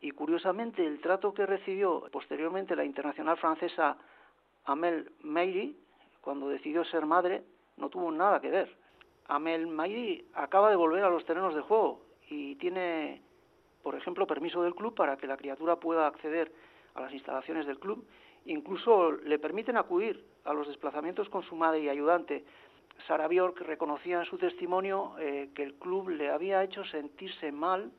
Y 0.00 0.12
curiosamente, 0.12 0.84
el 0.86 1.00
trato 1.00 1.34
que 1.34 1.44
recibió 1.44 2.08
posteriormente 2.10 2.74
la 2.74 2.84
internacional 2.84 3.36
francesa 3.36 3.98
Amel 4.64 5.12
Meiri, 5.22 5.76
cuando 6.22 6.48
decidió 6.48 6.84
ser 6.84 7.04
madre, 7.04 7.42
no 7.76 7.90
tuvo 7.90 8.10
nada 8.10 8.40
que 8.40 8.50
ver. 8.50 8.74
Amel 9.26 9.66
Meiri 9.66 10.26
acaba 10.32 10.70
de 10.70 10.76
volver 10.76 11.04
a 11.04 11.10
los 11.10 11.24
terrenos 11.26 11.54
de 11.54 11.60
juego 11.60 12.00
y 12.30 12.54
tiene, 12.54 13.20
por 13.82 13.94
ejemplo, 13.94 14.26
permiso 14.26 14.62
del 14.62 14.74
club 14.74 14.94
para 14.94 15.18
que 15.18 15.26
la 15.26 15.36
criatura 15.36 15.76
pueda 15.76 16.06
acceder 16.06 16.50
a 16.98 17.02
las 17.02 17.12
instalaciones 17.12 17.66
del 17.66 17.78
club 17.78 18.06
Incluso 18.48 19.12
le 19.12 19.38
permiten 19.38 19.76
acudir 19.76 20.24
a 20.44 20.54
los 20.54 20.66
desplazamientos 20.66 21.28
con 21.28 21.42
su 21.42 21.54
madre 21.54 21.82
y 21.82 21.88
ayudante. 21.90 22.46
Sara 23.06 23.28
Bjork 23.28 23.60
reconocía 23.60 24.20
en 24.20 24.24
su 24.24 24.38
testimonio 24.38 25.16
eh, 25.18 25.50
que 25.54 25.62
el 25.62 25.74
club 25.74 26.08
le 26.08 26.30
había 26.30 26.64
hecho 26.64 26.82
sentirse 26.84 27.52
mal 27.52 27.92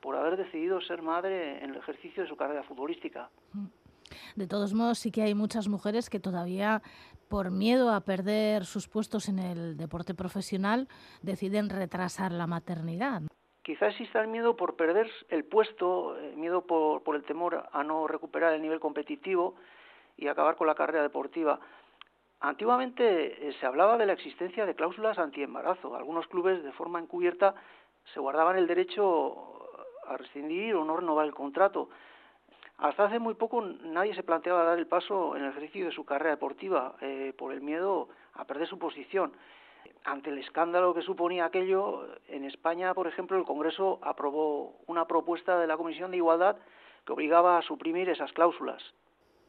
por 0.00 0.16
haber 0.16 0.38
decidido 0.38 0.80
ser 0.80 1.02
madre 1.02 1.62
en 1.62 1.70
el 1.70 1.76
ejercicio 1.76 2.22
de 2.22 2.28
su 2.30 2.36
carrera 2.36 2.62
futbolística. 2.62 3.28
De 4.34 4.46
todos 4.46 4.72
modos, 4.72 4.98
sí 4.98 5.10
que 5.10 5.22
hay 5.22 5.34
muchas 5.34 5.68
mujeres 5.68 6.08
que 6.08 6.18
todavía, 6.18 6.82
por 7.28 7.50
miedo 7.50 7.92
a 7.92 8.00
perder 8.00 8.64
sus 8.64 8.88
puestos 8.88 9.28
en 9.28 9.38
el 9.38 9.76
deporte 9.76 10.14
profesional, 10.14 10.88
deciden 11.20 11.68
retrasar 11.68 12.32
la 12.32 12.46
maternidad. 12.46 13.22
Quizá 13.62 13.88
exista 13.88 14.20
el 14.20 14.28
miedo 14.28 14.56
por 14.56 14.76
perder 14.76 15.10
el 15.28 15.44
puesto, 15.44 16.16
el 16.16 16.36
miedo 16.36 16.62
por, 16.62 17.02
por 17.02 17.16
el 17.16 17.24
temor 17.24 17.68
a 17.70 17.84
no 17.84 18.06
recuperar 18.06 18.54
el 18.54 18.62
nivel 18.62 18.80
competitivo, 18.80 19.54
y 20.20 20.28
acabar 20.28 20.56
con 20.56 20.66
la 20.66 20.74
carrera 20.74 21.02
deportiva. 21.02 21.58
Antiguamente 22.40 23.48
eh, 23.48 23.52
se 23.58 23.66
hablaba 23.66 23.96
de 23.96 24.06
la 24.06 24.12
existencia 24.12 24.66
de 24.66 24.74
cláusulas 24.74 25.18
antiembarazo. 25.18 25.96
Algunos 25.96 26.26
clubes, 26.28 26.62
de 26.62 26.72
forma 26.72 27.00
encubierta, 27.00 27.54
se 28.12 28.20
guardaban 28.20 28.56
el 28.56 28.66
derecho 28.66 29.66
a 30.06 30.16
rescindir 30.16 30.74
o 30.74 30.84
no 30.84 30.96
renovar 30.96 31.26
el 31.26 31.34
contrato. 31.34 31.88
Hasta 32.78 33.04
hace 33.04 33.18
muy 33.18 33.34
poco 33.34 33.62
nadie 33.62 34.14
se 34.14 34.22
planteaba 34.22 34.64
dar 34.64 34.78
el 34.78 34.86
paso 34.86 35.36
en 35.36 35.44
el 35.44 35.50
ejercicio 35.50 35.86
de 35.86 35.92
su 35.92 36.04
carrera 36.04 36.30
deportiva 36.30 36.96
eh, 37.00 37.34
por 37.36 37.52
el 37.52 37.60
miedo 37.60 38.08
a 38.34 38.44
perder 38.44 38.68
su 38.68 38.78
posición. 38.78 39.32
Ante 40.04 40.30
el 40.30 40.38
escándalo 40.38 40.94
que 40.94 41.02
suponía 41.02 41.44
aquello, 41.44 42.06
en 42.28 42.44
España, 42.44 42.94
por 42.94 43.06
ejemplo, 43.06 43.36
el 43.36 43.44
Congreso 43.44 43.98
aprobó 44.02 44.76
una 44.86 45.06
propuesta 45.06 45.58
de 45.58 45.66
la 45.66 45.76
Comisión 45.76 46.10
de 46.10 46.16
Igualdad 46.16 46.56
que 47.04 47.12
obligaba 47.12 47.58
a 47.58 47.62
suprimir 47.62 48.08
esas 48.08 48.32
cláusulas. 48.32 48.82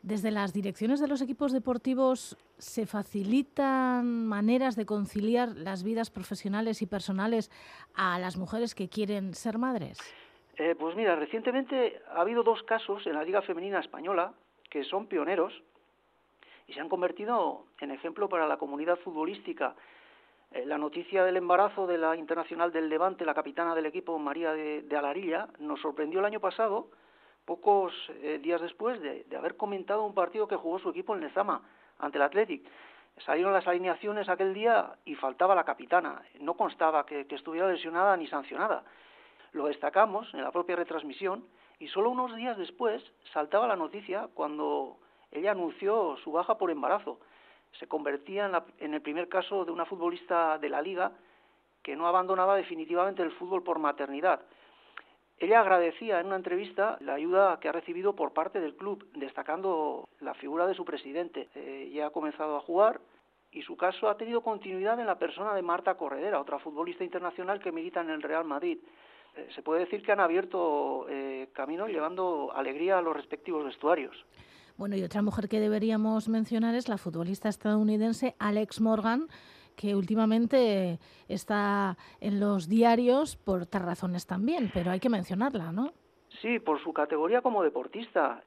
Desde 0.03 0.31
las 0.31 0.51
direcciones 0.51 0.99
de 0.99 1.07
los 1.07 1.21
equipos 1.21 1.51
deportivos 1.51 2.35
se 2.57 2.87
facilitan 2.87 4.25
maneras 4.25 4.75
de 4.75 4.85
conciliar 4.85 5.49
las 5.49 5.83
vidas 5.83 6.09
profesionales 6.09 6.81
y 6.81 6.87
personales 6.87 7.51
a 7.93 8.17
las 8.17 8.35
mujeres 8.35 8.73
que 8.73 8.89
quieren 8.89 9.35
ser 9.35 9.59
madres. 9.59 9.99
Eh, 10.57 10.75
pues 10.77 10.95
mira, 10.95 11.15
recientemente 11.15 12.01
ha 12.15 12.21
habido 12.21 12.41
dos 12.43 12.63
casos 12.63 13.05
en 13.05 13.13
la 13.13 13.23
Liga 13.23 13.41
Femenina 13.43 13.79
Española 13.79 14.33
que 14.69 14.83
son 14.83 15.05
pioneros 15.05 15.53
y 16.67 16.73
se 16.73 16.79
han 16.79 16.89
convertido 16.89 17.65
en 17.79 17.91
ejemplo 17.91 18.27
para 18.27 18.47
la 18.47 18.57
comunidad 18.57 18.97
futbolística. 18.99 19.75
Eh, 20.51 20.65
la 20.65 20.77
noticia 20.77 21.23
del 21.23 21.37
embarazo 21.37 21.87
de 21.87 21.97
la 21.97 22.15
internacional 22.15 22.71
del 22.71 22.89
Levante, 22.89 23.25
la 23.25 23.33
capitana 23.33 23.73
del 23.73 23.85
equipo 23.85 24.17
María 24.19 24.53
de 24.53 24.97
Alarilla, 24.97 25.47
nos 25.59 25.81
sorprendió 25.81 26.19
el 26.19 26.25
año 26.25 26.39
pasado 26.39 26.89
pocos 27.45 27.93
eh, 28.21 28.39
días 28.41 28.61
después 28.61 29.01
de, 29.01 29.25
haber 29.37 29.57
comentado 29.57 30.03
un 30.03 30.13
partido 30.13 30.47
que 30.47 30.55
jugó 30.55 30.79
su 30.79 30.89
equipo 30.89 31.15
en 31.15 31.21
Lezama 31.21 31.61
ante 31.99 32.17
el 32.17 32.23
Athletic. 32.23 32.65
Salieron 33.25 33.53
las 33.53 33.67
alineaciones 33.67 34.29
aquel 34.29 34.53
día 34.53 34.95
y 35.05 35.15
faltaba 35.15 35.55
la 35.55 35.63
capitana. 35.63 36.21
No 36.39 36.55
constaba 36.55 37.05
que, 37.05 37.27
estuviera 37.29 37.67
lesionada 37.67 38.15
ni 38.17 38.27
sancionada. 38.27 38.83
Lo 39.51 39.65
destacamos 39.65 40.33
en 40.33 40.43
la 40.43 40.51
propia 40.51 40.75
retransmisión 40.75 41.45
y 41.79 41.87
solo 41.89 42.09
unos 42.09 42.35
días 42.35 42.57
después 42.57 43.03
saltaba 43.33 43.67
la 43.67 43.75
noticia 43.75 44.29
cuando 44.33 44.97
ella 45.31 45.51
anunció 45.51 46.15
su 46.23 46.31
baja 46.31 46.57
por 46.57 46.71
embarazo. 46.71 47.19
Se 47.79 47.87
convertía 47.87 48.45
en, 48.45 48.85
en 48.85 48.93
el 48.93 49.01
primer 49.01 49.29
caso 49.29 49.65
de 49.65 49.71
una 49.71 49.85
futbolista 49.85 50.57
de 50.57 50.69
la 50.69 50.81
liga 50.81 51.11
que 51.81 51.95
no 51.95 52.07
abandonaba 52.07 52.55
definitivamente 52.55 53.23
el 53.23 53.31
fútbol 53.31 53.63
por 53.63 53.79
maternidad. 53.79 54.41
Ella 55.41 55.61
agradecía 55.61 56.19
en 56.19 56.27
una 56.27 56.35
entrevista 56.35 56.97
la 56.99 57.15
ayuda 57.15 57.59
que 57.59 57.67
ha 57.67 57.71
recibido 57.71 58.13
por 58.13 58.31
parte 58.31 58.59
del 58.59 58.75
club, 58.75 59.07
destacando 59.15 60.07
la 60.19 60.35
figura 60.35 60.67
de 60.67 60.75
su 60.75 60.85
presidente. 60.85 61.49
Eh, 61.55 61.89
ya 61.91 62.05
ha 62.05 62.09
comenzado 62.11 62.55
a 62.55 62.61
jugar 62.61 63.01
y 63.51 63.63
su 63.63 63.75
caso 63.75 64.07
ha 64.07 64.17
tenido 64.17 64.41
continuidad 64.41 64.99
en 64.99 65.07
la 65.07 65.17
persona 65.17 65.55
de 65.55 65.63
Marta 65.63 65.95
Corredera, 65.95 66.39
otra 66.39 66.59
futbolista 66.59 67.03
internacional 67.03 67.59
que 67.59 67.71
milita 67.71 68.01
en 68.01 68.11
el 68.11 68.21
Real 68.21 68.45
Madrid. 68.45 68.77
Eh, 69.35 69.47
se 69.55 69.63
puede 69.63 69.81
decir 69.81 70.03
que 70.03 70.11
han 70.11 70.19
abierto 70.19 71.07
eh, 71.09 71.49
camino 71.53 71.87
llevando 71.87 72.51
alegría 72.53 72.99
a 72.99 73.01
los 73.01 73.15
respectivos 73.15 73.65
vestuarios. 73.65 74.15
Bueno, 74.81 74.95
y 74.95 75.03
otra 75.03 75.21
mujer 75.21 75.47
que 75.47 75.59
deberíamos 75.59 76.27
mencionar 76.27 76.73
es 76.73 76.89
la 76.89 76.97
futbolista 76.97 77.49
estadounidense 77.49 78.33
Alex 78.39 78.81
Morgan, 78.81 79.27
que 79.75 79.93
últimamente 79.93 80.97
está 81.27 81.95
en 82.19 82.39
los 82.39 82.67
diarios 82.67 83.35
por 83.35 83.61
otras 83.61 83.85
razones 83.85 84.25
también, 84.25 84.71
pero 84.73 84.89
hay 84.89 84.99
que 84.99 85.07
mencionarla, 85.07 85.71
¿no? 85.71 85.91
Sí, 86.41 86.57
por 86.57 86.81
su 86.81 86.93
categoría 86.93 87.43
como 87.43 87.61
deportista. 87.61 88.43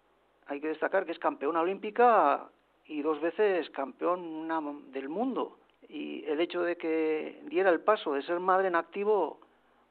Hay 0.49 0.61
que 0.61 0.66
destacar 0.66 1.07
que 1.07 1.12
es 1.12 1.20
campeona 1.20 1.61
olímpica 1.61 2.49
y 2.87 3.03
dos 3.03 3.20
veces 3.20 3.70
campeona 3.70 4.61
del 4.91 5.09
mundo. 5.09 5.57
Y 5.89 6.24
el 6.24 6.41
hecho 6.41 6.62
de 6.62 6.76
que 6.76 7.45
diera 7.49 7.70
el 7.70 7.78
paso 7.78 8.14
de 8.14 8.22
ser 8.22 8.41
madre 8.41 8.66
en 8.66 8.74
activo, 8.74 9.39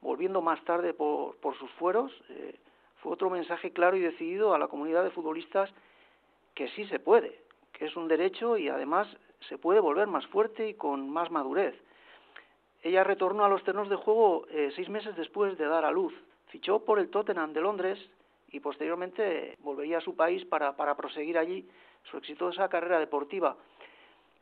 volviendo 0.02 0.42
más 0.42 0.62
tarde 0.66 0.94
por, 0.94 1.38
por 1.38 1.58
sus 1.58 1.72
fueros, 1.80 2.12
eh, 2.28 2.60
fue 2.98 3.14
otro 3.14 3.30
mensaje 3.30 3.72
claro 3.72 3.96
y 3.96 4.02
decidido 4.02 4.54
a 4.54 4.60
la 4.60 4.68
comunidad 4.68 5.06
de 5.06 5.12
futbolistas 5.12 5.74
que 6.54 6.68
sí 6.70 6.86
se 6.86 7.00
puede, 7.00 7.40
que 7.72 7.86
es 7.86 7.96
un 7.96 8.08
derecho 8.08 8.58
y 8.58 8.70
además 8.70 9.08
se 9.48 9.58
puede 9.58 9.80
volver 9.80 10.08
más 10.08 10.26
fuerte 10.28 10.70
y 10.70 10.74
con 10.76 11.10
más 11.10 11.32
madurez. 11.32 11.76
Ella 12.82 13.04
retornó 13.04 13.46
a 13.46 13.50
los 13.50 13.64
terrenos 13.64 13.90
de 13.90 13.96
juego 13.96 14.46
eh, 14.50 14.72
seis 14.76 14.90
meses 14.90 15.16
después 15.16 15.58
de 15.58 15.66
dar 15.66 15.86
a 15.86 15.92
luz. 15.92 16.14
Fichó 16.48 16.80
por 16.80 17.00
el 17.00 17.10
Tottenham 17.10 17.54
de 17.54 17.62
Londres 17.62 18.10
y 18.52 18.60
posteriormente 18.60 19.58
volvería 19.62 19.98
a 19.98 20.02
su 20.02 20.16
país 20.16 20.46
para, 20.46 20.76
para 20.76 20.96
proseguir 20.96 21.38
allí 21.38 21.68
su 22.04 22.18
exitosa 22.18 22.70
carrera 22.70 23.00
deportiva. 23.00 23.56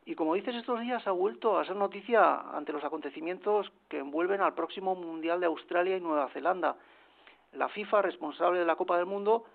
Y 0.06 0.16
como 0.16 0.34
dices, 0.34 0.56
estos 0.56 0.82
días 0.82 1.06
ha 1.06 1.12
vuelto 1.12 1.60
a 1.60 1.66
ser 1.66 1.76
noticia 1.76 2.42
ante 2.56 2.74
los 2.74 2.84
acontecimientos 2.84 3.72
que 3.88 4.00
envuelven 4.00 4.42
al 4.42 4.56
próximo 4.56 4.96
Mundial 4.96 5.40
de 5.40 5.46
Australia 5.46 5.96
y 5.96 6.02
Nueva 6.02 6.30
Zelanda. 6.30 6.76
La 7.54 7.70
FIFA, 7.70 8.02
responsable 8.02 8.60
de 8.60 8.66
la 8.66 8.76
Copa 8.76 8.98
del 8.98 9.06
Mundo, 9.06 9.46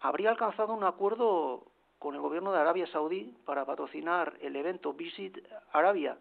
habría 0.00 0.30
alcanzado 0.30 0.72
un 0.72 0.84
acuerdo 0.84 1.64
con 2.00 2.14
el 2.14 2.20
gobierno 2.22 2.50
de 2.50 2.58
Arabia 2.58 2.86
Saudí 2.86 3.36
para 3.44 3.66
patrocinar 3.66 4.32
el 4.40 4.56
evento 4.56 4.94
Visit 4.94 5.38
Arabia, 5.70 6.16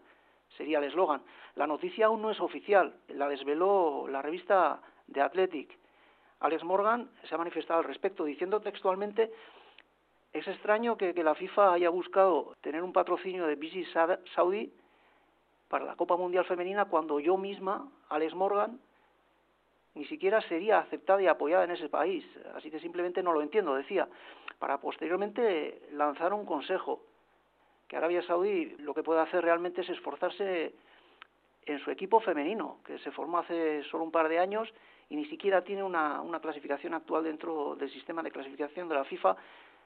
sería 0.58 0.78
el 0.80 0.84
eslogan. 0.84 1.22
La 1.56 1.66
noticia 1.66 2.08
aún 2.08 2.22
no 2.22 2.32
es 2.32 2.40
oficial, 2.42 2.94
la 3.08 3.30
desveló 3.30 4.06
la 4.10 4.22
revista 4.22 4.82
The 5.12 5.22
Athletic. 5.22 5.80
Alex 6.42 6.66
Morgan 6.66 7.10
se 7.24 7.34
ha 7.34 7.38
manifestado 7.38 7.80
al 7.80 7.86
respecto 7.86 8.26
diciendo 8.26 8.60
textualmente 8.60 9.32
es 10.34 10.46
extraño 10.48 10.98
que, 10.98 11.14
la 11.14 11.34
FIFA 11.34 11.74
haya 11.74 11.90
buscado 11.90 12.58
tener 12.62 12.84
un 12.84 12.92
patrocinio 12.92 13.48
de 13.48 13.56
Visit 13.56 13.88
Saudi 14.36 14.72
para 15.70 15.86
la 15.86 15.96
Copa 15.96 16.18
Mundial 16.18 16.44
Femenina 16.44 16.86
cuando 16.86 17.22
yo 17.22 17.38
misma, 17.38 17.90
Alex 18.10 18.36
Morgan, 18.36 18.80
ni 19.96 20.06
siquiera 20.06 20.42
sería 20.42 20.80
aceptada 20.80 21.22
y 21.22 21.28
apoyada 21.28 21.64
en 21.64 21.72
ese 21.72 21.90
país. 21.90 22.26
Así 22.56 22.70
que 22.70 22.80
simplemente 22.80 23.24
no 23.24 23.34
lo 23.34 23.42
entiendo, 23.42 23.76
decía, 23.76 24.08
para 24.60 24.80
posteriormente 24.80 25.82
lanzar 25.94 26.34
un 26.34 26.46
consejo 26.46 27.02
que 27.88 27.98
Arabia 27.98 28.22
Saudí 28.22 28.76
lo 28.80 28.94
que 28.94 29.04
puede 29.04 29.22
hacer 29.22 29.44
realmente 29.44 29.82
es 29.82 29.90
esforzarse 29.90 30.76
en 31.66 31.80
su 31.80 31.92
equipo 31.92 32.20
femenino, 32.20 32.78
que 32.86 33.00
se 33.00 33.12
formó 33.12 33.40
hace 33.40 33.84
solo 33.86 34.04
un 34.04 34.12
par 34.12 34.28
de 34.30 34.40
años 34.40 34.70
y 35.10 35.16
ni 35.16 35.26
siquiera 35.26 35.64
tiene 35.64 35.84
una, 35.84 36.22
clasificación 36.42 36.94
actual 36.94 37.24
dentro 37.24 37.76
del 37.76 37.92
sistema 37.92 38.22
de 38.22 38.32
clasificación 38.32 38.90
de 38.90 38.96
la 38.96 39.06
FIFA 39.06 39.36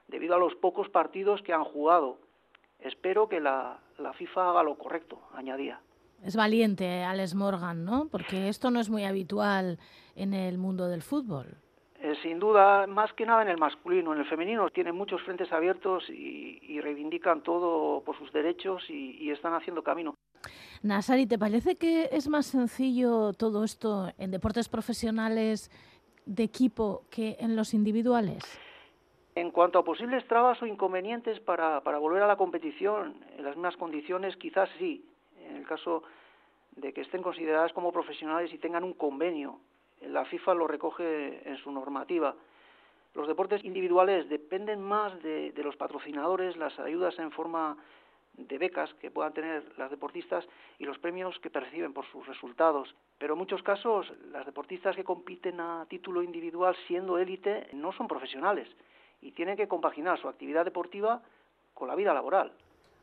debido 0.08 0.34
a 0.34 0.38
los 0.38 0.54
pocos 0.56 0.88
partidos 0.90 1.40
que 1.42 1.52
han 1.52 1.64
jugado. 1.64 2.18
Espero 2.78 3.28
que 3.28 3.40
la, 3.40 3.78
la 3.98 4.12
FIFA 4.12 4.50
haga 4.50 4.62
lo 4.62 4.76
correcto, 4.76 5.22
añadía. 5.34 5.80
Es 6.22 6.36
valiente 6.36 7.04
Alex 7.04 7.34
Morgan, 7.34 7.84
¿no? 7.84 8.08
Porque 8.10 8.48
esto 8.48 8.70
no 8.70 8.80
es 8.80 8.90
muy 8.90 9.04
habitual 9.04 9.78
en 10.14 10.34
el 10.34 10.58
mundo 10.58 10.88
del 10.88 11.02
fútbol. 11.02 11.56
Eh, 12.04 12.14
sin 12.22 12.38
duda, 12.38 12.86
más 12.86 13.14
que 13.14 13.24
nada 13.24 13.40
en 13.40 13.48
el 13.48 13.56
masculino. 13.56 14.12
En 14.12 14.18
el 14.18 14.26
femenino 14.26 14.68
tienen 14.68 14.94
muchos 14.94 15.22
frentes 15.22 15.50
abiertos 15.50 16.04
y, 16.10 16.58
y 16.60 16.78
reivindican 16.78 17.40
todo 17.40 18.02
por 18.02 18.14
sus 18.18 18.30
derechos 18.30 18.84
y, 18.90 19.16
y 19.22 19.30
están 19.30 19.54
haciendo 19.54 19.82
camino. 19.82 20.12
Nasari, 20.82 21.26
¿te 21.26 21.38
parece 21.38 21.76
que 21.76 22.10
es 22.12 22.28
más 22.28 22.44
sencillo 22.44 23.32
todo 23.32 23.64
esto 23.64 24.12
en 24.18 24.30
deportes 24.30 24.68
profesionales 24.68 25.70
de 26.26 26.42
equipo 26.42 27.04
que 27.10 27.38
en 27.40 27.56
los 27.56 27.72
individuales? 27.72 28.42
En 29.34 29.50
cuanto 29.50 29.78
a 29.78 29.84
posibles 29.84 30.28
trabas 30.28 30.60
o 30.60 30.66
inconvenientes 30.66 31.40
para, 31.40 31.80
para 31.80 31.96
volver 31.96 32.22
a 32.22 32.26
la 32.26 32.36
competición 32.36 33.14
en 33.38 33.44
las 33.46 33.56
mismas 33.56 33.78
condiciones, 33.78 34.36
quizás 34.36 34.68
sí. 34.78 35.06
En 35.40 35.56
el 35.56 35.66
caso 35.66 36.02
de 36.76 36.92
que 36.92 37.00
estén 37.00 37.22
consideradas 37.22 37.72
como 37.72 37.92
profesionales 37.92 38.52
y 38.52 38.58
tengan 38.58 38.84
un 38.84 38.92
convenio 38.92 39.58
la 40.08 40.24
FIFA 40.24 40.54
lo 40.54 40.66
recoge 40.66 41.48
en 41.48 41.56
su 41.58 41.70
normativa. 41.70 42.34
Los 43.14 43.28
deportes 43.28 43.64
individuales 43.64 44.28
dependen 44.28 44.82
más 44.82 45.22
de, 45.22 45.52
los 45.62 45.76
patrocinadores, 45.76 46.56
las 46.56 46.78
ayudas 46.80 47.18
en 47.18 47.30
forma 47.30 47.76
de 48.36 48.58
becas 48.58 48.92
que 48.94 49.12
puedan 49.12 49.32
tener 49.32 49.62
las 49.78 49.90
deportistas 49.90 50.44
y 50.80 50.84
los 50.84 50.98
premios 50.98 51.38
que 51.38 51.50
perciben 51.50 51.92
por 51.92 52.04
sus 52.06 52.26
resultados. 52.26 52.92
Pero 53.18 53.34
en 53.34 53.38
muchos 53.38 53.62
casos 53.62 54.12
las 54.32 54.44
deportistas 54.44 54.96
que 54.96 55.04
compiten 55.04 55.60
a 55.60 55.86
título 55.88 56.22
individual 56.22 56.74
siendo 56.88 57.18
élite 57.18 57.68
no 57.72 57.92
son 57.92 58.08
profesionales 58.08 58.68
y 59.22 59.30
tienen 59.30 59.56
que 59.56 59.68
compaginar 59.68 60.18
su 60.18 60.28
actividad 60.28 60.64
deportiva 60.64 61.22
con 61.72 61.86
la 61.86 61.94
vida 61.94 62.12
laboral. 62.12 62.52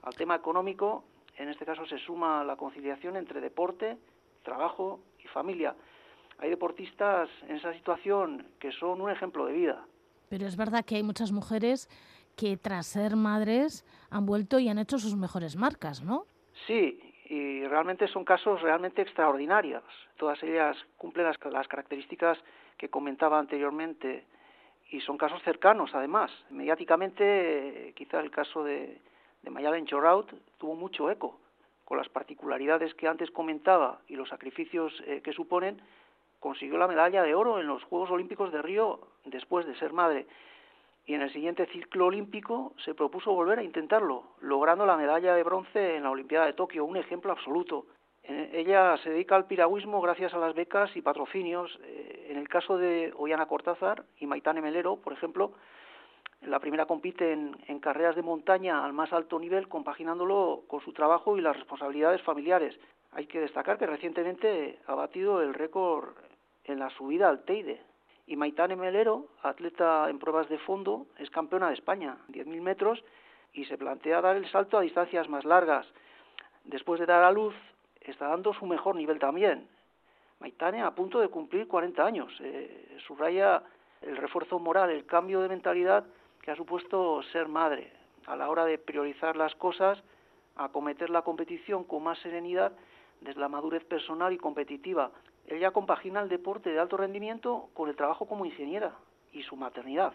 Al 0.03 0.15
tema 0.15 0.35
económico, 0.35 1.05
en 1.37 1.47
este 1.47 1.65
caso 1.65 1.85
se 1.85 1.97
suma 1.99 2.43
la 2.43 2.57
conciliación 2.57 3.15
entre 3.15 3.39
deporte, 3.39 3.97
trabajo 4.43 4.99
y 5.23 5.27
familia 5.27 5.73
hay 6.41 6.49
deportistas 6.49 7.29
en 7.47 7.55
esa 7.55 7.73
situación 7.73 8.45
que 8.59 8.71
son 8.73 8.99
un 8.99 9.11
ejemplo 9.11 9.45
de 9.45 9.53
vida. 9.53 9.85
Pero 10.29 10.47
es 10.47 10.57
verdad 10.57 10.83
que 10.83 10.95
hay 10.95 11.03
muchas 11.03 11.31
mujeres 11.31 11.87
que 12.35 12.57
tras 12.57 12.87
ser 12.87 13.15
madres 13.15 13.85
han 14.09 14.25
vuelto 14.25 14.59
y 14.59 14.67
han 14.67 14.79
hecho 14.79 14.97
sus 14.97 15.15
mejores 15.15 15.55
marcas, 15.55 16.01
¿no? 16.03 16.25
Sí, 16.65 16.99
y 17.29 17.65
realmente 17.67 18.07
son 18.07 18.25
casos 18.25 18.61
realmente 18.61 19.01
extraordinarios. 19.01 19.83
Todas 20.17 20.41
ellas 20.43 20.75
cumplen 20.97 21.27
las, 21.27 21.37
las 21.51 21.67
características 21.67 22.37
que 22.77 22.89
comentaba 22.89 23.37
anteriormente 23.37 24.25
y 24.89 24.99
son 25.01 25.17
casos 25.17 25.41
cercanos, 25.43 25.91
además. 25.93 26.31
Mediáticamente, 26.49 27.93
quizá 27.95 28.19
el 28.19 28.31
caso 28.31 28.63
de, 28.63 28.99
de 29.43 29.49
Mayalen 29.49 29.85
Choraut 29.85 30.31
tuvo 30.57 30.75
mucho 30.75 31.09
eco, 31.09 31.39
con 31.85 31.97
las 31.97 32.09
particularidades 32.09 32.93
que 32.95 33.07
antes 33.07 33.29
comentaba 33.31 33.99
y 34.07 34.15
los 34.15 34.29
sacrificios 34.29 34.93
eh, 35.05 35.21
que 35.21 35.33
suponen, 35.33 35.81
consiguió 36.41 36.77
la 36.77 36.87
medalla 36.87 37.21
de 37.23 37.35
oro 37.35 37.59
en 37.59 37.67
los 37.67 37.83
Juegos 37.83 38.09
Olímpicos 38.09 38.51
de 38.51 38.61
Río 38.61 38.99
después 39.25 39.65
de 39.65 39.75
ser 39.75 39.93
madre. 39.93 40.25
Y 41.05 41.13
en 41.13 41.21
el 41.21 41.31
siguiente 41.31 41.67
ciclo 41.67 42.07
olímpico 42.07 42.73
se 42.83 42.95
propuso 42.95 43.31
volver 43.31 43.59
a 43.59 43.63
intentarlo, 43.63 44.23
logrando 44.41 44.85
la 44.85 44.97
medalla 44.97 45.35
de 45.35 45.43
bronce 45.43 45.95
en 45.95 46.03
la 46.03 46.09
Olimpiada 46.09 46.47
de 46.47 46.53
Tokio, 46.53 46.83
un 46.83 46.97
ejemplo 46.97 47.31
absoluto. 47.31 47.85
Ella 48.23 48.97
se 48.97 49.11
dedica 49.11 49.35
al 49.35 49.45
piragüismo 49.45 50.01
gracias 50.01 50.33
a 50.33 50.37
las 50.37 50.55
becas 50.55 50.95
y 50.95 51.01
patrocinios. 51.01 51.79
Eh, 51.83 52.27
en 52.29 52.37
el 52.37 52.47
caso 52.47 52.77
de 52.77 53.13
Ollana 53.17 53.47
Cortázar 53.47 54.03
y 54.19 54.25
Maitane 54.25 54.61
Melero, 54.61 54.95
por 54.97 55.13
ejemplo, 55.13 55.53
la 56.41 56.59
primera 56.59 56.85
compite 56.85 57.33
en, 57.33 57.55
en, 57.67 57.79
carreras 57.79 58.15
de 58.15 58.21
montaña 58.23 58.83
al 58.83 58.93
más 58.93 59.11
alto 59.13 59.39
nivel, 59.39 59.67
compaginándolo 59.67 60.63
con 60.67 60.81
su 60.81 60.91
trabajo 60.93 61.37
y 61.37 61.41
las 61.41 61.55
responsabilidades 61.55 62.21
familiares. 62.21 62.79
Hay 63.11 63.27
que 63.27 63.41
destacar 63.41 63.77
que 63.77 63.85
recientemente 63.85 64.79
ha 64.87 64.95
batido 64.95 65.41
el 65.41 65.53
récord 65.53 66.15
en 66.71 66.79
la 66.79 66.89
subida 66.91 67.29
al 67.29 67.43
Teide. 67.43 67.81
Y 68.27 68.35
Maitane 68.35 68.75
Melero, 68.75 69.27
atleta 69.43 70.09
en 70.09 70.19
pruebas 70.19 70.47
de 70.49 70.57
fondo, 70.59 71.07
es 71.17 71.29
campeona 71.29 71.67
de 71.67 71.73
España, 71.73 72.17
10.000 72.29 72.61
metros, 72.61 73.03
y 73.53 73.65
se 73.65 73.77
plantea 73.77 74.21
dar 74.21 74.37
el 74.37 74.49
salto 74.49 74.77
a 74.77 74.81
distancias 74.81 75.27
más 75.27 75.43
largas. 75.43 75.87
Después 76.63 76.99
de 76.99 77.05
dar 77.05 77.23
a 77.23 77.31
luz, 77.31 77.55
está 77.99 78.27
dando 78.27 78.53
su 78.53 78.65
mejor 78.65 78.95
nivel 78.95 79.19
también. 79.19 79.67
Maitane 80.39 80.81
a 80.81 80.91
punto 80.91 81.19
de 81.19 81.27
cumplir 81.27 81.67
40 81.67 82.05
años. 82.05 82.33
Eh, 82.39 82.97
subraya 83.05 83.61
el 84.01 84.17
refuerzo 84.17 84.59
moral, 84.59 84.89
el 84.89 85.05
cambio 85.05 85.41
de 85.41 85.49
mentalidad 85.49 86.05
que 86.41 86.51
ha 86.51 86.55
supuesto 86.55 87.21
ser 87.31 87.47
madre. 87.47 87.91
A 88.25 88.35
la 88.35 88.49
hora 88.49 88.65
de 88.65 88.77
priorizar 88.77 89.35
las 89.35 89.53
cosas, 89.55 90.01
acometer 90.55 91.09
la 91.09 91.21
competición 91.21 91.83
con 91.83 92.03
más 92.03 92.17
serenidad 92.19 92.71
desde 93.19 93.39
la 93.39 93.49
madurez 93.49 93.83
personal 93.85 94.33
y 94.33 94.37
competitiva. 94.37 95.11
Ella 95.51 95.71
compagina 95.71 96.21
el 96.21 96.29
deporte 96.29 96.69
de 96.71 96.79
alto 96.79 96.95
rendimiento 96.95 97.71
con 97.73 97.89
el 97.89 97.95
trabajo 97.97 98.25
como 98.25 98.45
ingeniera 98.45 98.95
y 99.33 99.43
su 99.43 99.57
maternidad. 99.57 100.13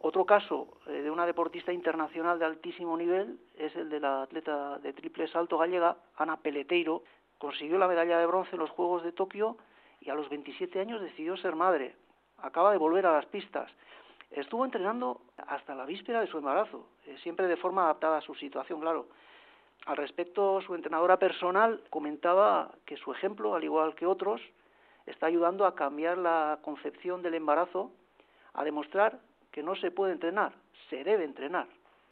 Otro 0.00 0.26
caso 0.26 0.66
eh, 0.88 1.02
de 1.02 1.12
una 1.12 1.26
deportista 1.26 1.72
internacional 1.72 2.40
de 2.40 2.46
altísimo 2.46 2.96
nivel 2.96 3.38
es 3.56 3.74
el 3.76 3.88
de 3.88 4.00
la 4.00 4.22
atleta 4.22 4.80
de 4.80 4.92
triple 4.94 5.28
salto 5.28 5.58
gallega, 5.58 5.96
Ana 6.16 6.38
Peleteiro. 6.38 7.04
Consiguió 7.38 7.78
la 7.78 7.86
medalla 7.86 8.18
de 8.18 8.26
bronce 8.26 8.56
en 8.56 8.58
los 8.58 8.70
Juegos 8.70 9.04
de 9.04 9.12
Tokio 9.12 9.58
y 10.00 10.10
a 10.10 10.14
los 10.16 10.28
27 10.28 10.80
años 10.80 11.00
decidió 11.00 11.36
ser 11.36 11.54
madre. 11.54 11.94
Acaba 12.38 12.72
de 12.72 12.78
volver 12.78 13.06
a 13.06 13.12
las 13.12 13.26
pistas. 13.26 13.70
Estuvo 14.32 14.64
entrenando 14.64 15.20
hasta 15.36 15.76
la 15.76 15.84
víspera 15.84 16.20
de 16.20 16.26
su 16.26 16.38
embarazo, 16.38 16.88
eh, 17.06 17.16
siempre 17.22 17.46
de 17.46 17.56
forma 17.56 17.84
adaptada 17.84 18.16
a 18.16 18.22
su 18.22 18.34
situación, 18.34 18.80
claro. 18.80 19.06
Al 19.86 19.96
respecto, 19.96 20.60
su 20.62 20.74
entrenadora 20.74 21.18
personal 21.18 21.82
comentaba 21.90 22.72
que 22.86 22.96
su 22.96 23.12
ejemplo, 23.12 23.54
al 23.54 23.64
igual 23.64 23.94
que 23.94 24.06
otros, 24.06 24.40
está 25.06 25.26
ayudando 25.26 25.66
a 25.66 25.74
cambiar 25.74 26.18
la 26.18 26.60
concepción 26.62 27.22
del 27.22 27.34
embarazo, 27.34 27.90
a 28.54 28.64
demostrar 28.64 29.18
que 29.50 29.62
no 29.62 29.74
se 29.74 29.90
puede 29.90 30.12
entrenar, 30.12 30.52
se 30.88 31.02
debe 31.02 31.24
entrenar. 31.24 31.66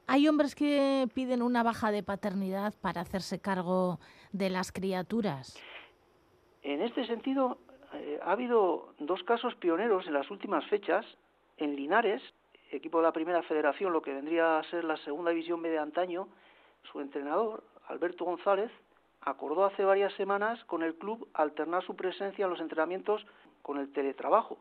Hay 0.07 0.27
hombres 0.27 0.57
que 0.57 1.07
piden 1.15 1.43
una 1.43 1.63
baja 1.63 1.93
de 1.93 2.03
paternidad 2.03 2.75
para 2.81 3.03
hacerse 3.03 3.41
cargo 3.41 4.01
de 4.33 4.51
las 4.51 4.73
criaturas. 4.73 5.57
En 6.63 6.83
este 6.83 7.07
sentido, 7.07 7.59
eh, 7.95 8.19
ha 8.23 8.33
habido 8.33 8.95
dos 8.99 9.23
casos 9.23 9.55
pioneros 9.55 10.07
en 10.09 10.15
las 10.15 10.29
últimas 10.31 10.67
fechas. 10.67 11.07
En 11.57 11.77
Linares, 11.77 12.23
equipo 12.73 12.99
de 12.99 13.05
la 13.05 13.13
primera 13.13 13.43
federación, 13.43 13.93
lo 13.93 14.03
que 14.03 14.13
vendría 14.13 14.59
a 14.59 14.65
ser 14.65 14.83
la 14.85 14.97
segunda 14.99 15.31
división 15.31 15.61
media 15.61 15.83
antaño, 15.83 16.29
su 16.91 17.01
entrenador, 17.01 17.63
Alberto 17.89 18.25
González, 18.25 18.71
acordó 19.21 19.65
hace 19.65 19.85
varias 19.85 20.13
semanas 20.15 20.63
con 20.65 20.83
el 20.83 20.95
club 20.95 21.29
alternar 21.35 21.85
su 21.85 21.95
presencia 21.95 22.45
en 22.45 22.51
los 22.51 22.61
entrenamientos 22.61 23.27
con 23.63 23.79
el 23.79 23.93
teletrabajo. 23.93 24.59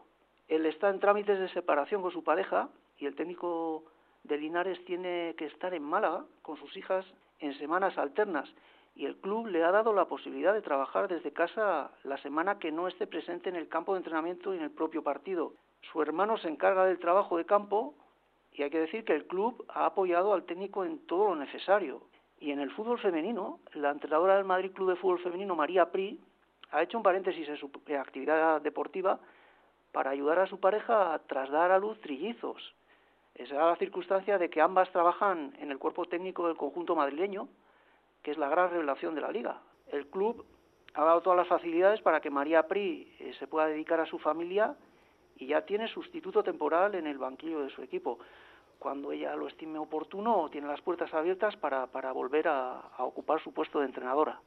Él 0.48 0.66
está 0.66 0.90
en 0.90 1.00
trámites 1.00 1.40
de 1.40 1.50
separación 1.50 2.02
con 2.02 2.12
su 2.12 2.24
pareja 2.24 2.70
y 2.98 3.06
el 3.06 3.16
técnico 3.16 3.84
de 4.24 4.38
Linares 4.38 4.84
tiene 4.86 5.36
que 5.38 5.46
estar 5.46 5.74
en 5.74 5.84
Málaga 5.84 6.26
con 6.42 6.58
sus 6.58 6.76
hijas 6.76 7.06
en 7.40 7.58
semanas 7.58 7.98
alternas 7.98 8.50
y 8.96 9.06
el 9.06 9.16
club 9.16 9.48
le 9.48 9.64
ha 9.64 9.72
dado 9.72 9.94
la 9.94 10.06
posibilidad 10.06 10.54
de 10.54 10.62
trabajar 10.62 11.08
desde 11.08 11.32
casa 11.32 11.92
la 12.04 12.18
semana 12.18 12.60
que 12.60 12.72
no 12.72 12.88
esté 12.88 13.08
presente 13.08 13.48
en 13.50 13.56
el 13.56 13.70
campo 13.70 13.94
de 13.94 14.00
entrenamiento 14.00 14.54
y 14.54 14.58
en 14.58 14.64
el 14.64 14.72
propio 14.72 15.04
partido. 15.04 15.54
Su 15.92 16.02
hermano 16.02 16.38
se 16.38 16.50
encarga 16.50 16.86
del 16.86 17.00
trabajo 17.00 17.38
de 17.38 17.46
campo 17.46 17.96
y 18.52 18.64
hay 18.64 18.70
que 18.70 18.80
decir 18.80 19.06
que 19.06 19.16
el 19.16 19.26
club 19.26 19.66
ha 19.70 19.86
apoyado 19.86 20.34
al 20.34 20.44
técnico 20.44 20.84
en 20.84 21.00
todo 21.06 21.28
lo 21.28 21.36
necesario. 21.36 22.02
Y 22.40 22.52
en 22.52 22.60
el 22.60 22.72
fútbol 22.72 23.00
femenino, 23.00 23.60
la 23.74 23.92
entrenadora 23.92 24.36
del 24.36 24.46
Madrid 24.46 24.72
Club 24.72 24.90
de 24.90 24.96
Fútbol 24.96 25.20
Femenino, 25.20 25.56
María 25.56 25.92
Pri, 25.92 26.20
ha 26.72 26.82
hecho 26.82 26.98
un 26.98 27.04
paréntesis 27.04 27.48
en 27.50 27.58
su 27.58 27.70
actividad 28.00 28.62
deportiva 28.62 29.20
para 29.92 30.12
ayudar 30.12 30.40
a 30.40 30.48
su 30.48 30.60
pareja 30.60 31.14
a 31.14 31.20
trasladar 31.20 31.72
a 31.72 31.80
luz 31.80 32.00
trillizos. 32.00 32.74
Esa 33.36 33.56
es 33.56 33.60
la 33.60 33.76
circunstancia 33.76 34.38
de 34.38 34.50
que 34.50 34.62
ambas 34.62 34.92
trabajan 34.92 35.54
en 35.60 35.72
el 35.72 35.80
cuerpo 35.80 36.06
técnico 36.06 36.48
del 36.48 36.56
conjunto 36.56 36.96
madrileño, 36.96 37.50
que 38.22 38.32
es 38.32 38.38
la 38.38 38.50
gran 38.50 38.70
revelación 38.70 39.16
de 39.16 39.22
la 39.22 39.32
liga. 39.32 39.62
El 39.92 40.08
club 40.08 40.46
ha 40.94 41.04
dado 41.04 41.22
todas 41.22 41.38
las 41.38 41.48
facilidades 41.48 42.02
para 42.02 42.22
que 42.22 42.30
María 42.30 42.68
Pri 42.68 43.12
eh, 43.20 43.34
se 43.40 43.48
pueda 43.48 43.68
dedicar 43.68 44.00
a 44.00 44.06
su 44.06 44.20
familia 44.20 44.76
y 45.38 45.48
ya 45.48 45.62
tiene 45.66 45.88
sustituto 45.88 46.44
temporal 46.44 46.96
en 46.96 47.08
el 47.08 47.18
banquillo 47.18 47.62
de 47.62 47.70
su 47.70 47.82
equipo 47.82 48.20
cuando 48.80 49.12
ella 49.12 49.36
lo 49.36 49.48
estime 49.48 49.78
oportuno, 49.78 50.50
tiene 50.50 50.68
las 50.68 50.82
puertas 50.82 51.14
abiertas 51.14 51.56
para, 51.58 51.88
para 51.88 52.12
volver 52.12 52.48
a, 52.48 52.80
a 52.98 53.04
ocupar 53.04 53.42
su 53.44 53.52
puesto 53.54 53.80
de 53.80 53.86
entrenadora. 53.86 54.42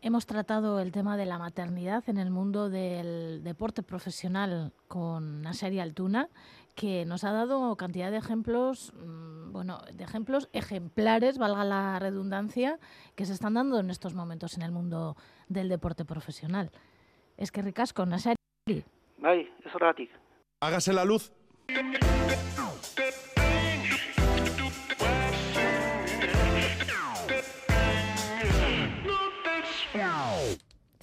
hemos 0.00 0.26
tratado 0.26 0.80
el 0.80 0.92
tema 0.92 1.16
de 1.16 1.24
la 1.24 1.38
maternidad 1.38 2.02
en 2.08 2.18
el 2.18 2.30
mundo 2.30 2.68
del 2.68 3.42
deporte 3.42 3.82
profesional 3.82 4.72
con 4.88 5.42
Naseri 5.42 5.80
Altuna, 5.80 6.28
que 6.74 7.04
nos 7.06 7.24
ha 7.24 7.32
dado 7.32 7.74
cantidad 7.76 8.10
de 8.10 8.18
ejemplos, 8.18 8.92
mm, 8.94 9.52
bueno, 9.52 9.78
de 9.92 10.04
ejemplos 10.04 10.48
ejemplares, 10.52 11.38
valga 11.38 11.64
la 11.64 11.98
redundancia, 11.98 12.78
que 13.14 13.24
se 13.24 13.32
están 13.32 13.54
dando 13.54 13.78
en 13.78 13.90
estos 13.90 14.14
momentos 14.14 14.56
en 14.56 14.62
el 14.62 14.72
mundo 14.72 15.16
del 15.48 15.68
deporte 15.68 16.04
profesional. 16.04 16.70
Es 17.36 17.50
que 17.50 17.62
ricasco, 17.62 18.04
Naseri. 18.04 18.36
Bai, 19.18 19.48
ez 19.64 19.74
horregatik. 19.74 20.10
Hágase 20.60 20.92
la 20.92 21.04
luz. 21.04 21.32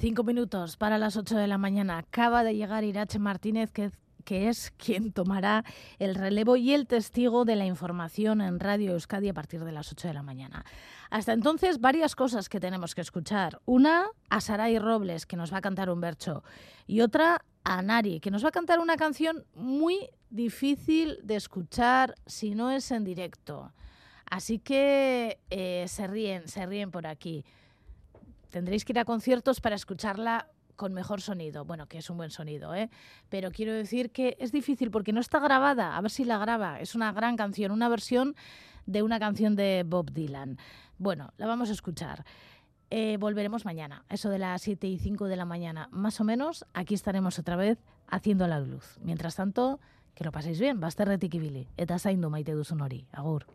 Cinco 0.01 0.23
minutos 0.23 0.77
para 0.77 0.97
las 0.97 1.15
ocho 1.15 1.37
de 1.37 1.45
la 1.45 1.59
mañana. 1.59 1.99
Acaba 1.99 2.43
de 2.43 2.55
llegar 2.55 2.83
Irache 2.83 3.19
Martínez, 3.19 3.71
que, 3.71 3.91
es 4.27 4.71
quien 4.71 5.11
tomará 5.11 5.63
el 5.99 6.15
relevo 6.15 6.55
y 6.55 6.73
el 6.73 6.87
testigo 6.87 7.45
de 7.45 7.55
la 7.55 7.67
información 7.67 8.41
en 8.41 8.59
Radio 8.59 8.93
Euskadi 8.93 9.29
a 9.29 9.35
partir 9.35 9.63
de 9.63 9.71
las 9.71 9.91
ocho 9.91 10.07
de 10.07 10.15
la 10.15 10.23
mañana. 10.23 10.65
Hasta 11.11 11.33
entonces, 11.33 11.79
varias 11.79 12.15
cosas 12.15 12.49
que 12.49 12.59
tenemos 12.59 12.95
que 12.95 13.01
escuchar. 13.01 13.61
Una, 13.65 14.07
a 14.31 14.41
Saray 14.41 14.79
Robles, 14.79 15.27
que 15.27 15.37
nos 15.37 15.53
va 15.53 15.57
a 15.57 15.61
cantar 15.61 15.91
un 15.91 16.01
bercho. 16.01 16.43
Y 16.87 17.01
otra, 17.01 17.45
a 17.63 17.83
Nari, 17.83 18.19
que 18.21 18.31
nos 18.31 18.43
va 18.43 18.49
a 18.49 18.53
cantar 18.53 18.79
una 18.79 18.97
canción 18.97 19.45
muy 19.53 20.09
difícil 20.31 21.19
de 21.21 21.35
escuchar 21.35 22.15
si 22.25 22.55
no 22.55 22.71
es 22.71 22.89
en 22.89 23.03
directo. 23.03 23.71
Así 24.31 24.57
que 24.57 25.37
eh, 25.51 25.85
se 25.87 26.07
ríen, 26.07 26.47
se 26.47 26.65
ríen 26.65 26.89
por 26.89 27.05
aquí. 27.05 27.45
Tendréis 28.51 28.85
que 28.85 28.93
ir 28.93 28.99
a 28.99 29.05
conciertos 29.05 29.61
para 29.61 29.75
escucharla 29.75 30.47
con 30.75 30.93
mejor 30.93 31.21
sonido. 31.21 31.65
Bueno, 31.65 31.87
que 31.87 31.97
es 31.97 32.09
un 32.09 32.17
buen 32.17 32.31
sonido, 32.31 32.75
¿eh? 32.75 32.89
Pero 33.29 33.51
quiero 33.51 33.73
decir 33.73 34.11
que 34.11 34.37
es 34.39 34.51
difícil 34.51 34.91
porque 34.91 35.13
no 35.13 35.19
está 35.19 35.39
grabada. 35.39 35.97
A 35.97 36.01
ver 36.01 36.11
si 36.11 36.25
la 36.25 36.37
graba. 36.37 36.79
Es 36.79 36.95
una 36.95 37.11
gran 37.11 37.37
canción, 37.37 37.71
una 37.71 37.89
versión 37.89 38.35
de 38.85 39.03
una 39.03 39.19
canción 39.19 39.55
de 39.55 39.83
Bob 39.85 40.11
Dylan. 40.11 40.57
Bueno, 40.97 41.33
la 41.37 41.47
vamos 41.47 41.69
a 41.69 41.73
escuchar. 41.73 42.25
Eh, 42.89 43.15
volveremos 43.17 43.63
mañana, 43.63 44.03
eso 44.09 44.29
de 44.29 44.37
las 44.37 44.61
7 44.63 44.85
y 44.85 44.97
5 44.97 45.27
de 45.27 45.37
la 45.37 45.45
mañana, 45.45 45.87
más 45.91 46.19
o 46.19 46.25
menos. 46.25 46.65
Aquí 46.73 46.93
estaremos 46.93 47.39
otra 47.39 47.55
vez 47.55 47.79
haciendo 48.07 48.47
la 48.47 48.59
luz. 48.59 48.99
Mientras 49.01 49.35
tanto, 49.37 49.79
que 50.13 50.25
lo 50.25 50.31
paséis 50.31 50.59
bien, 50.59 50.79
bazterretik 50.81 51.35
ibili. 51.35 51.67
Eta 51.77 51.99
zaindu 51.99 52.29
maite 52.29 52.51
duzun 52.51 52.81
hori. 52.81 53.05
Agur. 53.13 53.45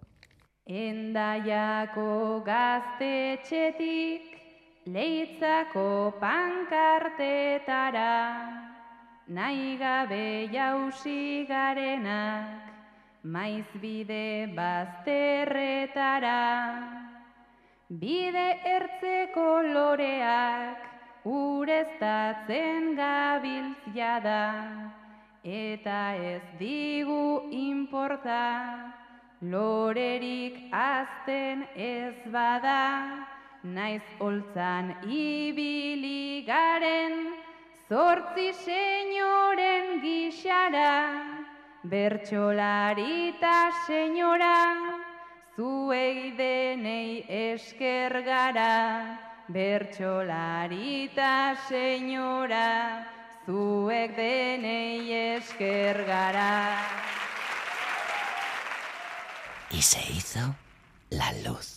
Leitzako 4.87 6.15
pankartetara 6.21 8.15
nahi 9.29 9.77
gabe 9.79 10.49
jausi 10.53 11.45
garenak 11.49 12.67
maiz 13.25 13.67
bide 13.83 14.55
bazterretara. 14.55 16.43
Bide 17.91 18.49
ertzeko 18.77 19.49
loreak 19.75 20.79
ureztatzen 21.27 22.95
gabiltz 22.97 23.83
jada 23.95 24.47
eta 25.43 26.15
ez 26.33 26.43
digu 26.59 27.51
inporta 27.51 28.43
lorerik 29.43 30.59
azten 30.71 31.67
ez 31.75 32.15
bada 32.31 33.36
naiz 33.63 34.03
holtzan 34.19 34.97
ibili 35.05 36.45
garen 36.47 37.33
zortzi 37.89 38.53
senyoren 38.53 40.01
gixara 40.03 41.23
bertsolarita 41.85 43.71
senyora 43.87 44.59
zuei 45.57 46.37
denei 46.37 47.25
esker 47.29 48.23
gara 48.23 49.19
bertsolarita 49.49 51.55
senyora 51.69 53.07
zuek 53.47 54.17
denei 54.17 55.37
esker 55.37 56.05
gara 56.05 57.07
Y 59.71 59.83
se 59.83 60.01
hizo 60.01 60.55
la 61.11 61.33
luz. 61.45 61.76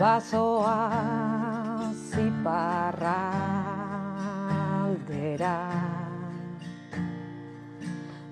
bazoa 0.00 0.80
ziparra 2.08 3.20
aldera 4.80 5.60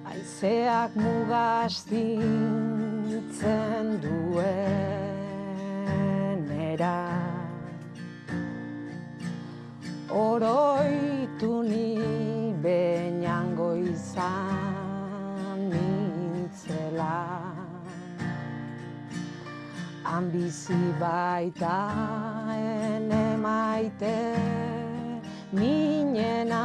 Aizeak 0.09 0.93
mugastintzen 1.05 3.87
duen 4.07 4.49
era 6.71 6.97
Oroitu 10.25 11.53
ni 11.69 11.93
beinango 12.65 13.69
izan 13.93 14.78
Han 20.19 20.33
bizi 20.35 20.75
baita 20.99 21.79
ene 22.51 23.39
maite 23.39 24.19
minena, 25.53 26.63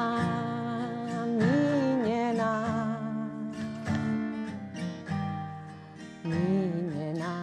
minena, 1.37 2.53
minena. 6.23 7.33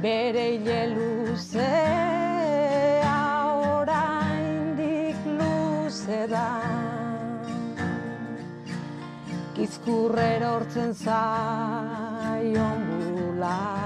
Bere 0.04 0.43
hile 0.51 0.82
luzea 0.93 1.95
oraindik 3.78 5.20
luze 5.39 6.22
da. 6.36 6.49
Gizkurrero 9.56 10.49
hortzen 10.58 10.91
zaion 10.93 12.80
bular 12.91 13.82